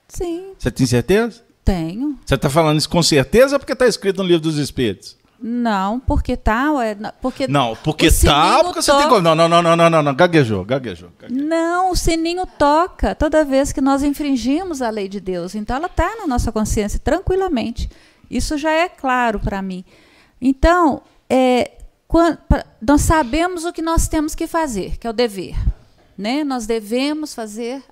Sim. 0.08 0.52
Você 0.58 0.70
tem 0.70 0.86
certeza? 0.86 1.42
Tenho. 1.64 2.18
Você 2.26 2.34
está 2.34 2.50
falando 2.50 2.78
isso 2.78 2.88
com 2.88 3.02
certeza 3.02 3.54
ou 3.54 3.60
porque 3.60 3.72
está 3.72 3.86
escrito 3.86 4.18
no 4.18 4.24
livro 4.24 4.42
dos 4.42 4.58
Espíritos? 4.58 5.16
Não, 5.40 6.00
porque 6.00 6.36
tá, 6.36 6.72
ué, 6.72 6.96
porque 7.20 7.46
Não, 7.46 7.76
porque 7.76 8.10
tá, 8.10 8.64
porque 8.64 8.80
você 8.82 8.92
tem. 8.92 9.02
toca. 9.02 9.20
Não, 9.20 9.34
não, 9.34 9.48
não, 9.48 9.62
não, 9.62 9.76
não, 9.76 9.90
não, 9.90 10.02
não. 10.02 10.14
Gaguejou, 10.14 10.64
gaguejou. 10.64 11.10
gaguejou. 11.18 11.46
Não, 11.46 11.90
o 11.90 11.96
sininho 11.96 12.46
toca 12.58 13.14
toda 13.14 13.44
vez 13.44 13.72
que 13.72 13.80
nós 13.80 14.02
infringimos 14.02 14.80
a 14.80 14.90
lei 14.90 15.08
de 15.08 15.20
Deus. 15.20 15.54
Então 15.54 15.76
ela 15.76 15.86
está 15.86 16.16
na 16.16 16.26
nossa 16.26 16.50
consciência 16.50 16.98
tranquilamente. 16.98 17.88
Isso 18.36 18.58
já 18.58 18.70
é 18.70 18.88
claro 18.88 19.38
para 19.40 19.62
mim. 19.62 19.84
Então, 20.40 21.02
é, 21.30 21.70
quan- 22.08 22.36
pra- 22.48 22.66
nós 22.80 23.02
sabemos 23.02 23.64
o 23.64 23.72
que 23.72 23.80
nós 23.82 24.08
temos 24.08 24.34
que 24.34 24.46
fazer, 24.46 24.98
que 24.98 25.06
é 25.06 25.10
o 25.10 25.12
dever. 25.12 25.54
Né? 26.18 26.44
Nós 26.44 26.66
devemos 26.66 27.34
fazer 27.34 27.82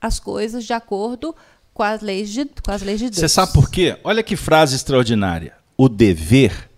as 0.00 0.18
coisas 0.20 0.64
de 0.64 0.72
acordo 0.72 1.34
com 1.74 1.82
as 1.82 2.00
leis 2.00 2.30
de, 2.30 2.44
com 2.44 2.70
as 2.70 2.82
leis 2.82 2.98
de 2.98 3.06
Deus. 3.10 3.16
Você 3.18 3.28
sabe 3.28 3.52
por 3.52 3.70
quê? 3.70 3.98
Olha 4.04 4.22
que 4.22 4.36
frase 4.36 4.74
extraordinária. 4.76 5.52
O 5.76 5.88
dever 5.88 6.68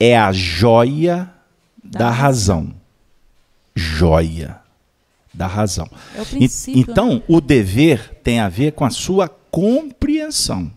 é 0.00 0.16
a 0.18 0.32
joia 0.32 1.30
da, 1.82 1.98
Da 2.00 2.10
razão. 2.10 2.74
Joia 3.74 4.58
da 5.32 5.46
razão. 5.46 5.88
É 6.14 6.20
o 6.20 6.22
E- 6.22 6.26
princípio. 6.26 6.80
então, 6.80 7.22
o 7.28 7.40
dever 7.40 8.14
tem 8.22 8.38
a 8.40 8.48
ver 8.48 8.72
com 8.72 8.84
a 8.84 8.90
sua 8.90 9.28
compreensão. 9.28 10.70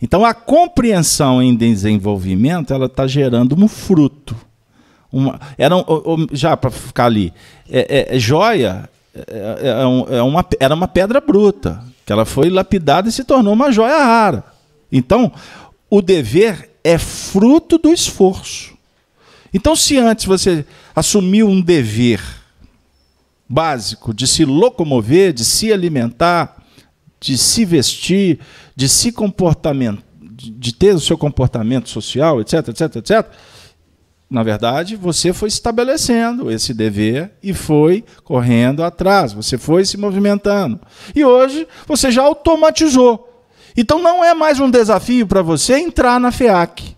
Então, 0.00 0.24
a 0.24 0.32
compreensão 0.32 1.42
em 1.42 1.54
desenvolvimento, 1.54 2.72
ela 2.72 2.86
está 2.86 3.06
gerando 3.06 3.56
um 3.58 3.66
fruto. 3.66 4.36
Uma, 5.12 5.40
era 5.56 5.74
um- 5.76 6.26
já 6.32 6.56
para 6.56 6.70
ficar 6.70 7.06
ali, 7.06 7.32
é, 7.68 8.10
é- 8.12 8.16
é 8.16 8.18
joia 8.18 8.88
é- 9.14 9.68
é 9.80 9.86
um- 9.86 10.06
é 10.08 10.22
uma, 10.22 10.46
era 10.60 10.74
uma 10.74 10.86
pedra 10.86 11.20
bruta, 11.20 11.82
que 12.06 12.12
ela 12.12 12.24
foi 12.24 12.48
lapidada 12.50 13.08
e 13.08 13.12
se 13.12 13.24
tornou 13.24 13.52
uma 13.52 13.72
joia 13.72 14.04
rara. 14.04 14.44
Então, 14.92 15.32
o 15.90 16.00
dever 16.00 16.70
é 16.84 16.98
fruto 16.98 17.78
do 17.78 17.92
esforço. 17.92 18.74
Então, 19.52 19.74
se 19.74 19.98
antes 19.98 20.24
você 20.26 20.64
assumiu 20.94 21.48
um 21.48 21.60
dever 21.60 22.20
básico 23.48 24.12
de 24.12 24.26
se 24.26 24.44
locomover, 24.44 25.32
de 25.32 25.44
se 25.44 25.72
alimentar, 25.72 26.62
de 27.20 27.36
se 27.36 27.64
vestir, 27.64 28.38
de 28.78 28.88
se 28.88 29.10
comportamento, 29.10 30.04
de 30.20 30.72
ter 30.72 30.94
o 30.94 31.00
seu 31.00 31.18
comportamento 31.18 31.88
social, 31.88 32.40
etc, 32.40 32.68
etc, 32.68 32.94
etc. 32.94 33.26
Na 34.30 34.44
verdade, 34.44 34.94
você 34.94 35.32
foi 35.32 35.48
estabelecendo 35.48 36.48
esse 36.48 36.72
dever 36.72 37.32
e 37.42 37.52
foi 37.52 38.04
correndo 38.22 38.84
atrás, 38.84 39.32
você 39.32 39.58
foi 39.58 39.84
se 39.84 39.96
movimentando. 39.96 40.78
E 41.12 41.24
hoje 41.24 41.66
você 41.88 42.08
já 42.12 42.22
automatizou. 42.22 43.44
Então 43.76 44.00
não 44.00 44.24
é 44.24 44.32
mais 44.32 44.60
um 44.60 44.70
desafio 44.70 45.26
para 45.26 45.42
você 45.42 45.76
entrar 45.76 46.20
na 46.20 46.30
FEAC 46.30 46.96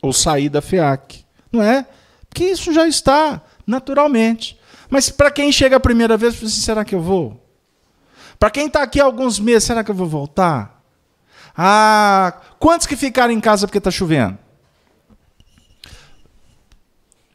ou 0.00 0.10
sair 0.10 0.48
da 0.48 0.62
FEAC, 0.62 1.22
não 1.52 1.62
é? 1.62 1.86
Porque 2.30 2.44
isso 2.44 2.72
já 2.72 2.88
está 2.88 3.42
naturalmente. 3.66 4.58
Mas 4.88 5.10
para 5.10 5.30
quem 5.30 5.52
chega 5.52 5.76
a 5.76 5.80
primeira 5.80 6.16
vez, 6.16 6.34
fala 6.34 6.46
assim, 6.46 6.62
será 6.62 6.82
que 6.82 6.94
eu 6.94 7.02
vou? 7.02 7.44
Para 8.38 8.48
quem 8.48 8.68
está 8.68 8.82
aqui 8.82 8.98
há 8.98 9.04
alguns 9.04 9.38
meses, 9.38 9.64
será 9.64 9.84
que 9.84 9.90
eu 9.90 9.94
vou 9.94 10.06
voltar? 10.06 10.77
Ah, 11.60 12.40
quantos 12.60 12.86
que 12.86 12.94
ficaram 12.94 13.34
em 13.34 13.40
casa 13.40 13.66
porque 13.66 13.78
está 13.78 13.90
chovendo? 13.90 14.38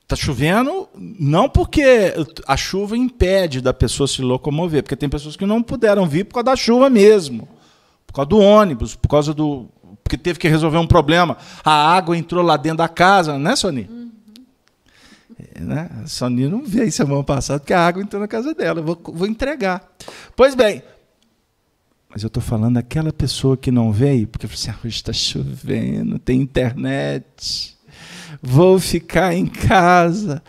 Está 0.04 0.16
chovendo 0.16 0.88
não 0.96 1.50
porque 1.50 2.14
a 2.48 2.56
chuva 2.56 2.96
impede 2.96 3.60
da 3.60 3.74
pessoa 3.74 4.08
se 4.08 4.22
locomover, 4.22 4.82
porque 4.82 4.96
tem 4.96 5.10
pessoas 5.10 5.36
que 5.36 5.46
não 5.46 5.62
puderam 5.62 6.08
vir 6.08 6.24
por 6.24 6.36
causa 6.36 6.46
da 6.46 6.56
chuva 6.56 6.90
mesmo, 6.90 7.50
por 8.08 8.14
causa 8.14 8.30
do 8.30 8.40
ônibus, 8.40 8.96
por 8.96 9.10
causa 9.10 9.34
do. 9.34 9.68
porque 10.02 10.18
teve 10.18 10.40
que 10.40 10.48
resolver 10.48 10.78
um 10.78 10.88
problema. 10.88 11.36
A 11.62 11.94
água 11.94 12.16
entrou 12.16 12.42
lá 12.46 12.56
dentro 12.56 12.78
da 12.78 12.88
casa, 12.88 13.38
né, 13.38 13.58
Sony? 13.58 13.90
É, 15.54 15.60
né? 15.60 15.90
A 16.02 16.08
Sony 16.08 16.48
não 16.48 16.64
veio 16.64 16.92
semana 16.94 17.24
passada 17.26 17.60
porque 17.60 17.74
a 17.74 17.86
água 17.86 18.02
entrou 18.02 18.22
na 18.22 18.28
casa 18.28 18.54
dela. 18.54 18.80
Eu 18.80 18.86
vou, 18.86 19.02
vou 19.04 19.28
entregar. 19.28 19.92
Pois 20.34 20.56
bem, 20.56 20.82
mas 22.14 22.22
eu 22.22 22.28
estou 22.28 22.44
falando 22.44 22.76
daquela 22.76 23.12
pessoa 23.12 23.58
que 23.58 23.72
não 23.72 23.92
veio, 23.92 24.28
porque 24.28 24.48
falou 24.48 24.62
assim, 24.62 24.70
ah, 24.70 24.86
hoje 24.86 24.98
está 24.98 25.12
chovendo, 25.12 26.20
tem 26.20 26.40
internet, 26.40 27.76
vou 28.40 28.80
ficar 28.80 29.34
em 29.34 29.48
casa. 29.48 30.44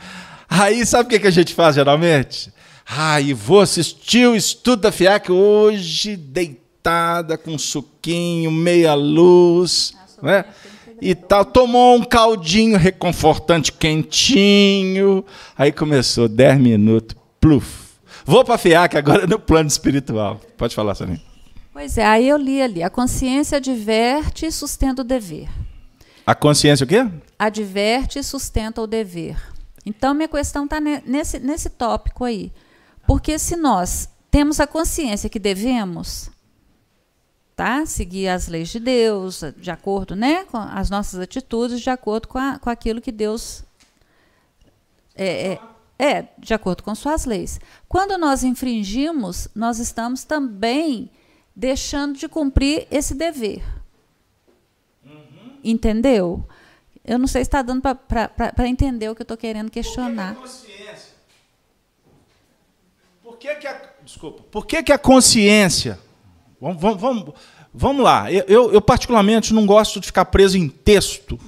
Aí 0.46 0.84
sabe 0.84 1.16
o 1.16 1.18
que, 1.18 1.26
a 1.26 1.30
gente 1.30 1.54
faz 1.54 1.76
geralmente? 1.76 2.52
Ah, 2.86 3.18
e 3.18 3.32
vou 3.32 3.62
assistir 3.62 4.28
o 4.28 4.36
estudo 4.36 4.82
da 4.82 4.92
FIAC 4.92 5.32
hoje, 5.32 6.16
deitada, 6.16 7.38
com 7.38 7.56
suquinho, 7.56 8.50
meia 8.50 8.92
luz, 8.92 9.94
né? 10.22 10.44
e 11.00 11.14
tal. 11.14 11.46
Tomou 11.46 11.96
um 11.96 12.04
caldinho 12.04 12.76
reconfortante 12.76 13.72
quentinho. 13.72 15.24
Aí 15.56 15.72
começou 15.72 16.28
10 16.28 16.60
minutos, 16.60 17.16
pluf. 17.40 17.84
Vou 18.26 18.44
para 18.44 18.56
a 18.56 18.58
FIAC 18.58 18.98
agora 18.98 19.26
no 19.26 19.38
plano 19.38 19.68
espiritual. 19.68 20.38
Pode 20.58 20.74
falar, 20.74 20.94
Soninha. 20.94 21.33
Pois 21.74 21.98
é, 21.98 22.06
aí 22.06 22.28
eu 22.28 22.36
li 22.36 22.62
ali, 22.62 22.84
a 22.84 22.88
consciência 22.88 23.58
adverte 23.58 24.46
e 24.46 24.52
sustenta 24.52 25.02
o 25.02 25.04
dever. 25.04 25.50
A 26.24 26.32
consciência 26.32 26.84
o 26.84 26.86
quê? 26.86 27.04
Adverte 27.36 28.20
e 28.20 28.22
sustenta 28.22 28.80
o 28.80 28.86
dever. 28.86 29.36
Então, 29.84 30.14
minha 30.14 30.28
questão 30.28 30.66
está 30.66 30.80
nesse, 30.80 31.40
nesse 31.40 31.68
tópico 31.68 32.24
aí. 32.24 32.52
Porque 33.04 33.40
se 33.40 33.56
nós 33.56 34.08
temos 34.30 34.60
a 34.60 34.68
consciência 34.68 35.28
que 35.28 35.40
devemos 35.40 36.30
tá, 37.56 37.84
seguir 37.84 38.28
as 38.28 38.46
leis 38.46 38.68
de 38.68 38.78
Deus, 38.78 39.42
de 39.56 39.72
acordo 39.72 40.14
né, 40.14 40.44
com 40.44 40.56
as 40.56 40.88
nossas 40.88 41.18
atitudes, 41.18 41.80
de 41.80 41.90
acordo 41.90 42.28
com, 42.28 42.38
a, 42.38 42.56
com 42.56 42.70
aquilo 42.70 43.00
que 43.00 43.10
Deus 43.10 43.64
é, 45.16 45.54
é, 45.54 45.60
é, 45.98 46.28
de 46.38 46.54
acordo 46.54 46.84
com 46.84 46.94
suas 46.94 47.24
leis. 47.24 47.58
Quando 47.88 48.16
nós 48.16 48.44
infringimos, 48.44 49.48
nós 49.56 49.80
estamos 49.80 50.22
também 50.22 51.10
deixando 51.54 52.18
de 52.18 52.28
cumprir 52.28 52.86
esse 52.90 53.14
dever. 53.14 53.62
Entendeu? 55.62 56.44
Eu 57.04 57.18
não 57.18 57.26
sei 57.26 57.44
se 57.44 57.48
está 57.48 57.62
dando 57.62 57.82
para 57.82 58.68
entender 58.68 59.08
o 59.08 59.14
que 59.14 59.22
eu 59.22 59.24
estou 59.24 59.36
querendo 59.36 59.70
questionar. 59.70 60.36
Por 63.22 63.36
que, 63.38 63.54
que 63.56 63.66
a, 63.66 63.80
desculpa, 64.02 64.42
por 64.50 64.66
que, 64.66 64.82
que 64.82 64.92
a 64.92 64.98
consciência. 64.98 65.98
Vamos, 66.60 66.80
vamos, 66.80 67.00
vamos, 67.00 67.34
vamos 67.72 68.02
lá. 68.02 68.32
Eu, 68.32 68.44
eu, 68.48 68.72
eu, 68.72 68.80
particularmente, 68.80 69.52
não 69.52 69.66
gosto 69.66 70.00
de 70.00 70.06
ficar 70.06 70.24
preso 70.26 70.56
em 70.56 70.68
texto, 70.68 71.38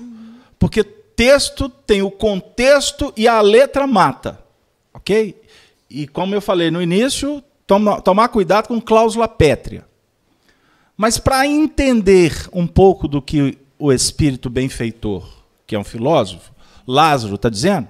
porque 0.59 0.85
texto 0.85 1.69
tem 1.69 2.03
o 2.03 2.11
contexto 2.11 3.13
e 3.17 3.27
a 3.27 3.41
letra 3.41 3.87
mata. 3.87 4.39
Ok? 4.93 5.43
E 5.89 6.07
como 6.07 6.35
eu 6.35 6.43
falei 6.43 6.71
no 6.71 6.83
início, 6.83 7.43
toma, 7.67 8.01
tomar 8.03 8.29
cuidado 8.29 8.69
com 8.69 8.81
cláusula 8.81 9.27
pétrea. 9.27 9.87
Mas 10.97 11.19
para 11.19 11.47
entender 11.47 12.49
um 12.53 12.67
pouco 12.67 13.07
do 13.07 13.21
que 13.21 13.59
o 13.79 13.93
espírito 13.93 14.49
benfeitor, 14.49 15.29
que 15.67 15.75
é 15.75 15.79
um 15.79 15.85
filósofo, 15.85 16.53
Lázaro 16.87 17.35
está 17.35 17.51
dizendo, 17.51 17.89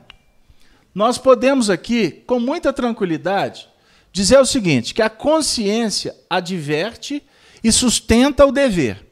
nós 0.94 1.18
podemos 1.18 1.68
aqui, 1.68 2.10
com 2.10 2.40
muita 2.40 2.72
tranquilidade, 2.72 3.68
dizer 4.10 4.38
o 4.38 4.46
seguinte: 4.46 4.94
que 4.94 5.02
a 5.02 5.10
consciência 5.10 6.16
adverte 6.28 7.22
e 7.62 7.70
sustenta 7.70 8.46
o 8.46 8.50
dever. 8.50 9.06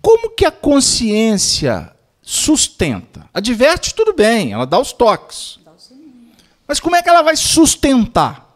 Como 0.00 0.30
que 0.30 0.44
a 0.44 0.50
consciência 0.50 1.92
sustenta? 2.22 3.28
Adverte, 3.34 3.94
tudo 3.94 4.14
bem, 4.14 4.52
ela 4.52 4.64
dá 4.64 4.78
os 4.78 4.92
toques. 4.92 5.58
Mas 6.66 6.78
como 6.78 6.94
é 6.94 7.02
que 7.02 7.08
ela 7.08 7.22
vai 7.22 7.36
sustentar? 7.36 8.46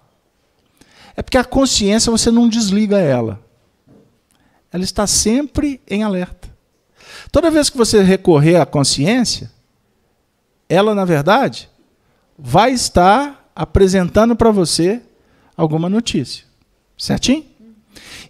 É 1.16 1.22
porque 1.22 1.38
a 1.38 1.44
consciência 1.44 2.10
você 2.10 2.30
não 2.30 2.48
desliga 2.48 2.98
ela. 2.98 3.42
Ela 4.72 4.84
está 4.84 5.06
sempre 5.06 5.80
em 5.86 6.02
alerta. 6.02 6.48
Toda 7.30 7.50
vez 7.50 7.68
que 7.68 7.76
você 7.76 8.02
recorrer 8.02 8.56
à 8.56 8.66
consciência, 8.66 9.50
ela, 10.68 10.94
na 10.94 11.04
verdade, 11.04 11.68
vai 12.38 12.72
estar 12.72 13.50
apresentando 13.54 14.34
para 14.34 14.50
você 14.50 15.02
alguma 15.56 15.88
notícia. 15.88 16.44
Certinho? 16.96 17.44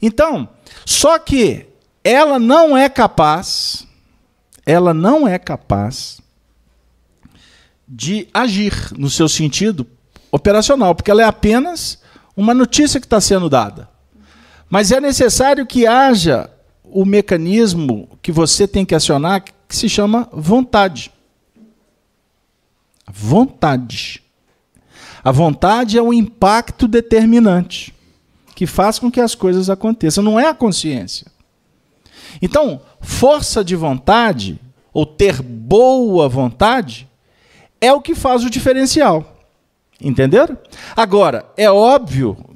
Então, 0.00 0.48
só 0.84 1.18
que 1.18 1.66
ela 2.02 2.38
não 2.38 2.76
é 2.76 2.88
capaz, 2.88 3.86
ela 4.66 4.92
não 4.92 5.28
é 5.28 5.38
capaz 5.38 6.20
de 7.86 8.26
agir 8.32 8.92
no 8.96 9.08
seu 9.08 9.28
sentido 9.28 9.86
operacional, 10.30 10.94
porque 10.94 11.10
ela 11.10 11.22
é 11.22 11.26
apenas 11.26 12.00
uma 12.36 12.54
notícia 12.54 12.98
que 12.98 13.06
está 13.06 13.20
sendo 13.20 13.48
dada. 13.48 13.91
Mas 14.72 14.90
é 14.90 14.98
necessário 14.98 15.66
que 15.66 15.86
haja 15.86 16.48
o 16.82 17.04
mecanismo 17.04 18.08
que 18.22 18.32
você 18.32 18.66
tem 18.66 18.86
que 18.86 18.94
acionar, 18.94 19.44
que 19.68 19.76
se 19.76 19.86
chama 19.86 20.30
vontade. 20.32 21.12
Vontade. 23.06 24.22
A 25.22 25.30
vontade 25.30 25.98
é 25.98 26.02
um 26.02 26.10
impacto 26.10 26.88
determinante 26.88 27.94
que 28.54 28.66
faz 28.66 28.98
com 28.98 29.10
que 29.10 29.20
as 29.20 29.34
coisas 29.34 29.68
aconteçam, 29.68 30.24
não 30.24 30.40
é 30.40 30.48
a 30.48 30.54
consciência. 30.54 31.26
Então, 32.40 32.80
força 32.98 33.62
de 33.62 33.76
vontade 33.76 34.58
ou 34.90 35.04
ter 35.04 35.42
boa 35.42 36.30
vontade, 36.30 37.06
é 37.78 37.92
o 37.92 38.00
que 38.00 38.14
faz 38.14 38.42
o 38.42 38.48
diferencial. 38.48 39.36
Entenderam? 40.00 40.56
Agora, 40.96 41.44
é 41.58 41.70
óbvio, 41.70 42.51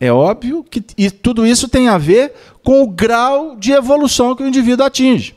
é 0.00 0.10
óbvio 0.10 0.64
que 0.64 0.82
e 0.96 1.10
tudo 1.10 1.46
isso 1.46 1.68
tem 1.68 1.86
a 1.86 1.98
ver 1.98 2.32
com 2.64 2.82
o 2.82 2.88
grau 2.88 3.54
de 3.54 3.70
evolução 3.70 4.34
que 4.34 4.42
o 4.42 4.48
indivíduo 4.48 4.86
atinge. 4.86 5.36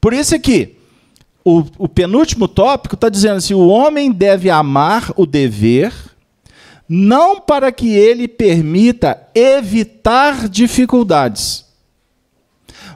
Por 0.00 0.12
isso 0.12 0.32
é 0.32 0.38
que 0.38 0.76
o, 1.44 1.64
o 1.76 1.88
penúltimo 1.88 2.46
tópico 2.46 2.94
está 2.94 3.08
dizendo 3.08 3.38
assim: 3.38 3.52
o 3.52 3.66
homem 3.66 4.12
deve 4.12 4.48
amar 4.48 5.12
o 5.16 5.26
dever, 5.26 5.92
não 6.88 7.40
para 7.40 7.72
que 7.72 7.90
ele 7.90 8.28
permita 8.28 9.20
evitar 9.34 10.48
dificuldades, 10.48 11.64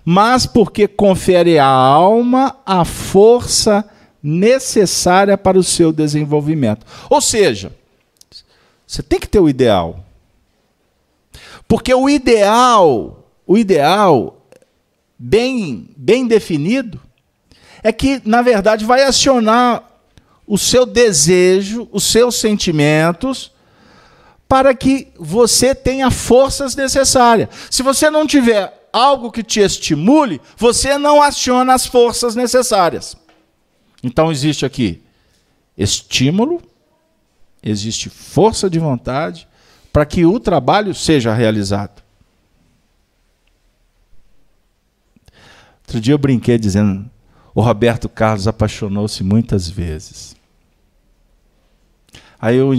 mas 0.05 0.47
porque 0.47 0.87
confere 0.87 1.59
à 1.59 1.67
alma 1.67 2.57
a 2.65 2.85
força 2.85 3.85
necessária 4.23 5.37
para 5.37 5.59
o 5.59 5.63
seu 5.65 5.93
desenvolvimento. 5.93 6.87
Ou 7.11 7.21
seja, 7.21 7.73
você 8.87 9.03
tem 9.03 9.19
que 9.19 9.29
ter 9.29 9.41
o 9.41 9.49
ideal. 9.49 10.05
Porque 11.69 11.93
o 11.93 12.09
ideal, 12.09 13.31
o 13.47 13.59
ideal 13.59 14.43
bem 15.19 15.91
bem 15.97 16.27
definido 16.27 16.99
é 17.83 17.93
que 17.93 18.23
na 18.25 18.41
verdade 18.41 18.87
vai 18.87 19.03
acionar 19.03 19.85
o 20.47 20.57
seu 20.57 20.87
desejo, 20.87 21.87
os 21.93 22.05
seus 22.05 22.37
sentimentos 22.37 23.53
para 24.49 24.75
que 24.75 25.09
você 25.19 25.75
tenha 25.75 26.11
forças 26.11 26.75
necessárias. 26.75 27.51
Se 27.71 27.83
você 27.83 28.09
não 28.09 28.27
tiver 28.27 28.89
algo 28.91 29.31
que 29.31 29.43
te 29.43 29.61
estimule, 29.61 30.41
você 30.57 30.97
não 30.97 31.21
aciona 31.23 31.75
as 31.75 31.85
forças 31.87 32.35
necessárias. 32.35 33.15
Então 34.03 34.33
existe 34.33 34.65
aqui 34.65 35.03
estímulo, 35.77 36.63
existe 37.63 38.09
força 38.09 38.71
de 38.71 38.79
vontade 38.79 39.48
para 39.99 40.07
que 40.07 40.25
o 40.25 40.39
trabalho 40.39 40.95
seja 40.95 41.35
realizado. 41.35 42.05
Outro 45.81 46.01
dia 46.01 46.15
eu 46.15 46.19
brinquei 46.19 46.57
dizendo: 46.57 47.11
o 47.53 47.61
Roberto 47.61 48.09
Carlos 48.09 48.47
apaixonou-se 48.47 49.25
muitas 49.25 49.69
vezes. 49.69 50.37
Aí 52.41 52.63
o 52.63 52.73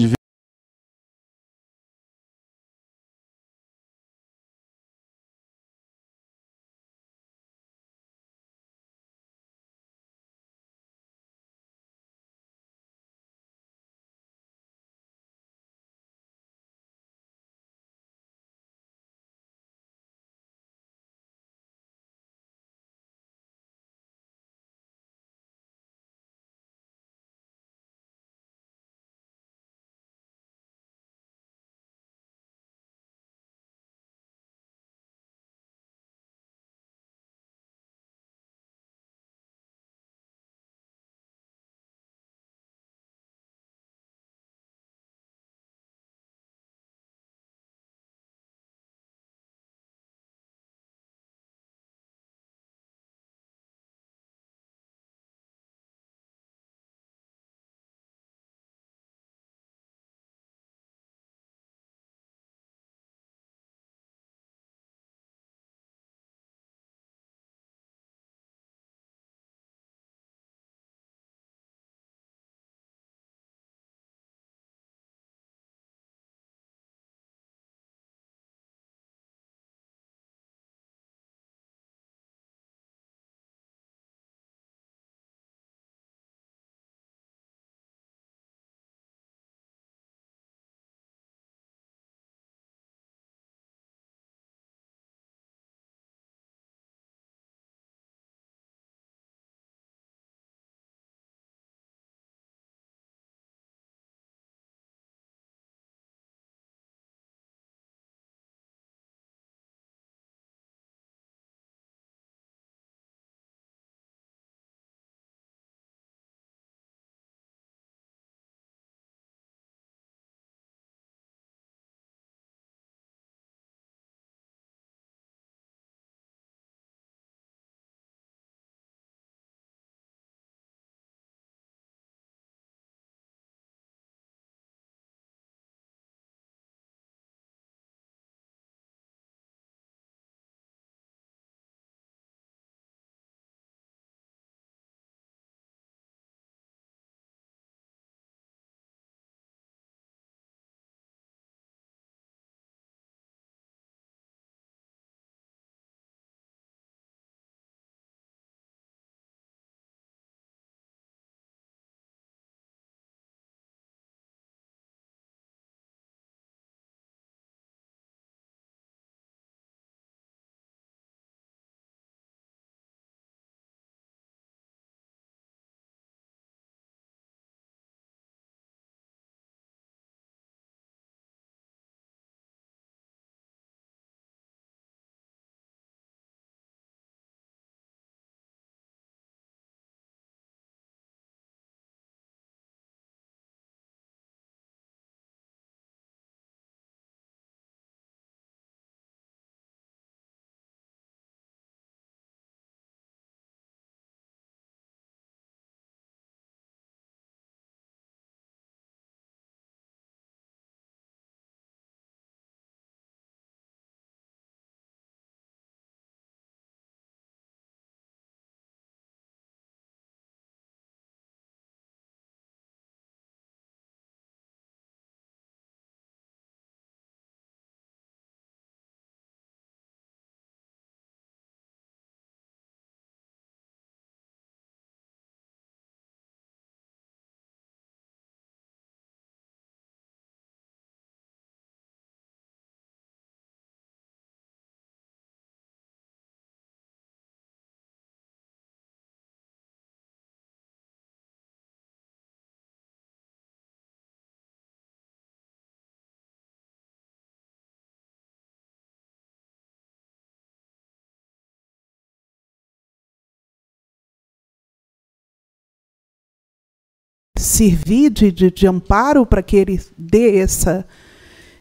servir 267.39 268.09
de, 268.09 268.31
de, 268.31 268.51
de 268.51 268.67
amparo 268.67 269.25
para 269.25 269.41
que 269.41 269.55
ele 269.55 269.81
dê 269.97 270.37
essa, 270.37 270.85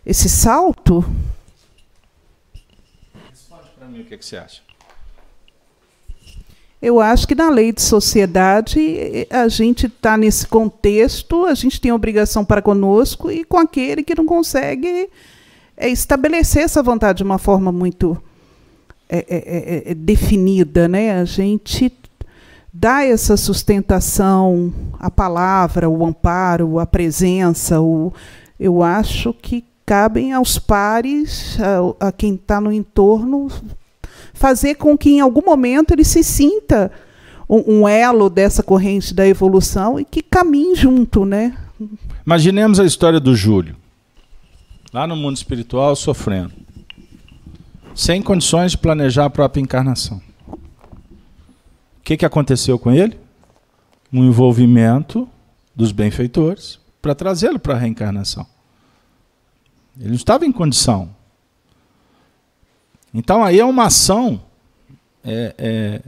esse 0.04 0.28
salto? 0.28 1.04
Responde 3.30 3.68
para 3.78 3.88
mim 3.88 4.00
o 4.00 4.04
que, 4.04 4.16
que 4.16 4.24
você 4.24 4.36
acha. 4.36 4.62
Eu 6.80 7.00
acho 7.00 7.26
que 7.26 7.34
na 7.34 7.50
lei 7.50 7.72
de 7.72 7.82
sociedade 7.82 9.26
a 9.30 9.48
gente 9.48 9.86
está 9.86 10.16
nesse 10.16 10.46
contexto, 10.46 11.44
a 11.44 11.54
gente 11.54 11.80
tem 11.80 11.90
obrigação 11.90 12.44
para 12.44 12.62
conosco 12.62 13.32
e 13.32 13.44
com 13.44 13.58
aquele 13.58 14.04
que 14.04 14.14
não 14.14 14.24
consegue 14.24 15.10
é, 15.76 15.88
estabelecer 15.88 16.62
essa 16.62 16.82
vontade 16.82 17.18
de 17.18 17.24
uma 17.24 17.38
forma 17.38 17.72
muito 17.72 18.20
é, 19.08 19.18
é, 19.18 19.24
é, 19.28 19.90
é 19.90 19.94
definida, 19.94 20.86
né? 20.86 21.18
A 21.18 21.24
gente 21.24 21.92
dá 22.78 23.04
essa 23.04 23.36
sustentação, 23.36 24.72
a 25.00 25.10
palavra, 25.10 25.90
o 25.90 26.06
amparo, 26.06 26.78
a 26.78 26.86
presença, 26.86 27.80
o, 27.80 28.12
eu 28.58 28.84
acho 28.84 29.34
que 29.34 29.64
cabem 29.84 30.32
aos 30.32 30.60
pares, 30.60 31.58
a, 31.60 32.08
a 32.08 32.12
quem 32.12 32.34
está 32.34 32.60
no 32.60 32.72
entorno, 32.72 33.48
fazer 34.32 34.76
com 34.76 34.96
que 34.96 35.10
em 35.10 35.20
algum 35.20 35.44
momento 35.44 35.92
ele 35.92 36.04
se 36.04 36.22
sinta 36.22 36.92
um, 37.48 37.80
um, 37.80 37.88
elo 37.88 38.30
dessa 38.30 38.62
corrente 38.62 39.12
da 39.12 39.26
evolução 39.26 39.98
e 39.98 40.04
que 40.04 40.22
caminhe 40.22 40.76
junto, 40.76 41.24
né? 41.24 41.58
Imaginemos 42.24 42.78
a 42.78 42.84
história 42.84 43.18
do 43.18 43.34
Júlio, 43.34 43.74
lá 44.92 45.04
no 45.04 45.16
mundo 45.16 45.36
espiritual, 45.36 45.96
sofrendo, 45.96 46.52
sem 47.92 48.22
condições 48.22 48.70
de 48.70 48.78
planejar 48.78 49.24
a 49.24 49.30
própria 49.30 49.60
encarnação. 49.60 50.27
Que, 52.08 52.16
que 52.16 52.24
aconteceu 52.24 52.78
com 52.78 52.90
ele? 52.90 53.20
Um 54.10 54.24
envolvimento 54.24 55.28
dos 55.76 55.92
benfeitores 55.92 56.80
para 57.02 57.14
trazê-lo 57.14 57.58
para 57.58 57.74
a 57.74 57.76
reencarnação. 57.76 58.46
Ele 59.94 60.08
não 60.08 60.14
estava 60.14 60.46
em 60.46 60.50
condição. 60.50 61.14
Então 63.12 63.44
aí 63.44 63.60
é 63.60 63.64
uma 63.66 63.84
ação, 63.84 64.40
é, 65.22 65.54
é, 65.58 66.02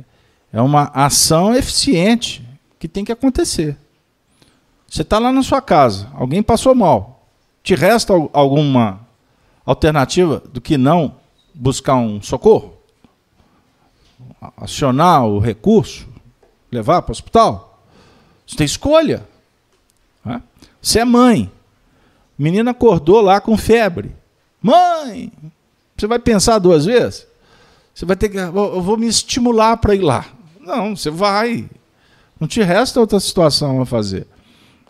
é 0.55 0.63
uma 0.63 0.85
ação 0.95 1.55
eficiente 1.55 2.49
que 2.79 2.89
tem 2.89 3.05
que 3.05 3.13
acontecer. 3.13 3.77
Você 4.89 5.03
está 5.03 5.19
lá 5.19 5.31
na 5.31 5.43
sua 5.43 5.61
casa, 5.61 6.09
alguém 6.15 6.43
passou 6.43 6.75
mal. 6.75 7.29
Te 7.63 7.75
resta 7.75 8.15
alguma 8.33 9.07
alternativa 9.67 10.43
do 10.51 10.63
que 10.63 10.79
não 10.79 11.17
buscar 11.55 11.97
um 11.97 12.23
socorro? 12.23 12.80
Acionar 14.57 15.27
o 15.27 15.39
recurso? 15.39 16.09
Levar 16.71 17.03
para 17.03 17.11
o 17.11 17.13
hospital? 17.13 17.85
Você 18.47 18.57
tem 18.57 18.65
escolha. 18.65 19.27
Né? 20.25 20.43
Você 20.81 21.01
é 21.01 21.05
mãe. 21.05 21.51
O 22.39 22.43
menino 22.43 22.71
acordou 22.71 23.21
lá 23.21 23.41
com 23.41 23.57
febre. 23.57 24.15
Mãe, 24.63 25.33
você 25.97 26.07
vai 26.07 26.19
pensar 26.19 26.59
duas 26.59 26.87
vezes? 26.87 27.27
Você 27.95 28.07
vai 28.07 28.17
ter 28.17 28.29
que. 28.29 28.39
Eu 28.39 28.81
vou 28.81 28.97
me 28.97 29.07
estimular 29.07 29.77
para 29.77 29.95
ir 29.95 30.01
lá. 30.01 30.27
Não, 30.59 30.97
você 30.97 31.11
vai. 31.11 31.69
Não 32.39 32.49
te 32.49 32.63
resta 32.63 33.01
outra 33.01 33.21
situação 33.21 33.83
a 33.83 33.87
fazer. 33.87 34.27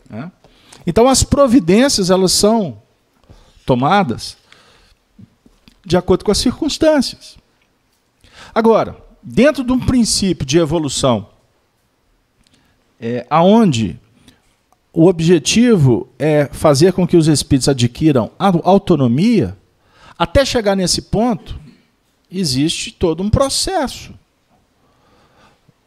Né? 0.08 0.30
Então 0.86 1.08
as 1.08 1.24
providências 1.24 2.10
elas 2.10 2.32
são 2.32 2.80
tomadas 3.66 4.36
de 5.84 5.96
acordo 5.96 6.24
com 6.24 6.30
as 6.30 6.38
circunstâncias. 6.38 7.36
Agora, 8.54 8.96
dentro 9.22 9.62
de 9.62 9.72
um 9.72 9.78
princípio 9.78 10.46
de 10.46 10.58
evolução, 10.58 11.28
é, 13.00 13.26
aonde 13.30 13.98
o 14.92 15.06
objetivo 15.06 16.08
é 16.18 16.46
fazer 16.46 16.92
com 16.92 17.06
que 17.06 17.16
os 17.16 17.28
espíritos 17.28 17.68
adquiram 17.68 18.30
autonomia, 18.38 19.56
até 20.18 20.44
chegar 20.44 20.76
nesse 20.76 21.02
ponto, 21.02 21.58
existe 22.30 22.92
todo 22.92 23.22
um 23.22 23.30
processo. 23.30 24.12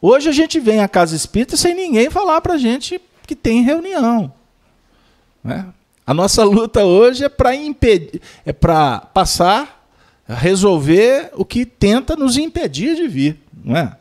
Hoje 0.00 0.28
a 0.28 0.32
gente 0.32 0.60
vem 0.60 0.80
à 0.80 0.88
casa 0.88 1.16
espírita 1.16 1.56
sem 1.56 1.74
ninguém 1.74 2.10
falar 2.10 2.40
para 2.40 2.54
a 2.54 2.58
gente 2.58 3.00
que 3.26 3.34
tem 3.34 3.62
reunião. 3.62 4.32
Né? 5.42 5.66
A 6.06 6.12
nossa 6.12 6.44
luta 6.44 6.84
hoje 6.84 7.24
é 7.24 7.28
para 7.28 7.54
impedir, 7.54 8.20
é 8.44 8.52
para 8.52 9.00
passar, 9.00 9.73
resolver 10.26 11.30
o 11.34 11.44
que 11.44 11.66
tenta 11.66 12.16
nos 12.16 12.36
impedir 12.36 12.96
de 12.96 13.06
vir, 13.06 13.40
não 13.62 13.76
é? 13.76 13.96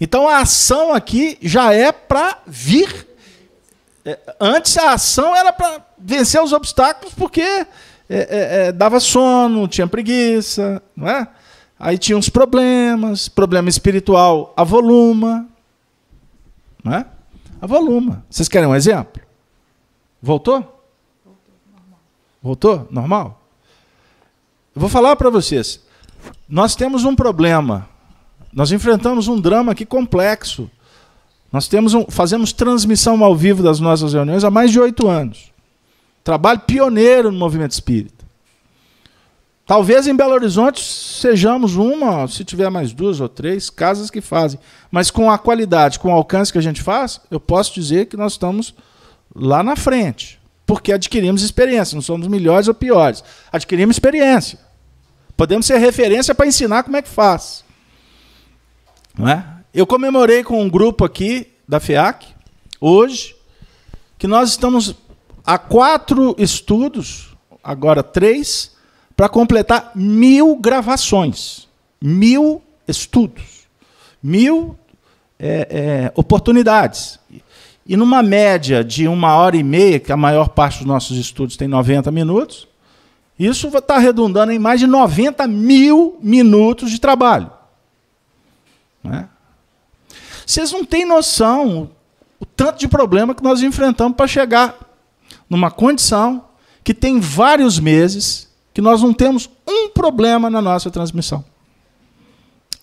Então 0.00 0.28
a 0.28 0.38
ação 0.38 0.92
aqui 0.92 1.38
já 1.40 1.72
é 1.72 1.90
para 1.90 2.38
vir. 2.46 3.06
É, 4.04 4.18
antes 4.40 4.76
a 4.76 4.92
ação 4.92 5.34
era 5.34 5.52
para 5.52 5.80
vencer 5.98 6.42
os 6.42 6.52
obstáculos, 6.52 7.14
porque 7.14 7.40
é, 7.40 7.66
é, 8.08 8.66
é, 8.68 8.72
dava 8.72 9.00
sono, 9.00 9.66
tinha 9.66 9.86
preguiça, 9.86 10.82
não 10.94 11.08
é? 11.08 11.26
Aí 11.78 11.98
tinha 11.98 12.16
uns 12.16 12.28
problemas, 12.28 13.28
problema 13.28 13.68
espiritual, 13.68 14.52
a 14.56 14.64
voluma, 14.64 15.46
não 16.82 16.94
é? 16.94 17.06
A 17.60 17.66
voluma. 17.66 18.24
Vocês 18.30 18.48
querem 18.48 18.68
um 18.68 18.74
exemplo? 18.74 19.22
Voltou? 20.22 20.82
Voltou? 22.42 22.86
Normal? 22.90 23.45
Eu 24.76 24.80
vou 24.80 24.90
falar 24.90 25.16
para 25.16 25.30
vocês. 25.30 25.80
Nós 26.46 26.76
temos 26.76 27.02
um 27.06 27.16
problema. 27.16 27.88
Nós 28.52 28.70
enfrentamos 28.70 29.26
um 29.26 29.40
drama 29.40 29.72
aqui 29.72 29.86
complexo. 29.86 30.70
Nós 31.50 31.66
temos 31.66 31.94
um, 31.94 32.04
fazemos 32.10 32.52
transmissão 32.52 33.24
ao 33.24 33.34
vivo 33.34 33.62
das 33.62 33.80
nossas 33.80 34.12
reuniões 34.12 34.44
há 34.44 34.50
mais 34.50 34.70
de 34.70 34.78
oito 34.78 35.08
anos. 35.08 35.50
Trabalho 36.22 36.60
pioneiro 36.60 37.32
no 37.32 37.38
movimento 37.38 37.70
espírita. 37.72 38.22
Talvez 39.64 40.06
em 40.06 40.14
Belo 40.14 40.34
Horizonte 40.34 40.84
sejamos 40.84 41.74
uma, 41.76 42.28
se 42.28 42.44
tiver 42.44 42.68
mais 42.68 42.92
duas 42.92 43.18
ou 43.18 43.30
três 43.30 43.70
casas 43.70 44.10
que 44.10 44.20
fazem. 44.20 44.60
Mas 44.90 45.10
com 45.10 45.30
a 45.30 45.38
qualidade, 45.38 45.98
com 45.98 46.10
o 46.10 46.14
alcance 46.14 46.52
que 46.52 46.58
a 46.58 46.62
gente 46.62 46.82
faz, 46.82 47.18
eu 47.30 47.40
posso 47.40 47.72
dizer 47.72 48.06
que 48.06 48.16
nós 48.16 48.32
estamos 48.32 48.74
lá 49.34 49.62
na 49.62 49.74
frente. 49.74 50.38
Porque 50.66 50.92
adquirimos 50.92 51.42
experiência, 51.42 51.94
não 51.94 52.02
somos 52.02 52.28
melhores 52.28 52.68
ou 52.68 52.74
piores. 52.74 53.24
Adquirimos 53.50 53.96
experiência. 53.96 54.65
Podemos 55.36 55.66
ser 55.66 55.78
referência 55.78 56.34
para 56.34 56.46
ensinar 56.46 56.82
como 56.82 56.96
é 56.96 57.02
que 57.02 57.08
faz. 57.08 57.64
Não 59.16 59.28
é? 59.28 59.44
Eu 59.72 59.86
comemorei 59.86 60.42
com 60.42 60.62
um 60.62 60.68
grupo 60.68 61.04
aqui 61.04 61.52
da 61.68 61.80
FEAC, 61.80 62.26
hoje, 62.80 63.36
que 64.18 64.26
nós 64.26 64.50
estamos 64.50 64.96
Há 65.46 65.58
quatro 65.58 66.34
estudos, 66.38 67.28
agora 67.62 68.02
três, 68.02 68.72
para 69.16 69.28
completar 69.28 69.92
mil 69.94 70.56
gravações, 70.56 71.68
mil 72.02 72.60
estudos, 72.88 73.68
mil 74.20 74.76
é, 75.38 75.68
é, 75.70 76.12
oportunidades. 76.16 77.20
E 77.86 77.96
numa 77.96 78.24
média 78.24 78.82
de 78.82 79.06
uma 79.06 79.36
hora 79.36 79.56
e 79.56 79.62
meia, 79.62 80.00
que 80.00 80.10
a 80.10 80.16
maior 80.16 80.48
parte 80.48 80.78
dos 80.78 80.86
nossos 80.88 81.16
estudos 81.16 81.56
tem 81.56 81.68
90 81.68 82.10
minutos, 82.10 82.66
isso 83.38 83.68
está 83.68 83.98
redundando 83.98 84.52
em 84.52 84.58
mais 84.58 84.80
de 84.80 84.86
90 84.86 85.46
mil 85.46 86.18
minutos 86.22 86.90
de 86.90 87.00
trabalho. 87.00 87.50
Né? 89.02 89.28
Vocês 90.44 90.72
não 90.72 90.84
têm 90.84 91.04
noção 91.04 91.90
o 92.40 92.46
tanto 92.46 92.78
de 92.78 92.88
problema 92.88 93.34
que 93.34 93.42
nós 93.42 93.62
enfrentamos 93.62 94.16
para 94.16 94.26
chegar 94.26 94.74
numa 95.48 95.70
condição 95.70 96.44
que 96.82 96.94
tem 96.94 97.20
vários 97.20 97.78
meses 97.78 98.48
que 98.72 98.80
nós 98.80 99.02
não 99.02 99.12
temos 99.12 99.50
um 99.66 99.88
problema 99.88 100.48
na 100.48 100.62
nossa 100.62 100.90
transmissão. 100.90 101.44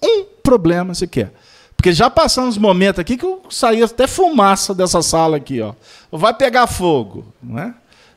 Um 0.03 0.25
problema 0.43 0.93
sequer. 0.93 1.34
Porque 1.75 1.93
já 1.93 2.09
passamos 2.09 2.57
momentos 2.57 2.99
aqui 2.99 3.17
que 3.17 3.25
eu 3.25 3.43
saía 3.49 3.85
até 3.85 4.07
fumaça 4.07 4.73
dessa 4.73 5.01
sala 5.01 5.38
aqui, 5.38 5.61
ó. 5.61 5.73
Vai 6.11 6.34
pegar 6.34 6.67
fogo, 6.67 7.25
não 7.41 7.59
é? 7.59 7.73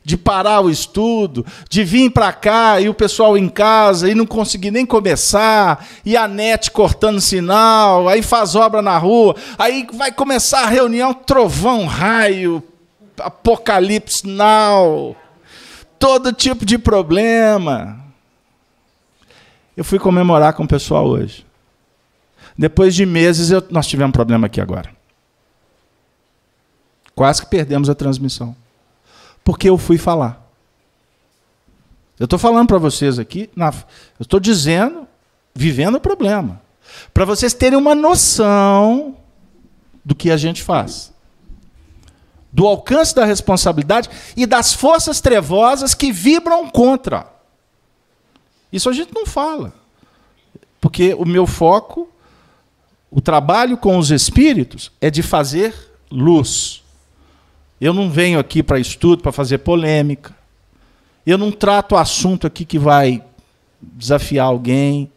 De 0.07 0.15
parar 0.15 0.61
o 0.61 0.69
estudo, 0.69 1.45
de 1.69 1.83
vir 1.83 2.09
para 2.11 2.31
cá 2.31 2.79
e 2.79 2.87
o 2.87 2.93
pessoal 2.93 3.37
em 3.37 3.49
casa 3.49 4.09
e 4.09 4.15
não 4.15 4.25
conseguir 4.25 4.71
nem 4.71 4.85
começar, 4.85 5.85
e 6.05 6.15
a 6.15 6.29
net 6.29 6.71
cortando 6.71 7.19
sinal, 7.19 8.07
aí 8.07 8.21
faz 8.21 8.55
obra 8.55 8.81
na 8.81 8.97
rua, 8.97 9.35
aí 9.59 9.85
vai 9.91 10.09
começar 10.09 10.61
a 10.61 10.67
reunião, 10.67 11.13
trovão, 11.13 11.85
raio, 11.85 12.63
Apocalipse 13.19 14.25
Now, 14.25 15.13
todo 15.99 16.31
tipo 16.31 16.65
de 16.65 16.77
problema. 16.77 17.99
Eu 19.75 19.83
fui 19.83 19.99
comemorar 19.99 20.53
com 20.53 20.63
o 20.63 20.67
pessoal 20.67 21.05
hoje. 21.05 21.45
Depois 22.57 22.95
de 22.95 23.05
meses, 23.05 23.51
eu, 23.51 23.61
nós 23.69 23.87
tivemos 23.87 24.11
um 24.11 24.13
problema 24.13 24.47
aqui 24.47 24.61
agora. 24.61 24.89
Quase 27.13 27.41
que 27.41 27.49
perdemos 27.49 27.89
a 27.89 27.95
transmissão. 27.95 28.55
Porque 29.47 29.69
eu 29.69 29.77
fui 29.77 29.97
falar. 29.97 30.45
Eu 32.19 32.25
estou 32.25 32.37
falando 32.37 32.67
para 32.67 32.77
vocês 32.77 33.17
aqui, 33.17 33.49
na, 33.55 33.69
eu 33.69 34.23
estou 34.23 34.41
dizendo, 34.41 35.07
vivendo 35.55 35.95
o 35.95 36.01
problema. 36.01 36.61
Para 37.13 37.23
vocês 37.23 37.53
terem 37.53 37.79
uma 37.79 37.95
noção 37.95 39.15
do 40.03 40.13
que 40.13 40.31
a 40.31 40.35
gente 40.35 40.61
faz. 40.61 41.13
do 42.51 42.67
alcance 42.67 43.15
da 43.15 43.23
responsabilidade 43.23 44.09
e 44.35 44.45
das 44.45 44.73
forças 44.73 45.21
trevosas 45.21 45.93
que 45.93 46.11
vibram 46.11 46.69
contra. 46.69 47.25
Isso 48.69 48.89
a 48.89 48.93
gente 48.93 49.13
não 49.15 49.25
fala. 49.25 49.73
Porque 50.81 51.13
o 51.13 51.23
meu 51.23 51.47
foco, 51.47 52.09
o 53.09 53.21
trabalho 53.21 53.77
com 53.77 53.97
os 53.97 54.11
espíritos, 54.11 54.91
é 54.99 55.09
de 55.09 55.23
fazer 55.23 55.73
luz. 56.11 56.83
Eu 57.79 57.93
não 57.93 58.09
venho 58.09 58.39
aqui 58.39 58.63
para 58.63 58.79
estudo, 58.79 59.21
para 59.21 59.31
fazer 59.31 59.59
polêmica. 59.59 60.35
Eu 61.25 61.37
não 61.37 61.51
trato 61.51 61.93
o 61.93 61.97
assunto 61.97 62.47
aqui 62.47 62.65
que 62.65 62.79
vai 62.79 63.23
desafiar 63.81 64.47
alguém. 64.47 65.11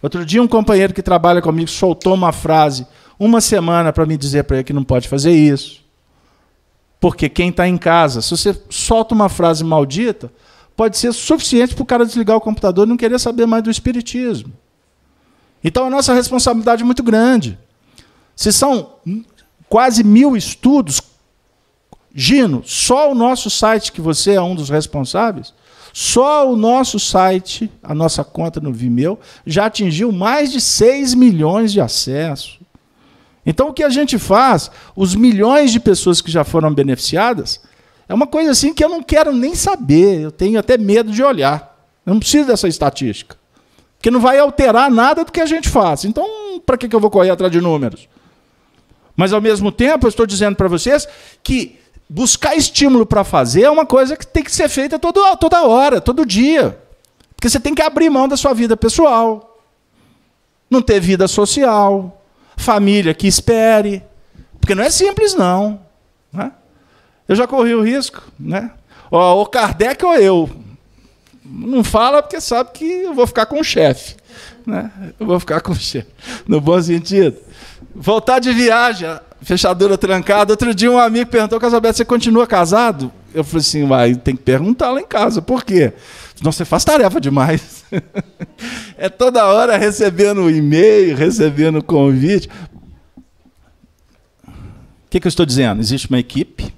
Outro 0.00 0.24
dia, 0.24 0.42
um 0.42 0.46
companheiro 0.46 0.94
que 0.94 1.02
trabalha 1.02 1.42
comigo 1.42 1.68
soltou 1.68 2.14
uma 2.14 2.32
frase 2.32 2.86
uma 3.18 3.40
semana 3.40 3.92
para 3.92 4.06
me 4.06 4.16
dizer 4.16 4.44
para 4.44 4.58
ele 4.58 4.64
que 4.64 4.72
não 4.72 4.84
pode 4.84 5.08
fazer 5.08 5.32
isso. 5.32 5.82
Porque 7.00 7.28
quem 7.28 7.50
está 7.50 7.66
em 7.66 7.76
casa, 7.76 8.22
se 8.22 8.30
você 8.30 8.60
solta 8.70 9.14
uma 9.14 9.28
frase 9.28 9.64
maldita, 9.64 10.32
pode 10.76 10.96
ser 10.96 11.12
suficiente 11.12 11.74
para 11.74 11.82
o 11.82 11.86
cara 11.86 12.06
desligar 12.06 12.36
o 12.36 12.40
computador 12.40 12.86
e 12.86 12.88
não 12.88 12.96
querer 12.96 13.18
saber 13.18 13.46
mais 13.46 13.62
do 13.62 13.70
Espiritismo. 13.70 14.52
Então 15.62 15.86
a 15.86 15.90
nossa 15.90 16.14
responsabilidade 16.14 16.82
é 16.82 16.84
muito 16.86 17.02
grande. 17.02 17.58
Se 18.36 18.52
são 18.52 18.94
quase 19.68 20.04
mil 20.04 20.36
estudos, 20.36 21.00
Gino, 22.20 22.64
só 22.66 23.12
o 23.12 23.14
nosso 23.14 23.48
site, 23.48 23.92
que 23.92 24.00
você 24.00 24.32
é 24.32 24.42
um 24.42 24.56
dos 24.56 24.68
responsáveis, 24.68 25.54
só 25.92 26.50
o 26.50 26.56
nosso 26.56 26.98
site, 26.98 27.70
a 27.80 27.94
nossa 27.94 28.24
conta 28.24 28.58
no 28.58 28.72
Vimeo, 28.72 29.20
já 29.46 29.66
atingiu 29.66 30.10
mais 30.10 30.50
de 30.50 30.60
6 30.60 31.14
milhões 31.14 31.72
de 31.72 31.80
acessos. 31.80 32.58
Então 33.46 33.68
o 33.68 33.72
que 33.72 33.84
a 33.84 33.88
gente 33.88 34.18
faz, 34.18 34.68
os 34.96 35.14
milhões 35.14 35.70
de 35.70 35.78
pessoas 35.78 36.20
que 36.20 36.28
já 36.28 36.42
foram 36.42 36.74
beneficiadas, 36.74 37.60
é 38.08 38.12
uma 38.12 38.26
coisa 38.26 38.50
assim 38.50 38.74
que 38.74 38.82
eu 38.82 38.88
não 38.88 39.00
quero 39.00 39.32
nem 39.32 39.54
saber, 39.54 40.20
eu 40.20 40.32
tenho 40.32 40.58
até 40.58 40.76
medo 40.76 41.12
de 41.12 41.22
olhar. 41.22 41.78
Eu 42.04 42.14
não 42.14 42.18
preciso 42.18 42.48
dessa 42.48 42.66
estatística. 42.66 43.36
Porque 43.96 44.10
não 44.10 44.18
vai 44.18 44.40
alterar 44.40 44.90
nada 44.90 45.24
do 45.24 45.30
que 45.30 45.40
a 45.40 45.46
gente 45.46 45.68
faz. 45.68 46.04
Então, 46.04 46.60
para 46.66 46.76
que 46.76 46.92
eu 46.92 46.98
vou 46.98 47.10
correr 47.10 47.30
atrás 47.30 47.52
de 47.52 47.60
números? 47.60 48.08
Mas, 49.16 49.32
ao 49.32 49.40
mesmo 49.40 49.70
tempo, 49.70 50.06
eu 50.06 50.08
estou 50.08 50.26
dizendo 50.26 50.56
para 50.56 50.66
vocês 50.66 51.06
que 51.44 51.78
buscar 52.08 52.56
estímulo 52.56 53.04
para 53.04 53.22
fazer 53.22 53.62
é 53.62 53.70
uma 53.70 53.84
coisa 53.84 54.16
que 54.16 54.26
tem 54.26 54.42
que 54.42 54.50
ser 54.50 54.68
feita 54.68 54.98
toda, 54.98 55.36
toda 55.36 55.66
hora, 55.66 56.00
todo 56.00 56.24
dia. 56.24 56.78
Porque 57.34 57.48
você 57.48 57.60
tem 57.60 57.74
que 57.74 57.82
abrir 57.82 58.10
mão 58.10 58.26
da 58.26 58.36
sua 58.36 58.52
vida 58.52 58.76
pessoal, 58.76 59.60
não 60.70 60.82
ter 60.82 61.00
vida 61.00 61.28
social, 61.28 62.22
família 62.56 63.14
que 63.14 63.26
espere. 63.26 64.02
Porque 64.60 64.74
não 64.74 64.82
é 64.82 64.90
simples, 64.90 65.34
não. 65.34 65.80
Né? 66.32 66.50
Eu 67.28 67.36
já 67.36 67.46
corri 67.46 67.74
o 67.74 67.82
risco. 67.82 68.22
Né? 68.38 68.70
Ó, 69.10 69.42
o 69.42 69.46
Kardec 69.46 70.04
ou 70.04 70.14
eu. 70.14 70.50
Não 71.44 71.84
fala 71.84 72.22
porque 72.22 72.40
sabe 72.40 72.72
que 72.72 72.84
eu 72.84 73.14
vou 73.14 73.26
ficar 73.26 73.46
com 73.46 73.60
o 73.60 73.64
chefe. 73.64 74.16
Né? 74.66 74.90
Eu 75.18 75.26
vou 75.26 75.40
ficar 75.40 75.60
com 75.60 75.72
o 75.72 75.76
chefe. 75.76 76.08
No 76.46 76.60
bom 76.60 76.80
sentido. 76.82 77.36
Voltar 77.94 78.38
de 78.38 78.52
viagem, 78.52 79.08
fechadura 79.42 79.96
trancada. 79.96 80.52
Outro 80.52 80.74
dia 80.74 80.90
um 80.90 80.98
amigo 80.98 81.30
perguntou, 81.30 81.60
Casalberto, 81.60 81.96
você 81.98 82.04
continua 82.04 82.46
casado? 82.46 83.12
Eu 83.32 83.44
falei 83.44 83.60
assim, 83.60 83.86
vai, 83.86 84.14
tem 84.14 84.34
que 84.34 84.42
perguntar 84.42 84.90
lá 84.90 85.00
em 85.00 85.06
casa. 85.06 85.40
Por 85.42 85.64
quê? 85.64 85.92
Não, 86.42 86.52
você 86.52 86.64
faz 86.64 86.84
tarefa 86.84 87.20
demais. 87.20 87.84
é 88.96 89.08
toda 89.08 89.46
hora 89.46 89.76
recebendo 89.76 90.50
e-mail, 90.50 91.16
recebendo 91.16 91.82
convite. 91.82 92.48
O 94.46 95.10
que, 95.10 95.20
que 95.20 95.26
eu 95.26 95.30
estou 95.30 95.46
dizendo? 95.46 95.80
Existe 95.80 96.08
uma 96.08 96.18
equipe, 96.18 96.72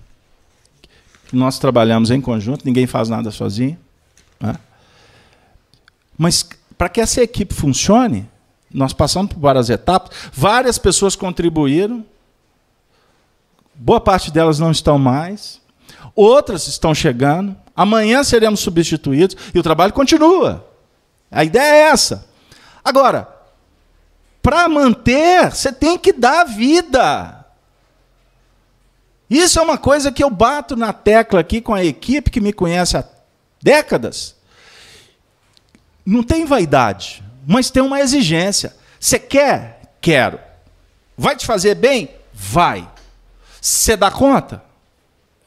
nós 1.32 1.59
trabalhamos 1.59 2.11
em 2.11 2.20
conjunto, 2.20 2.65
ninguém 2.65 2.87
faz 2.87 3.09
nada 3.09 3.31
sozinho. 3.31 3.77
Né? 4.41 4.57
Mas 6.16 6.49
para 6.78 6.89
que 6.89 7.01
essa 7.01 7.23
equipe 7.23 7.55
funcione, 7.55 8.28
nós 8.73 8.93
passamos 8.93 9.32
por 9.32 9.41
várias 9.41 9.69
etapas, 9.69 10.16
várias 10.32 10.78
pessoas 10.78 11.16
contribuíram, 11.16 12.05
boa 13.81 14.01
parte 14.01 14.31
delas 14.31 14.59
não 14.59 14.70
estão 14.70 14.98
mais, 14.98 15.59
outras 16.15 16.66
estão 16.69 16.94
chegando, 16.94 17.57
amanhã 17.74 18.23
seremos 18.23 18.61
substituídos 18.61 19.36
e 19.55 19.59
o 19.59 19.62
trabalho 19.62 19.93
continua. 19.93 20.69
A 21.31 21.44
ideia 21.44 21.73
é 21.73 21.90
essa. 21.90 22.28
Agora, 22.85 23.27
para 24.43 24.69
manter, 24.69 25.51
você 25.51 25.73
tem 25.73 25.97
que 25.97 26.12
dar 26.12 26.44
vida. 26.44 27.47
Isso 29.31 29.59
é 29.59 29.62
uma 29.62 29.78
coisa 29.78 30.12
que 30.12 30.23
eu 30.23 30.28
bato 30.28 30.77
na 30.77 30.93
tecla 30.93 31.40
aqui 31.40 31.61
com 31.61 31.73
a 31.73 31.85
equipe 31.85 32.31
que 32.31 32.40
me 32.40 32.52
conhece 32.52 32.98
há 32.98 33.05
décadas. 33.62 34.35
Não 36.05 36.23
tem 36.23 36.44
vaidade, 36.44 37.23
mas 37.47 37.70
tem 37.70 37.82
uma 37.82 38.01
exigência. 38.01 38.77
Você 38.98 39.19
quer? 39.19 39.94
Quero. 40.01 40.39
Vai 41.16 41.36
te 41.36 41.47
fazer 41.47 41.77
bem? 41.77 42.11
Vai. 42.35 42.90
Você 43.61 43.97
dá 43.97 44.11
conta? 44.11 44.62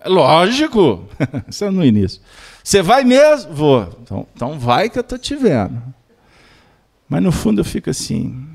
Lógico. 0.05 1.07
Isso 1.47 1.65
é 1.65 1.69
no 1.69 1.83
início. 1.83 2.21
Você 2.63 2.81
vai 2.81 3.03
mesmo? 3.03 3.53
Vou. 3.53 3.99
Então, 4.01 4.27
então 4.35 4.59
vai 4.59 4.89
que 4.89 4.97
eu 4.97 5.01
estou 5.01 5.17
te 5.17 5.35
vendo. 5.35 5.81
Mas 7.09 7.23
no 7.23 7.31
fundo 7.31 7.61
eu 7.61 7.65
fico 7.65 7.89
assim. 7.89 8.47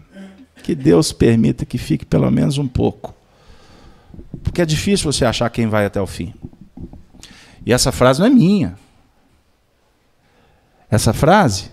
Que 0.63 0.75
Deus 0.75 1.13
permita 1.13 1.65
que 1.65 1.79
fique 1.79 2.05
pelo 2.05 2.31
menos 2.31 2.59
um 2.59 2.69
pouco. 2.69 3.15
Porque 4.43 4.63
é 4.63 4.67
difícil 4.67 5.11
você 5.11 5.25
achar 5.25 5.49
quem 5.51 5.67
vai 5.67 5.87
até 5.87 6.01
o 6.01 6.07
fim. 6.07 6.35
E 7.65 7.73
essa 7.73 7.93
frase 7.93 8.21
não 8.21 8.27
é 8.27 8.31
minha. 8.31 8.79
Essa 10.91 11.13
frase, 11.13 11.71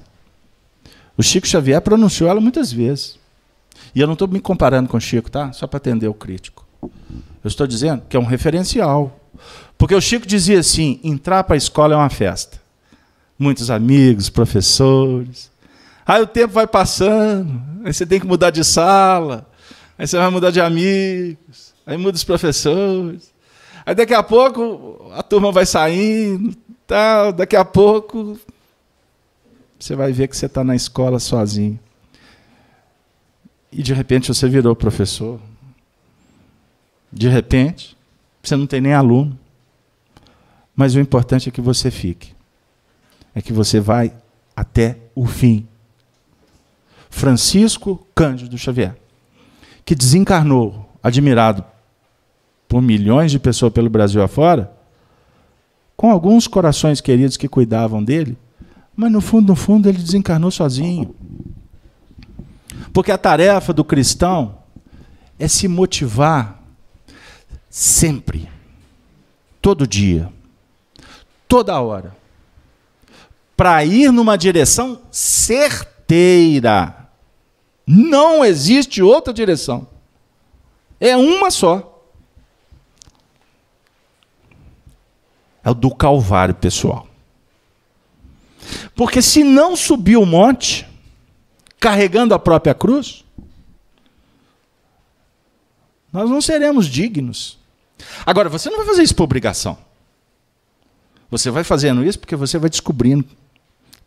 o 1.18 1.24
Chico 1.24 1.48
Xavier 1.48 1.82
pronunciou 1.82 2.30
ela 2.30 2.42
muitas 2.42 2.72
vezes. 2.72 3.18
E 3.94 4.02
eu 4.02 4.08
não 4.08 4.14
estou 4.14 4.28
me 4.28 4.40
comparando 4.40 4.90
com 4.90 4.98
o 4.98 5.02
Chico, 5.02 5.32
tá? 5.32 5.54
Só 5.54 5.68
para 5.68 5.78
atender 5.78 6.08
o 6.08 6.14
crítico. 6.14 6.66
Eu 7.46 7.48
estou 7.48 7.68
dizendo 7.68 8.02
que 8.10 8.18
é 8.18 8.20
um 8.20 8.26
referencial. 8.26 9.20
Porque 9.78 9.94
o 9.94 10.02
Chico 10.02 10.26
dizia 10.26 10.58
assim: 10.58 11.00
entrar 11.04 11.44
para 11.44 11.56
a 11.56 11.58
escola 11.58 11.94
é 11.94 11.96
uma 11.96 12.10
festa. 12.10 12.60
Muitos 13.38 13.70
amigos, 13.70 14.32
professores. 14.32 15.52
Aí 16.08 16.24
o 16.24 16.26
tempo 16.26 16.56
vai 16.56 16.66
passando, 16.66 17.62
aí 17.84 17.94
você 17.94 18.04
tem 18.04 18.20
que 18.20 18.26
mudar 18.26 18.50
de 18.50 18.64
sala, 18.64 19.48
aí 19.96 20.08
você 20.08 20.18
vai 20.18 20.28
mudar 20.32 20.50
de 20.50 20.60
amigos, 20.60 21.76
aí 21.86 21.96
muda 21.98 22.16
os 22.16 22.24
professores. 22.24 23.32
Aí 23.86 23.94
daqui 23.94 24.16
a 24.16 24.24
pouco 24.24 25.12
a 25.14 25.22
turma 25.22 25.52
vai 25.52 25.68
saindo, 25.68 26.58
tal, 26.88 27.32
daqui 27.32 27.56
a 27.56 27.64
pouco 27.64 28.40
você 29.80 29.96
vai 29.96 30.12
ver 30.12 30.30
que 30.30 30.36
você 30.36 30.48
está 30.48 30.64
na 30.64 30.76
escola 30.76 31.20
sozinho. 31.20 31.80
E 33.72 33.84
de 33.84 33.94
repente 33.94 34.34
você 34.34 34.50
virou 34.50 34.76
professor. 34.76 35.40
De 37.16 37.30
repente, 37.30 37.98
você 38.44 38.58
não 38.58 38.68
tem 38.68 38.82
nem 38.82 38.94
aluno. 38.94 39.40
Mas 40.76 40.94
o 40.94 41.00
importante 41.00 41.48
é 41.48 41.52
que 41.52 41.62
você 41.62 41.90
fique. 41.90 42.34
É 43.34 43.42
que 43.42 43.54
você 43.54 43.80
vai 43.80 44.14
até 44.54 44.98
o 45.16 45.26
fim. 45.26 45.66
Francisco 47.10 48.06
Cândido 48.14 48.58
Xavier, 48.58 48.98
que 49.86 49.96
desencarnou, 49.96 50.90
admirado 51.02 51.64
por 52.68 52.82
milhões 52.82 53.32
de 53.32 53.40
pessoas 53.40 53.72
pelo 53.72 53.90
Brasil 53.90 54.22
afora, 54.22 54.74
com 55.96 56.12
alguns 56.12 56.46
corações 56.46 57.00
queridos 57.00 57.38
que 57.38 57.48
cuidavam 57.48 58.04
dele, 58.04 58.38
mas 58.94 59.10
no 59.10 59.22
fundo, 59.22 59.48
no 59.48 59.56
fundo, 59.56 59.88
ele 59.88 59.98
desencarnou 59.98 60.52
sozinho. 60.52 61.16
Porque 62.92 63.12
a 63.12 63.18
tarefa 63.18 63.72
do 63.72 63.86
cristão 63.86 64.58
é 65.40 65.48
se 65.48 65.70
motivar 65.70 66.65
sempre, 67.78 68.50
todo 69.62 69.86
dia, 69.86 70.32
toda 71.46 71.82
hora, 71.82 72.16
para 73.58 73.84
ir 73.84 74.14
numa 74.14 74.38
direção 74.38 75.02
certeira. 75.12 77.10
Não 77.86 78.46
existe 78.46 79.02
outra 79.02 79.34
direção. 79.34 79.90
É 81.02 81.18
uma 81.18 81.52
só. 81.52 82.02
É 85.62 85.70
o 85.70 85.74
do 85.74 85.94
Calvário, 85.94 86.56
pessoal. 86.56 87.06
Porque 88.96 89.22
se 89.22 89.44
não 89.44 89.76
subir 89.76 90.16
o 90.16 90.26
monte, 90.26 90.88
carregando 91.78 92.34
a 92.34 92.40
própria 92.40 92.74
cruz, 92.74 93.26
nós 96.14 96.30
não 96.30 96.40
seremos 96.40 96.88
dignos. 96.88 97.65
Agora, 98.26 98.50
você 98.50 98.70
não 98.70 98.78
vai 98.78 98.86
fazer 98.86 99.04
isso 99.04 99.16
por 99.16 99.24
obrigação. 99.24 99.78
Você 101.30 101.50
vai 101.50 101.64
fazendo 101.64 102.04
isso 102.04 102.20
porque 102.20 102.36
você 102.36 102.58
vai 102.58 102.70
descobrindo 102.70 103.26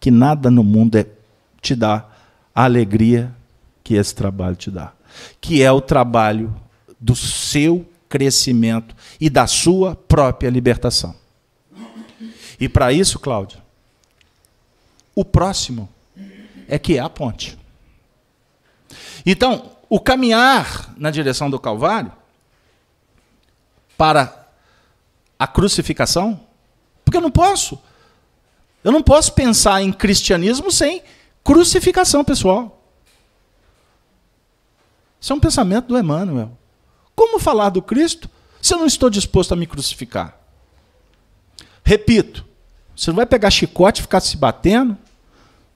que 0.01 0.11
nada 0.11 0.51
no 0.51 0.63
mundo 0.63 0.97
é, 0.97 1.07
te 1.61 1.75
dá 1.75 2.07
a 2.55 2.65
alegria 2.65 3.35
que 3.83 3.95
esse 3.95 4.15
trabalho 4.15 4.57
te 4.57 4.71
dá. 4.71 4.93
Que 5.41 5.63
é 5.63 5.73
o 5.73 5.81
trabalho 5.81 6.55
do 7.01 7.15
seu 7.17 7.87
crescimento 8.09 8.95
e 9.21 9.29
da 9.29 9.47
sua 9.47 9.95
própria 9.95 10.49
libertação. 10.49 11.15
E 12.61 12.69
para 12.69 12.93
isso, 12.93 13.19
Cláudio, 13.19 13.61
o 15.15 15.25
próximo 15.25 15.89
é 16.67 16.79
que 16.79 16.97
é 16.97 17.01
a 17.01 17.09
ponte. 17.09 17.59
Então, 19.25 19.71
o 19.89 19.99
caminhar 20.01 20.95
na 20.97 21.11
direção 21.11 21.49
do 21.51 21.59
Calvário 21.59 22.13
para 23.99 24.49
a 25.37 25.47
crucificação, 25.47 26.41
porque 27.05 27.17
eu 27.17 27.21
não 27.21 27.31
posso. 27.31 27.79
Eu 28.83 28.93
não 28.93 29.03
posso 29.03 29.33
pensar 29.33 29.83
em 29.83 29.93
cristianismo 29.93 30.71
sem 30.71 31.03
crucificação, 31.43 32.25
pessoal. 32.25 32.81
Isso 35.21 35.33
é 35.33 35.37
um 35.37 35.41
pensamento 35.41 35.89
do 35.89 35.99
Emmanuel. 35.99 36.57
Como 37.15 37.41
falar 37.41 37.71
do 37.71 37.83
Cristo 37.83 38.31
se 38.63 38.73
eu 38.73 38.79
não 38.79 38.87
estou 38.87 39.11
disposto 39.11 39.53
a 39.53 39.57
me 39.57 39.67
crucificar? 39.67 40.39
Repito, 41.83 42.47
você 42.95 43.11
não 43.11 43.17
vai 43.17 43.27
pegar 43.27 43.51
chicote 43.51 44.01
e 44.01 44.03
ficar 44.03 44.21
se 44.21 44.37
batendo, 44.37 44.97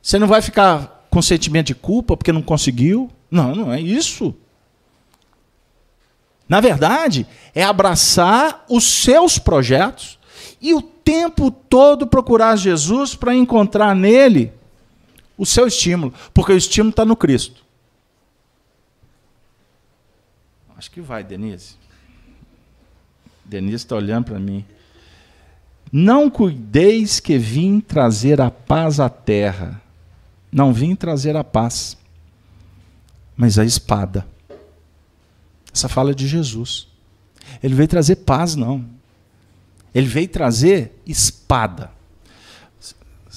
você 0.01 0.19
não 0.19 0.29
vai 0.29 0.41
ficar 0.41 1.07
com 1.11 1.21
sentimento 1.21 1.69
de 1.69 1.75
culpa 1.75 2.17
porque 2.17 2.33
não 2.33 2.43
conseguiu. 2.43 3.11
Não, 3.31 3.55
não 3.55 3.73
é 3.73 3.81
isso. 3.81 4.35
Na 6.53 6.61
verdade, 6.61 7.27
é 7.55 7.65
abraçar 7.65 8.67
os 8.69 8.85
seus 8.85 9.39
projetos 9.39 10.19
e 10.61 10.75
o 10.75 10.83
tempo 10.83 11.51
todo 11.51 12.07
procurar 12.07 12.57
Jesus 12.57 13.15
para 13.15 13.35
encontrar 13.35 13.97
nele 13.97 14.53
o 15.39 15.47
seu 15.47 15.67
estímulo, 15.67 16.13
porque 16.35 16.53
o 16.53 16.57
estímulo 16.59 16.91
está 16.91 17.07
no 17.07 17.17
Cristo. 17.17 17.65
Acho 20.77 20.91
que 20.91 21.01
vai, 21.01 21.25
Denise. 21.25 21.77
Denise 23.47 23.77
está 23.77 23.97
olhando 23.97 24.27
para 24.27 24.39
mim. 24.39 24.63
Não 25.91 26.29
cuideis 26.29 27.19
que 27.19 27.39
vim 27.39 27.81
trazer 27.81 28.43
a 28.43 28.51
paz 28.51 29.01
à 29.01 29.09
terra. 29.09 29.81
Não 30.53 30.71
vim 30.71 30.95
trazer 30.95 31.35
a 31.35 31.43
paz, 31.43 31.97
mas 33.35 33.59
a 33.59 33.65
espada. 33.65 34.31
Essa 35.75 35.89
fala 35.89 36.11
é 36.11 36.15
de 36.15 36.27
Jesus. 36.27 36.89
Ele 37.63 37.75
veio 37.75 37.89
trazer 37.89 38.17
paz, 38.17 38.55
não. 38.55 38.85
Ele 39.95 40.07
veio 40.07 40.29
trazer 40.29 41.01
espada. 41.07 41.91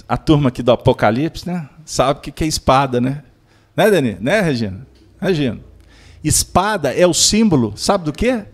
A 0.08 0.18
turma 0.18 0.50
aqui 0.50 0.62
do 0.62 0.72
Apocalipse, 0.72 1.48
né? 1.48 1.70
Sabe 1.86 2.20
o 2.20 2.22
que 2.22 2.44
é 2.44 2.48
espada, 2.48 3.00
né? 3.00 3.24
Né, 3.76 3.92
Dani? 3.92 4.18
Né, 4.20 4.42
Regina? 4.42 4.86
Regina. 5.20 5.60
Espada 6.24 6.94
é 6.94 7.06
o 7.06 7.14
símbolo, 7.14 7.74
sabe 7.76 8.06
do 8.06 8.14
quê? 8.14 8.46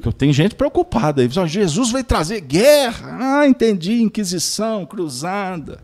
Porque 0.00 0.18
tem 0.18 0.32
gente 0.32 0.54
preocupada 0.54 1.22
aí. 1.22 1.28
Jesus 1.48 1.90
veio 1.90 2.04
trazer 2.04 2.40
guerra. 2.40 3.40
Ah, 3.40 3.46
entendi. 3.46 4.02
Inquisição, 4.02 4.86
cruzada. 4.86 5.80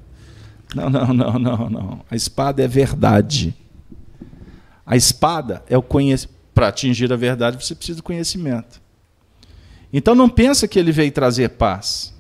Não, 0.75 0.89
não, 0.89 1.13
não, 1.13 1.39
não, 1.39 1.71
não. 1.71 2.01
A 2.11 2.17
espada 2.17 2.63
é 2.63 2.69
verdade. 2.69 3.55
A 4.87 4.97
espada 4.97 5.63
é 5.69 5.77
o 5.77 5.83
conhecimento. 5.83 6.42
Para 6.55 6.69
atingir 6.69 7.13
a 7.13 7.17
verdade, 7.17 7.63
você 7.63 7.75
precisa 7.75 7.97
de 7.97 8.03
conhecimento. 8.03 8.81
Então 9.93 10.15
não 10.15 10.29
pensa 10.29 10.67
que 10.67 10.79
ele 10.79 10.93
veio 10.93 11.13
trazer 11.13 11.51
paz. 11.51 12.15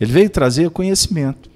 Ele 0.00 0.12
veio 0.12 0.30
trazer 0.30 0.70
conhecimento. 0.70 1.50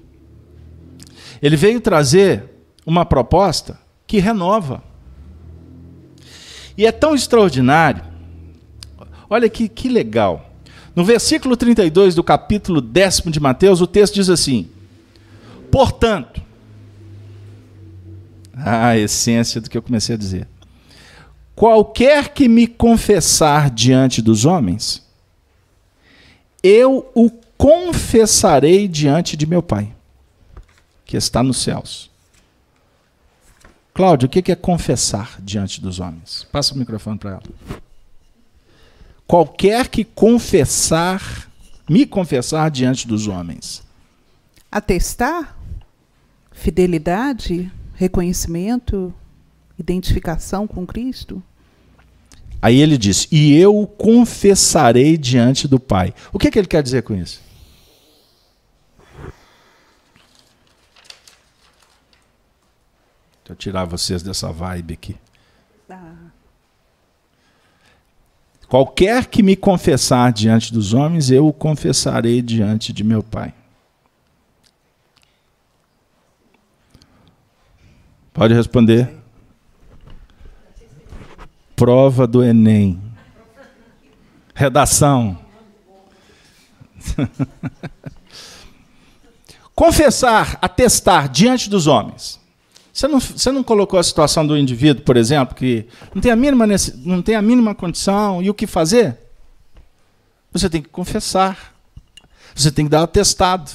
Ele 1.41 1.55
veio 1.55 1.81
trazer 1.81 2.45
uma 2.85 3.05
proposta 3.05 3.79
que 4.07 4.19
renova. 4.19 4.83
E 6.77 6.85
é 6.85 6.91
tão 6.91 7.13
extraordinário. 7.13 8.03
Olha 9.29 9.49
que, 9.49 9.67
que 9.69 9.87
legal. 9.87 10.51
No 10.95 11.05
versículo 11.05 11.55
32 11.55 12.15
do 12.15 12.23
capítulo 12.23 12.81
décimo 12.81 13.31
de 13.31 13.39
Mateus, 13.39 13.81
o 13.81 13.87
texto 13.87 14.15
diz 14.15 14.29
assim: 14.29 14.69
Portanto, 15.71 16.41
a 18.53 18.97
essência 18.97 19.61
do 19.61 19.69
que 19.69 19.77
eu 19.77 19.81
comecei 19.81 20.15
a 20.15 20.17
dizer. 20.17 20.47
Qualquer 21.55 22.29
que 22.29 22.47
me 22.47 22.65
confessar 22.65 23.69
diante 23.69 24.21
dos 24.21 24.45
homens, 24.45 25.05
eu 26.63 27.11
o 27.13 27.29
confessarei 27.57 28.87
diante 28.87 29.37
de 29.37 29.45
meu 29.45 29.61
Pai, 29.61 29.93
que 31.05 31.17
está 31.17 31.43
nos 31.43 31.57
céus. 31.57 32.09
Cláudio, 33.93 34.27
o 34.27 34.29
que 34.29 34.51
é 34.51 34.55
confessar 34.55 35.39
diante 35.41 35.81
dos 35.81 35.99
homens? 35.99 36.47
Passa 36.51 36.73
o 36.73 36.77
microfone 36.77 37.19
para 37.19 37.31
ela. 37.31 37.43
Qualquer 39.27 39.89
que 39.89 40.03
confessar, 40.03 41.49
me 41.89 42.05
confessar 42.05 42.71
diante 42.71 43.07
dos 43.07 43.27
homens. 43.27 43.83
Atestar? 44.71 45.57
Fidelidade? 46.51 47.71
Reconhecimento? 47.93 49.13
Identificação 49.81 50.65
com 50.65 50.85
Cristo? 50.85 51.43
Aí 52.61 52.79
ele 52.79 52.97
diz: 52.97 53.27
E 53.31 53.55
eu 53.55 53.87
confessarei 53.87 55.17
diante 55.17 55.67
do 55.67 55.79
Pai. 55.79 56.13
O 56.31 56.37
que, 56.37 56.51
que 56.51 56.59
ele 56.59 56.67
quer 56.67 56.83
dizer 56.83 57.01
com 57.01 57.15
isso? 57.15 57.41
Deixa 63.39 63.49
eu 63.49 63.55
tirar 63.55 63.85
vocês 63.85 64.21
dessa 64.21 64.51
vibe 64.51 64.93
aqui. 64.93 65.17
Ah. 65.89 66.13
Qualquer 68.67 69.25
que 69.25 69.43
me 69.43 69.57
confessar 69.57 70.31
diante 70.31 70.71
dos 70.71 70.93
homens, 70.93 71.29
eu 71.29 71.47
o 71.47 71.51
confessarei 71.51 72.41
diante 72.41 72.93
de 72.93 73.03
meu 73.03 73.21
Pai. 73.21 73.53
Pode 78.31 78.53
responder 78.53 79.20
prova 81.81 82.27
do 82.27 82.43
Enem. 82.43 83.01
Redação. 84.53 85.35
Confessar, 89.73 90.59
atestar 90.61 91.27
diante 91.27 91.67
dos 91.67 91.87
homens. 91.87 92.39
Você 92.93 93.07
não, 93.07 93.19
você 93.19 93.51
não 93.51 93.63
colocou 93.63 93.99
a 93.99 94.03
situação 94.03 94.45
do 94.45 94.55
indivíduo, 94.55 95.03
por 95.03 95.17
exemplo, 95.17 95.55
que 95.55 95.87
não 96.13 96.21
tem, 96.21 96.31
a 96.31 96.35
mínima, 96.35 96.67
não 96.97 97.19
tem 97.19 97.33
a 97.33 97.41
mínima 97.41 97.73
condição 97.73 98.43
e 98.43 98.49
o 98.51 98.53
que 98.53 98.67
fazer? 98.67 99.17
Você 100.53 100.69
tem 100.69 100.83
que 100.83 100.89
confessar. 100.89 101.73
Você 102.53 102.71
tem 102.71 102.85
que 102.85 102.91
dar 102.91 103.01
atestado. 103.01 103.71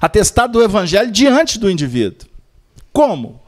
Atestado 0.00 0.54
do 0.54 0.62
evangelho 0.64 1.12
diante 1.12 1.58
do 1.58 1.70
indivíduo. 1.70 2.26
Como? 2.90 3.42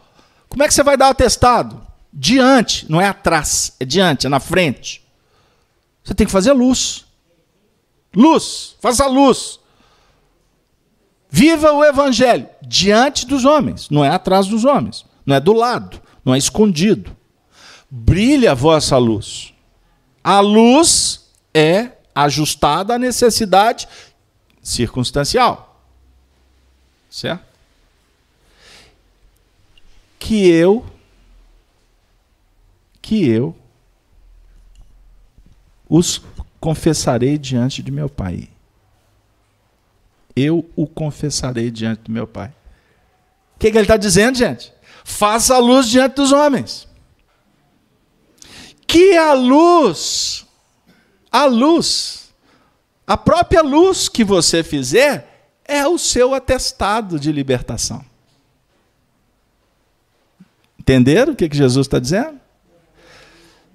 Como 0.47 0.63
é 0.63 0.69
que 0.69 0.75
você 0.75 0.83
vai 0.83 0.99
dar 0.99 1.09
atestado? 1.09 1.91
Diante, 2.13 2.91
não 2.91 3.01
é 3.01 3.09
atrás, 3.09 3.75
é 3.81 3.85
diante, 3.85 4.27
é 4.27 4.29
na 4.31 4.41
frente. 4.41 5.03
Você 6.05 6.15
tem 6.15 6.27
que 6.27 6.33
fazer 6.33 6.53
luz. 6.53 7.07
Luz, 8.15 8.77
faça 8.81 9.07
luz. 9.07 9.59
Viva 11.31 11.73
o 11.73 11.83
evangelho 11.83 12.47
diante 12.61 13.27
dos 13.27 13.45
homens, 13.47 13.89
não 13.89 14.05
é 14.05 14.11
atrás 14.11 14.47
dos 14.47 14.67
homens, 14.67 15.07
não 15.25 15.35
é 15.35 15.41
do 15.41 15.55
lado, 15.55 16.01
não 16.23 16.35
é 16.35 16.39
escondido. 16.39 17.17
Brilha 17.91 18.53
a 18.53 18.55
vossa 18.55 18.99
luz. 18.99 19.55
A 20.23 20.41
luz 20.41 21.31
é 21.55 21.93
ajustada 22.15 22.95
à 22.95 22.99
necessidade 22.99 23.89
circunstancial. 24.63 25.83
Certo? 27.11 27.45
Que 30.19 30.49
eu 30.49 30.85
que 33.03 33.29
eu 33.29 33.55
os 35.89 36.23
confessarei 36.61 37.37
diante 37.37 37.83
de 37.83 37.91
meu 37.91 38.09
Pai. 38.09 38.49
Eu 40.35 40.71
o 40.75 40.87
confessarei 40.87 41.71
diante 41.71 42.03
do 42.03 42.13
meu 42.13 42.27
Pai. 42.27 42.55
O 43.57 43.59
que, 43.59 43.71
que 43.71 43.77
ele 43.77 43.85
está 43.85 43.97
dizendo, 43.97 44.39
gente? 44.39 44.73
Faça 45.05 45.57
a 45.57 45.59
luz 45.59 45.89
diante 45.89 46.15
dos 46.15 46.33
homens. 46.33 46.89
Que 48.87 49.17
a 49.17 49.35
luz, 49.35 50.47
a 51.31 51.45
luz, 51.45 52.33
a 53.07 53.17
própria 53.17 53.63
luz 53.63 54.09
que 54.09 54.25
você 54.25 54.63
fizer 54.63 55.51
é 55.65 55.87
o 55.87 55.99
seu 55.99 56.35
atestado 56.35 57.19
de 57.19 57.33
libertação. 57.33 58.05
Entenderam 60.79 61.33
o 61.33 61.37
que, 61.37 61.49
que 61.49 61.57
Jesus 61.57 61.87
está 61.87 61.99
dizendo? 61.99 62.42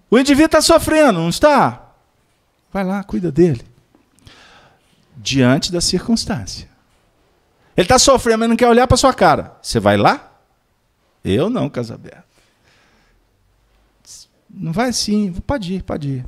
O 0.10 0.18
indivíduo 0.18 0.46
está 0.46 0.62
sofrendo, 0.62 1.20
não 1.20 1.30
está? 1.30 1.92
Vai 2.72 2.84
lá, 2.84 3.04
cuida 3.04 3.32
dele. 3.32 3.66
Diante 5.16 5.72
da 5.72 5.82
circunstância. 5.82 6.70
Ele 7.76 7.86
está 7.86 8.00
sofrendo, 8.00 8.40
mas 8.40 8.50
não 8.50 8.56
quer 8.56 8.68
olhar 8.68 8.88
para 8.88 8.98
sua 8.98 9.14
cara. 9.14 9.58
Você 9.62 9.80
vai 9.80 9.98
lá? 9.98 10.32
Eu 11.24 11.50
não, 11.50 11.70
Casaberto. 11.70 12.24
Não 14.50 14.72
vai 14.72 14.94
sim, 14.94 15.34
pode 15.46 15.76
ir, 15.76 15.84
pode 15.84 16.08
ir. 16.08 16.26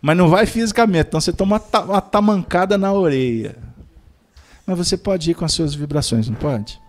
Mas 0.00 0.16
não 0.16 0.28
vai 0.28 0.44
fisicamente, 0.46 1.08
então 1.08 1.20
você 1.20 1.32
toma 1.32 1.60
uma 1.84 2.00
tamancada 2.00 2.76
na 2.76 2.92
orelha. 2.92 3.56
Mas 4.66 4.76
você 4.76 4.96
pode 4.96 5.30
ir 5.30 5.34
com 5.34 5.44
as 5.44 5.52
suas 5.52 5.74
vibrações, 5.74 6.28
não 6.28 6.36
pode? 6.36 6.80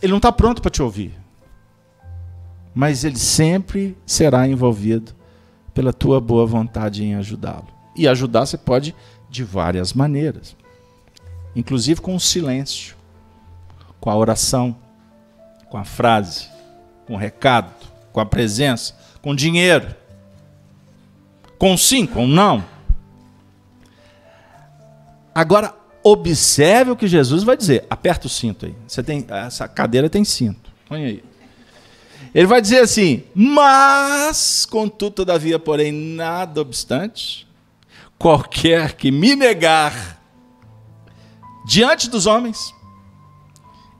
Ele 0.00 0.10
não 0.10 0.18
está 0.18 0.30
pronto 0.32 0.62
para 0.62 0.70
te 0.70 0.80
ouvir. 0.80 1.21
Mas 2.74 3.04
ele 3.04 3.18
sempre 3.18 3.96
será 4.06 4.46
envolvido 4.46 5.12
pela 5.74 5.92
tua 5.92 6.20
boa 6.20 6.46
vontade 6.46 7.04
em 7.04 7.14
ajudá-lo. 7.14 7.68
E 7.96 8.08
ajudar 8.08 8.46
você 8.46 8.56
pode 8.56 8.94
de 9.28 9.44
várias 9.44 9.92
maneiras, 9.92 10.56
inclusive 11.56 12.00
com 12.00 12.14
o 12.14 12.20
silêncio, 12.20 12.94
com 14.00 14.10
a 14.10 14.16
oração, 14.16 14.76
com 15.70 15.78
a 15.78 15.84
frase, 15.84 16.48
com 17.06 17.14
o 17.14 17.18
recado, 17.18 17.72
com 18.12 18.20
a 18.20 18.26
presença, 18.26 18.94
com 19.22 19.34
dinheiro, 19.34 19.94
com 21.58 21.76
sim, 21.76 22.06
com 22.06 22.26
não. 22.26 22.64
Agora, 25.34 25.74
observe 26.02 26.90
o 26.90 26.96
que 26.96 27.06
Jesus 27.06 27.42
vai 27.42 27.56
dizer. 27.56 27.86
Aperta 27.88 28.26
o 28.26 28.30
cinto 28.30 28.66
aí. 28.66 28.74
Você 28.86 29.02
tem, 29.02 29.24
essa 29.28 29.66
cadeira 29.66 30.10
tem 30.10 30.24
cinto. 30.24 30.70
Põe 30.88 31.04
aí. 31.04 31.24
Ele 32.34 32.46
vai 32.46 32.60
dizer 32.60 32.80
assim: 32.80 33.24
Mas, 33.34 34.64
contudo, 34.64 35.16
todavia, 35.16 35.58
porém, 35.58 35.92
nada 35.92 36.60
obstante, 36.60 37.46
qualquer 38.18 38.94
que 38.94 39.10
me 39.10 39.36
negar 39.36 40.20
diante 41.66 42.08
dos 42.08 42.26
homens, 42.26 42.74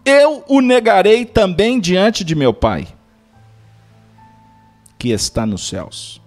eu 0.05 0.45
o 0.49 0.61
negarei 0.61 1.25
também 1.25 1.79
diante 1.79 2.25
de 2.25 2.35
meu 2.35 2.55
Pai, 2.55 2.89
que 4.99 5.11
está 5.11 5.45
nos 5.45 5.69
céus. 5.69 6.21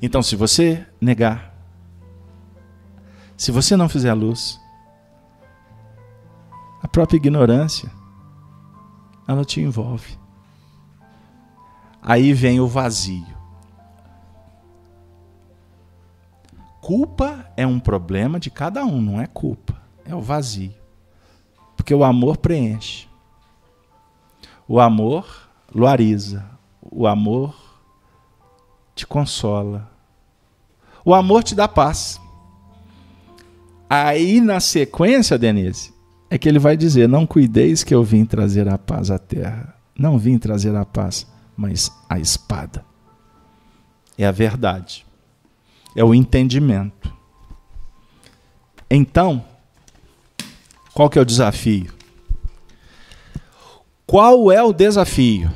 Então, 0.00 0.22
se 0.22 0.34
você 0.34 0.84
negar, 1.00 1.54
se 3.36 3.52
você 3.52 3.76
não 3.76 3.88
fizer 3.88 4.10
a 4.10 4.14
luz, 4.14 4.58
a 6.82 6.88
própria 6.88 7.18
ignorância, 7.18 7.88
ela 9.32 9.44
te 9.44 9.60
envolve. 9.60 10.18
Aí 12.00 12.32
vem 12.32 12.60
o 12.60 12.66
vazio. 12.66 13.26
Culpa 16.80 17.46
é 17.56 17.66
um 17.66 17.78
problema 17.78 18.40
de 18.40 18.50
cada 18.50 18.84
um, 18.84 19.00
não 19.00 19.20
é 19.20 19.26
culpa, 19.26 19.80
é 20.04 20.14
o 20.14 20.20
vazio. 20.20 20.74
Porque 21.76 21.94
o 21.94 22.02
amor 22.02 22.36
preenche. 22.36 23.08
O 24.66 24.80
amor 24.80 25.48
luariza. 25.74 26.44
O 26.80 27.06
amor 27.06 27.54
te 28.94 29.06
consola. 29.06 29.90
O 31.04 31.14
amor 31.14 31.42
te 31.42 31.54
dá 31.54 31.66
paz. 31.66 32.20
Aí 33.88 34.40
na 34.40 34.60
sequência, 34.60 35.38
Denise, 35.38 35.91
é 36.32 36.38
que 36.38 36.48
ele 36.48 36.58
vai 36.58 36.78
dizer: 36.78 37.06
Não 37.06 37.26
cuideis 37.26 37.84
que 37.84 37.94
eu 37.94 38.02
vim 38.02 38.24
trazer 38.24 38.66
a 38.66 38.78
paz 38.78 39.10
à 39.10 39.18
terra. 39.18 39.76
Não 39.94 40.18
vim 40.18 40.38
trazer 40.38 40.74
a 40.74 40.82
paz, 40.82 41.26
mas 41.54 41.92
a 42.08 42.18
espada. 42.18 42.82
É 44.16 44.24
a 44.24 44.32
verdade. 44.32 45.04
É 45.94 46.02
o 46.02 46.14
entendimento. 46.14 47.14
Então, 48.90 49.44
qual 50.94 51.10
que 51.10 51.18
é 51.18 51.22
o 51.22 51.26
desafio? 51.26 51.92
Qual 54.06 54.50
é 54.50 54.62
o 54.62 54.72
desafio? 54.72 55.52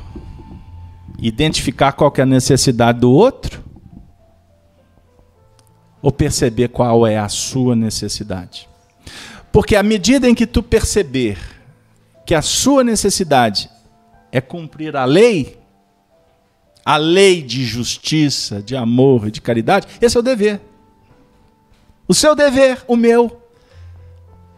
Identificar 1.17 1.93
qual 1.93 2.11
que 2.11 2.21
é 2.21 2.23
a 2.23 2.27
necessidade 2.27 2.99
do 2.99 3.11
outro? 3.11 3.63
Ou 6.03 6.11
perceber 6.11 6.67
qual 6.67 7.07
é 7.07 7.17
a 7.17 7.29
sua 7.29 7.75
necessidade? 7.75 8.69
Porque 9.57 9.75
à 9.75 9.81
medida 9.81 10.29
em 10.29 10.35
que 10.35 10.45
tu 10.45 10.61
perceber 10.61 11.35
que 12.27 12.35
a 12.35 12.43
sua 12.43 12.83
necessidade 12.83 13.67
é 14.31 14.39
cumprir 14.39 14.95
a 14.95 15.03
lei, 15.03 15.57
a 16.85 16.95
lei 16.95 17.41
de 17.41 17.65
justiça, 17.65 18.61
de 18.61 18.75
amor 18.75 19.27
e 19.27 19.31
de 19.31 19.41
caridade, 19.41 19.87
esse 19.99 20.15
é 20.15 20.19
o 20.19 20.21
dever. 20.21 20.61
O 22.07 22.13
seu 22.13 22.35
dever, 22.35 22.85
o 22.87 22.95
meu, 22.95 23.41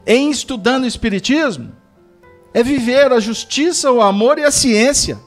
em 0.05 0.29
estudando 0.29 0.83
o 0.83 0.87
Espiritismo, 0.87 1.71
é 2.53 2.61
viver 2.61 3.09
a 3.13 3.21
justiça, 3.21 3.89
o 3.89 4.01
amor 4.01 4.37
e 4.37 4.43
a 4.43 4.51
ciência. 4.51 5.17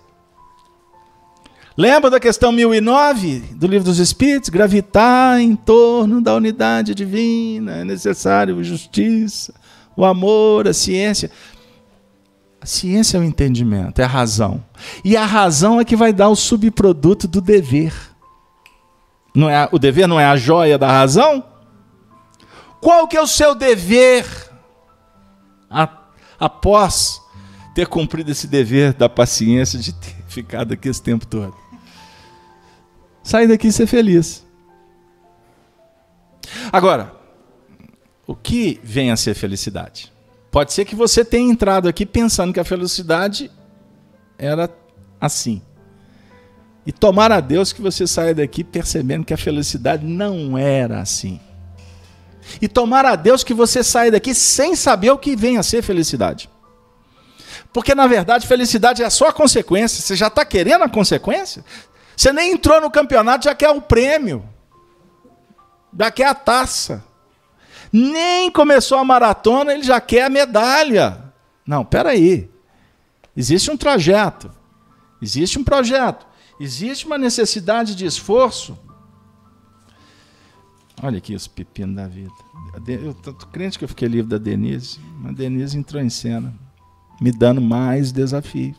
Lembra 1.79 2.11
da 2.11 2.21
questão 2.21 2.53
1009 2.53 3.39
do 3.55 3.67
Livro 3.67 3.87
dos 3.87 3.99
Espíritos? 3.99 4.51
Gravitar 4.51 5.41
em 5.41 5.57
torno 5.57 6.21
da 6.21 6.35
unidade 6.35 6.95
divina, 6.95 7.77
é 7.77 7.85
necessário 7.85 8.63
justiça, 8.63 9.55
o 9.97 10.05
amor, 10.05 10.69
a 10.69 10.73
ciência. 10.73 11.31
A 12.61 12.67
ciência 12.67 13.17
é 13.17 13.21
o 13.21 13.25
entendimento, 13.25 14.01
é 14.01 14.05
a 14.05 14.09
razão. 14.09 14.63
E 15.05 15.17
a 15.17 15.27
razão 15.27 15.81
é 15.81 15.85
que 15.85 15.97
vai 15.97 16.13
dar 16.13 16.29
o 16.29 16.37
subproduto 16.37 17.27
do 17.27 17.41
dever. 17.41 17.93
Não 19.35 19.51
é, 19.51 19.69
o 19.73 19.79
dever 19.79 20.07
não 20.07 20.21
é 20.21 20.27
a 20.27 20.37
joia 20.37 20.79
da 20.79 20.87
razão? 20.87 21.45
Qual 22.81 23.09
que 23.09 23.17
é 23.17 23.21
o 23.21 23.27
seu 23.27 23.55
dever 23.55 24.27
a, 25.69 25.89
após 26.39 27.21
ter 27.75 27.87
cumprido 27.87 28.31
esse 28.31 28.47
dever 28.47 28.93
da 28.93 29.09
paciência 29.09 29.79
de 29.79 29.93
ter 29.93 30.15
ficado 30.29 30.73
aqui 30.73 30.89
esse 30.89 31.03
tempo 31.03 31.27
todo? 31.27 31.57
Sair 33.25 33.49
daqui 33.49 33.69
e 33.69 33.73
ser 33.73 33.87
feliz. 33.87 34.45
Agora, 36.73 37.22
o 38.33 38.37
que 38.37 38.81
vem 38.83 39.11
a 39.11 39.17
ser 39.17 39.35
felicidade? 39.35 40.11
Pode 40.51 40.73
ser 40.73 40.87
que 40.87 40.97
você 40.97 41.23
tenha 41.23 41.51
entrado 41.51 41.87
aqui 41.87 42.07
pensando 42.07 42.51
que 42.51 42.59
a 42.59 42.65
felicidade 42.65 43.51
era 44.39 44.71
assim. 45.21 45.61
E 46.87 46.93
tomar 46.93 47.31
a 47.31 47.41
Deus 47.41 47.75
que 47.75 47.83
você 47.83 48.07
saia 48.07 48.35
daqui 48.35 48.65
percebendo 48.65 49.27
que 49.27 49.35
a 49.35 49.37
felicidade 49.37 50.07
não 50.07 50.57
era 50.57 51.03
assim. 51.03 51.39
E 52.61 52.67
tomar 52.67 53.05
a 53.05 53.17
Deus 53.17 53.45
que 53.45 53.53
você 53.53 53.85
saia 53.85 54.11
daqui 54.11 54.35
sem 54.35 54.75
saber 54.75 55.11
o 55.11 55.19
que 55.19 55.37
vem 55.37 55.59
a 55.59 55.63
ser 55.63 55.83
felicidade. 55.83 56.49
Porque 57.71 57.95
na 57.95 58.07
verdade 58.07 58.47
felicidade 58.47 59.03
é 59.03 59.11
só 59.11 59.29
a 59.29 59.33
consequência. 59.33 60.01
Você 60.01 60.17
já 60.17 60.29
está 60.29 60.43
querendo 60.43 60.85
a 60.85 60.89
consequência? 60.89 61.63
Você 62.17 62.33
nem 62.33 62.53
entrou 62.53 62.81
no 62.81 62.91
campeonato, 62.91 63.45
já 63.45 63.55
quer 63.55 63.69
o 63.69 63.83
prêmio, 63.83 64.43
já 65.99 66.11
quer 66.11 66.29
a 66.29 66.35
taça. 66.35 67.12
Nem 67.93 68.51
começou 68.51 68.99
a 68.99 69.05
maratona, 69.05 69.75
ele 69.75 69.83
já 69.83 70.01
quer 70.01 70.25
a 70.25 70.31
medalha. 70.31 71.23
Não, 71.67 71.85
peraí. 71.85 72.51
Existe 73.37 73.71
um 73.71 73.77
trajeto, 73.77 74.51
existe 75.21 75.59
um 75.59 75.65
projeto, 75.65 76.27
existe 76.61 77.07
uma 77.07 77.19
necessidade 77.19 77.95
de 77.95 78.05
esforço. 78.05 78.79
Olha 81.03 81.19
aqui 81.19 81.35
os 81.35 81.47
pepinos 81.47 81.97
da 81.97 82.07
vida. 82.07 82.31
Eu 82.87 83.11
estou 83.11 83.35
crente 83.35 83.79
que 83.79 83.85
eu 83.85 83.89
fiquei 83.89 84.07
livre 84.07 84.31
da 84.31 84.39
Denise, 84.39 85.01
mas 85.19 85.33
a 85.33 85.35
Denise 85.35 85.77
entrou 85.77 86.01
em 86.01 86.11
cena, 86.11 86.55
me 87.21 87.33
dando 87.33 87.61
mais 87.61 88.13
desafios. 88.13 88.77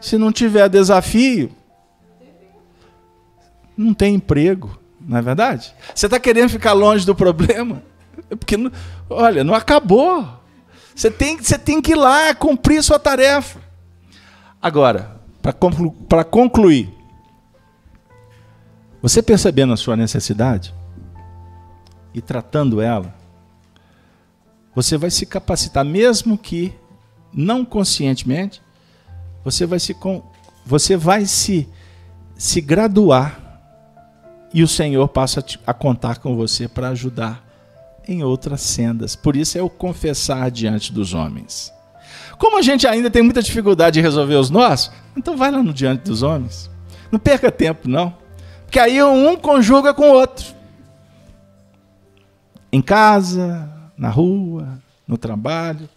Se 0.00 0.16
não 0.16 0.32
tiver 0.32 0.68
desafio, 0.68 1.50
não 3.76 3.92
tem 3.92 4.14
emprego, 4.14 4.78
não 5.00 5.18
é 5.18 5.22
verdade? 5.22 5.74
Você 5.94 6.06
está 6.06 6.18
querendo 6.18 6.48
ficar 6.48 6.72
longe 6.72 7.04
do 7.04 7.14
problema? 7.14 7.82
Porque, 8.28 8.56
olha, 9.08 9.44
não 9.44 9.54
acabou. 9.54 10.26
Você 10.94 11.10
tem, 11.10 11.36
você 11.36 11.58
tem 11.58 11.82
que 11.82 11.92
ir 11.92 11.96
lá 11.96 12.34
cumprir 12.34 12.82
sua 12.82 12.98
tarefa. 12.98 13.60
Agora, 14.60 15.20
para 15.42 15.52
conclu, 15.52 15.90
concluir, 16.30 16.94
você 19.02 19.22
percebendo 19.22 19.72
a 19.74 19.76
sua 19.76 19.96
necessidade 19.96 20.74
e 22.14 22.22
tratando 22.22 22.80
ela, 22.80 23.14
você 24.74 24.96
vai 24.96 25.10
se 25.10 25.26
capacitar, 25.26 25.84
mesmo 25.84 26.38
que 26.38 26.72
não 27.32 27.64
conscientemente, 27.64 28.62
você 29.44 29.66
vai 29.66 29.78
se, 29.78 29.94
você 30.64 30.96
vai 30.96 31.26
se, 31.26 31.68
se 32.36 32.60
graduar 32.60 33.60
e 34.54 34.62
o 34.62 34.68
Senhor 34.68 35.06
passa 35.08 35.44
a 35.66 35.74
contar 35.74 36.18
com 36.18 36.34
você 36.36 36.66
para 36.66 36.88
ajudar 36.88 37.43
em 38.06 38.22
outras 38.22 38.60
sendas. 38.60 39.14
Por 39.16 39.36
isso 39.36 39.58
é 39.58 39.62
o 39.62 39.70
confessar 39.70 40.50
diante 40.50 40.92
dos 40.92 41.14
homens. 41.14 41.72
Como 42.38 42.58
a 42.58 42.62
gente 42.62 42.86
ainda 42.86 43.10
tem 43.10 43.22
muita 43.22 43.42
dificuldade 43.42 43.94
de 43.94 44.00
resolver 44.00 44.34
os 44.34 44.50
nossos, 44.50 44.90
então 45.16 45.36
vai 45.36 45.50
lá 45.50 45.62
no 45.62 45.72
diante 45.72 46.02
dos 46.04 46.22
homens. 46.22 46.70
Não 47.10 47.18
perca 47.18 47.50
tempo, 47.50 47.88
não. 47.88 48.16
Porque 48.64 48.78
aí 48.78 49.02
um 49.02 49.36
conjuga 49.36 49.94
com 49.94 50.10
o 50.10 50.14
outro. 50.14 50.46
Em 52.72 52.82
casa, 52.82 53.70
na 53.96 54.08
rua, 54.08 54.82
no 55.06 55.16
trabalho, 55.16 55.88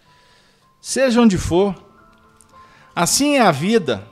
seja 0.80 1.20
onde 1.20 1.38
for. 1.38 1.76
Assim 2.96 3.36
é 3.36 3.42
a 3.42 3.52
vida. 3.52 4.04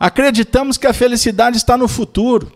Acreditamos 0.00 0.76
que 0.76 0.86
a 0.86 0.94
felicidade 0.94 1.56
está 1.56 1.76
no 1.76 1.88
futuro. 1.88 2.52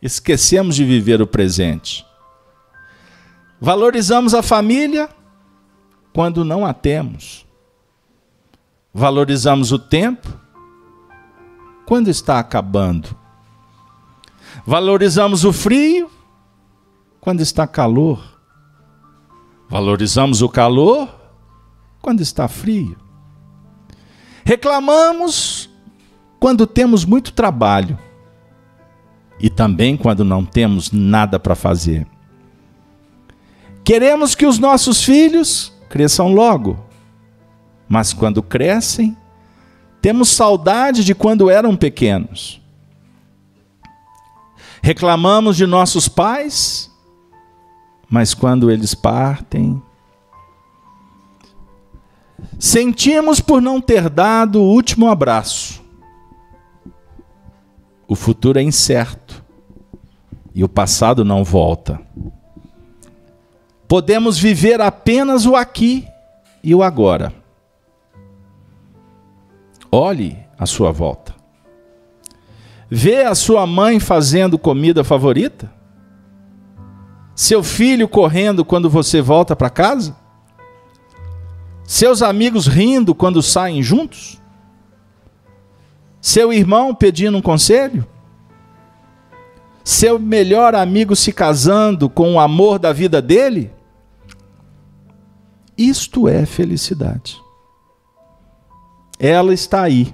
Esquecemos 0.00 0.76
de 0.76 0.84
viver 0.84 1.20
o 1.20 1.26
presente. 1.26 2.06
Valorizamos 3.60 4.34
a 4.34 4.42
família 4.42 5.08
quando 6.12 6.44
não 6.44 6.64
a 6.64 6.72
temos. 6.72 7.46
Valorizamos 8.94 9.72
o 9.72 9.78
tempo 9.78 10.28
quando 11.86 12.08
está 12.08 12.38
acabando. 12.38 13.16
Valorizamos 14.66 15.44
o 15.44 15.52
frio 15.52 16.10
quando 17.20 17.40
está 17.40 17.66
calor. 17.66 18.22
Valorizamos 19.68 20.40
o 20.40 20.48
calor 20.48 21.08
quando 22.00 22.20
está 22.20 22.48
frio. 22.48 22.96
Reclamamos 24.44 25.68
quando 26.40 26.66
temos 26.66 27.04
muito 27.04 27.32
trabalho 27.32 27.98
e 29.40 29.50
também 29.50 29.96
quando 29.96 30.24
não 30.24 30.44
temos 30.44 30.90
nada 30.90 31.38
para 31.38 31.54
fazer. 31.54 32.06
Queremos 33.88 34.34
que 34.34 34.44
os 34.44 34.58
nossos 34.58 35.02
filhos 35.02 35.72
cresçam 35.88 36.30
logo, 36.30 36.78
mas 37.88 38.12
quando 38.12 38.42
crescem, 38.42 39.16
temos 40.02 40.28
saudade 40.28 41.02
de 41.02 41.14
quando 41.14 41.48
eram 41.48 41.74
pequenos. 41.74 42.60
Reclamamos 44.82 45.56
de 45.56 45.66
nossos 45.66 46.06
pais, 46.06 46.90
mas 48.10 48.34
quando 48.34 48.70
eles 48.70 48.94
partem, 48.94 49.82
sentimos 52.58 53.40
por 53.40 53.62
não 53.62 53.80
ter 53.80 54.10
dado 54.10 54.60
o 54.60 54.70
último 54.70 55.08
abraço. 55.08 55.82
O 58.06 58.14
futuro 58.14 58.58
é 58.58 58.62
incerto 58.62 59.42
e 60.54 60.62
o 60.62 60.68
passado 60.68 61.24
não 61.24 61.42
volta. 61.42 61.98
Podemos 63.88 64.38
viver 64.38 64.82
apenas 64.82 65.46
o 65.46 65.56
aqui 65.56 66.06
e 66.62 66.74
o 66.74 66.82
agora. 66.82 67.32
Olhe 69.90 70.36
à 70.58 70.66
sua 70.66 70.92
volta. 70.92 71.34
Vê 72.90 73.22
a 73.22 73.34
sua 73.34 73.66
mãe 73.66 73.98
fazendo 73.98 74.58
comida 74.58 75.02
favorita? 75.02 75.72
Seu 77.34 77.62
filho 77.62 78.06
correndo 78.06 78.62
quando 78.62 78.90
você 78.90 79.22
volta 79.22 79.56
para 79.56 79.70
casa? 79.70 80.14
Seus 81.84 82.20
amigos 82.20 82.66
rindo 82.66 83.14
quando 83.14 83.42
saem 83.42 83.82
juntos? 83.82 84.38
Seu 86.20 86.52
irmão 86.52 86.94
pedindo 86.94 87.38
um 87.38 87.42
conselho? 87.42 88.06
Seu 89.82 90.18
melhor 90.18 90.74
amigo 90.74 91.16
se 91.16 91.32
casando 91.32 92.10
com 92.10 92.34
o 92.34 92.40
amor 92.40 92.78
da 92.78 92.92
vida 92.92 93.22
dele? 93.22 93.77
Isto 95.78 96.26
é 96.26 96.44
felicidade. 96.44 97.40
Ela 99.16 99.54
está 99.54 99.82
aí, 99.82 100.12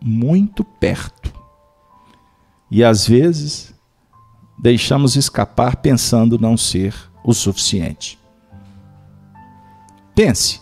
muito 0.00 0.64
perto. 0.64 1.30
E 2.70 2.82
às 2.82 3.06
vezes 3.06 3.74
deixamos 4.58 5.14
escapar 5.14 5.76
pensando 5.76 6.38
não 6.38 6.56
ser 6.56 6.94
o 7.22 7.34
suficiente. 7.34 8.18
Pense 10.14 10.60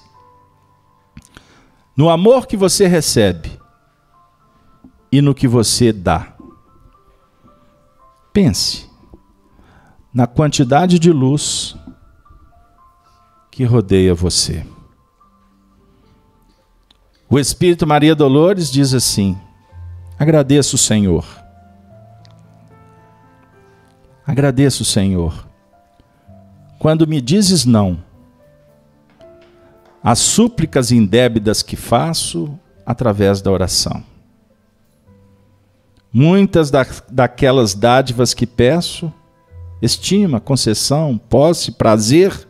no 1.96 2.10
amor 2.10 2.48
que 2.48 2.56
você 2.56 2.88
recebe 2.88 3.56
e 5.12 5.22
no 5.22 5.32
que 5.32 5.46
você 5.46 5.92
dá. 5.92 6.34
Pense 8.32 8.90
na 10.12 10.26
quantidade 10.26 10.98
de 10.98 11.12
luz 11.12 11.76
que 13.54 13.64
rodeia 13.64 14.14
você. 14.14 14.66
O 17.30 17.38
Espírito 17.38 17.86
Maria 17.86 18.14
Dolores 18.14 18.70
diz 18.70 18.92
assim: 18.92 19.38
Agradeço, 20.18 20.76
Senhor 20.76 21.24
Agradeço, 24.26 24.84
Senhor. 24.84 25.46
Quando 26.78 27.06
me 27.06 27.20
dizes 27.20 27.64
não, 27.64 28.02
as 30.02 30.18
súplicas 30.18 30.90
indébidas 30.90 31.62
que 31.62 31.76
faço 31.76 32.58
através 32.84 33.42
da 33.42 33.50
oração. 33.50 34.02
Muitas 36.12 36.70
da, 36.70 36.86
daquelas 37.10 37.74
dádivas 37.74 38.32
que 38.32 38.46
peço, 38.46 39.12
estima, 39.82 40.40
concessão, 40.40 41.18
posse, 41.18 41.72
prazer, 41.72 42.48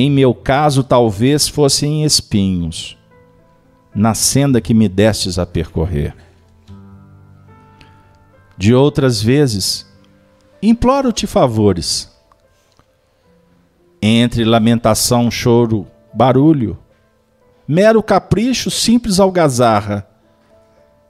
em 0.00 0.10
meu 0.10 0.32
caso 0.32 0.82
talvez 0.82 1.46
fossem 1.46 2.04
espinhos 2.04 2.96
na 3.94 4.14
senda 4.14 4.58
que 4.58 4.72
me 4.72 4.88
destes 4.88 5.38
a 5.38 5.44
percorrer. 5.44 6.16
De 8.56 8.74
outras 8.74 9.22
vezes, 9.22 9.86
imploro-te 10.62 11.26
favores. 11.26 12.10
Entre 14.00 14.42
lamentação, 14.42 15.30
choro, 15.30 15.86
barulho, 16.14 16.78
mero 17.68 18.02
capricho, 18.02 18.70
simples 18.70 19.20
algazarra, 19.20 20.08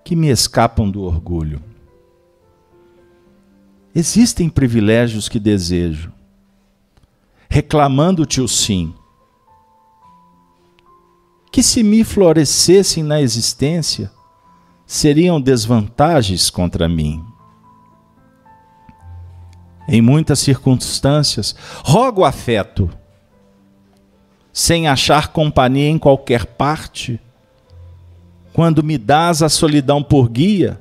que 0.02 0.16
me 0.16 0.28
escapam 0.30 0.90
do 0.90 1.02
orgulho. 1.02 1.62
Existem 3.94 4.48
privilégios 4.48 5.28
que 5.28 5.38
desejo, 5.38 6.09
reclamando-te 7.52 8.40
o 8.40 8.46
sim, 8.46 8.94
que 11.50 11.64
se 11.64 11.82
me 11.82 12.04
florescessem 12.04 13.02
na 13.02 13.20
existência, 13.20 14.08
seriam 14.86 15.40
desvantagens 15.40 16.48
contra 16.48 16.88
mim. 16.88 17.24
Em 19.88 20.00
muitas 20.00 20.38
circunstâncias, 20.38 21.56
rogo 21.84 22.24
afeto, 22.24 22.88
sem 24.52 24.86
achar 24.86 25.28
companhia 25.28 25.88
em 25.88 25.98
qualquer 25.98 26.46
parte, 26.46 27.20
quando 28.52 28.84
me 28.84 28.96
dás 28.96 29.42
a 29.42 29.48
solidão 29.48 30.04
por 30.04 30.28
guia, 30.28 30.80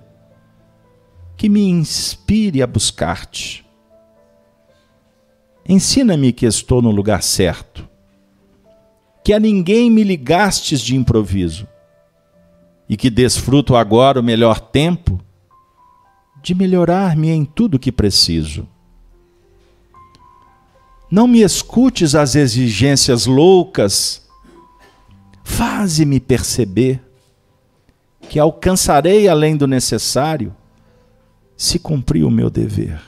que 1.36 1.50
me 1.50 1.68
inspire 1.68 2.62
a 2.62 2.68
buscar-te. 2.68 3.69
Ensina-me 5.70 6.34
que 6.34 6.46
estou 6.46 6.82
no 6.82 6.92
lugar 6.92 7.24
certo, 7.24 7.88
que 9.24 9.32
a 9.32 9.40
ninguém 9.40 9.90
me 9.90 10.04
ligastes 10.04 10.82
de 10.82 10.96
improviso, 10.96 11.66
e 12.90 12.98
que 12.98 13.10
desfruto 13.10 13.76
agora 13.76 14.20
o 14.20 14.24
melhor 14.24 14.60
tempo 14.60 15.22
de 16.42 16.54
melhorar-me 16.54 17.30
em 17.30 17.46
tudo 17.46 17.80
que 17.80 17.92
preciso 17.92 18.68
não 21.10 21.26
me 21.26 21.42
escutes 21.42 22.14
as 22.14 22.36
exigências 22.36 23.26
loucas. 23.26 24.28
Faze-me 25.44 26.20
perceber 26.20 27.02
que 28.30 28.38
alcançarei 28.38 29.28
além 29.28 29.58
do 29.58 29.66
necessário 29.66 30.56
se 31.58 31.80
cumprir 31.80 32.24
o 32.24 32.30
meu 32.30 32.50
dever. 32.50 33.02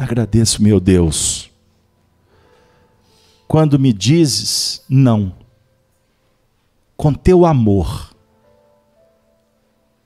Agradeço, 0.00 0.62
meu 0.62 0.80
Deus, 0.80 1.50
quando 3.46 3.78
me 3.78 3.92
dizes 3.92 4.82
não, 4.88 5.36
com 6.96 7.12
teu 7.12 7.44
amor, 7.44 8.16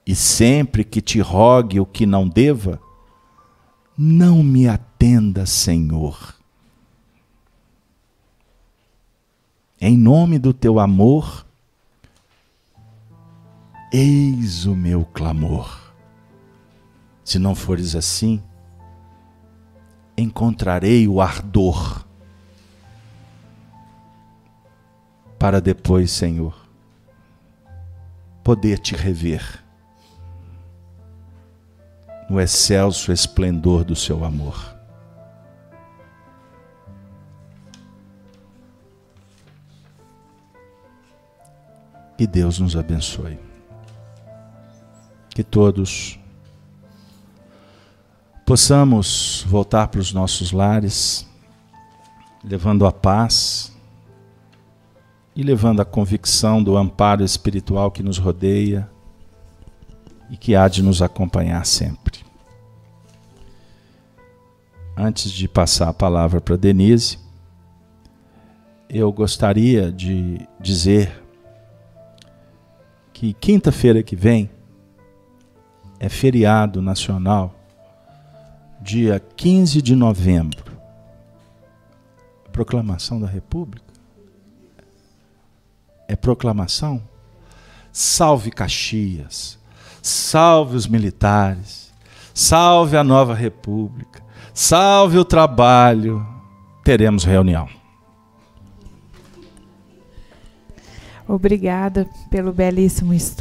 e 0.04 0.12
sempre 0.12 0.82
que 0.82 1.00
te 1.00 1.20
rogue 1.20 1.78
o 1.78 1.86
que 1.86 2.06
não 2.06 2.28
deva, 2.28 2.82
não 3.96 4.42
me 4.42 4.66
atenda, 4.66 5.46
Senhor. 5.46 6.34
Em 9.80 9.96
nome 9.96 10.40
do 10.40 10.52
teu 10.52 10.80
amor, 10.80 11.46
eis 13.92 14.66
o 14.66 14.74
meu 14.74 15.04
clamor. 15.04 15.94
Se 17.24 17.38
não 17.38 17.54
fores 17.54 17.94
assim, 17.94 18.42
encontrarei 20.16 21.08
o 21.08 21.20
ardor 21.20 22.04
para 25.38 25.60
depois, 25.60 26.10
Senhor, 26.10 26.56
poder 28.42 28.78
te 28.78 28.94
rever 28.94 29.62
no 32.30 32.40
excelso 32.40 33.12
esplendor 33.12 33.84
do 33.84 33.94
seu 33.94 34.24
amor. 34.24 34.74
e 42.18 42.26
Deus 42.26 42.58
nos 42.58 42.76
abençoe. 42.76 43.38
Que 45.30 45.42
todos 45.42 46.18
possamos 48.44 49.44
voltar 49.48 49.88
para 49.88 50.00
os 50.00 50.12
nossos 50.12 50.52
lares, 50.52 51.26
levando 52.42 52.86
a 52.86 52.92
paz 52.92 53.72
e 55.34 55.42
levando 55.42 55.80
a 55.80 55.84
convicção 55.84 56.62
do 56.62 56.76
amparo 56.76 57.24
espiritual 57.24 57.90
que 57.90 58.02
nos 58.02 58.18
rodeia 58.18 58.88
e 60.30 60.36
que 60.36 60.54
há 60.54 60.68
de 60.68 60.82
nos 60.82 61.00
acompanhar 61.00 61.64
sempre. 61.64 62.24
Antes 64.96 65.32
de 65.32 65.48
passar 65.48 65.88
a 65.88 65.94
palavra 65.94 66.40
para 66.40 66.56
Denise, 66.56 67.18
eu 68.88 69.10
gostaria 69.10 69.90
de 69.90 70.46
dizer 70.60 71.24
que 73.12 73.32
quinta-feira 73.32 74.02
que 74.02 74.14
vem 74.14 74.50
é 75.98 76.08
feriado 76.08 76.80
nacional, 76.80 77.54
dia 78.84 79.18
15 79.18 79.80
de 79.80 79.96
novembro. 79.96 80.62
Proclamação 82.52 83.18
da 83.18 83.26
República? 83.26 83.82
É 86.06 86.14
proclamação? 86.14 87.02
Salve 87.90 88.50
Caxias, 88.50 89.58
salve 90.02 90.76
os 90.76 90.86
militares, 90.86 91.94
salve 92.34 92.98
a 92.98 93.02
nova 93.02 93.32
República, 93.34 94.22
salve 94.52 95.16
o 95.16 95.24
trabalho. 95.24 96.24
Teremos 96.84 97.24
reunião. 97.24 97.66
Obrigada 101.26 102.06
pelo 102.30 102.52
belíssimo 102.52 103.14
estudo. 103.14 103.34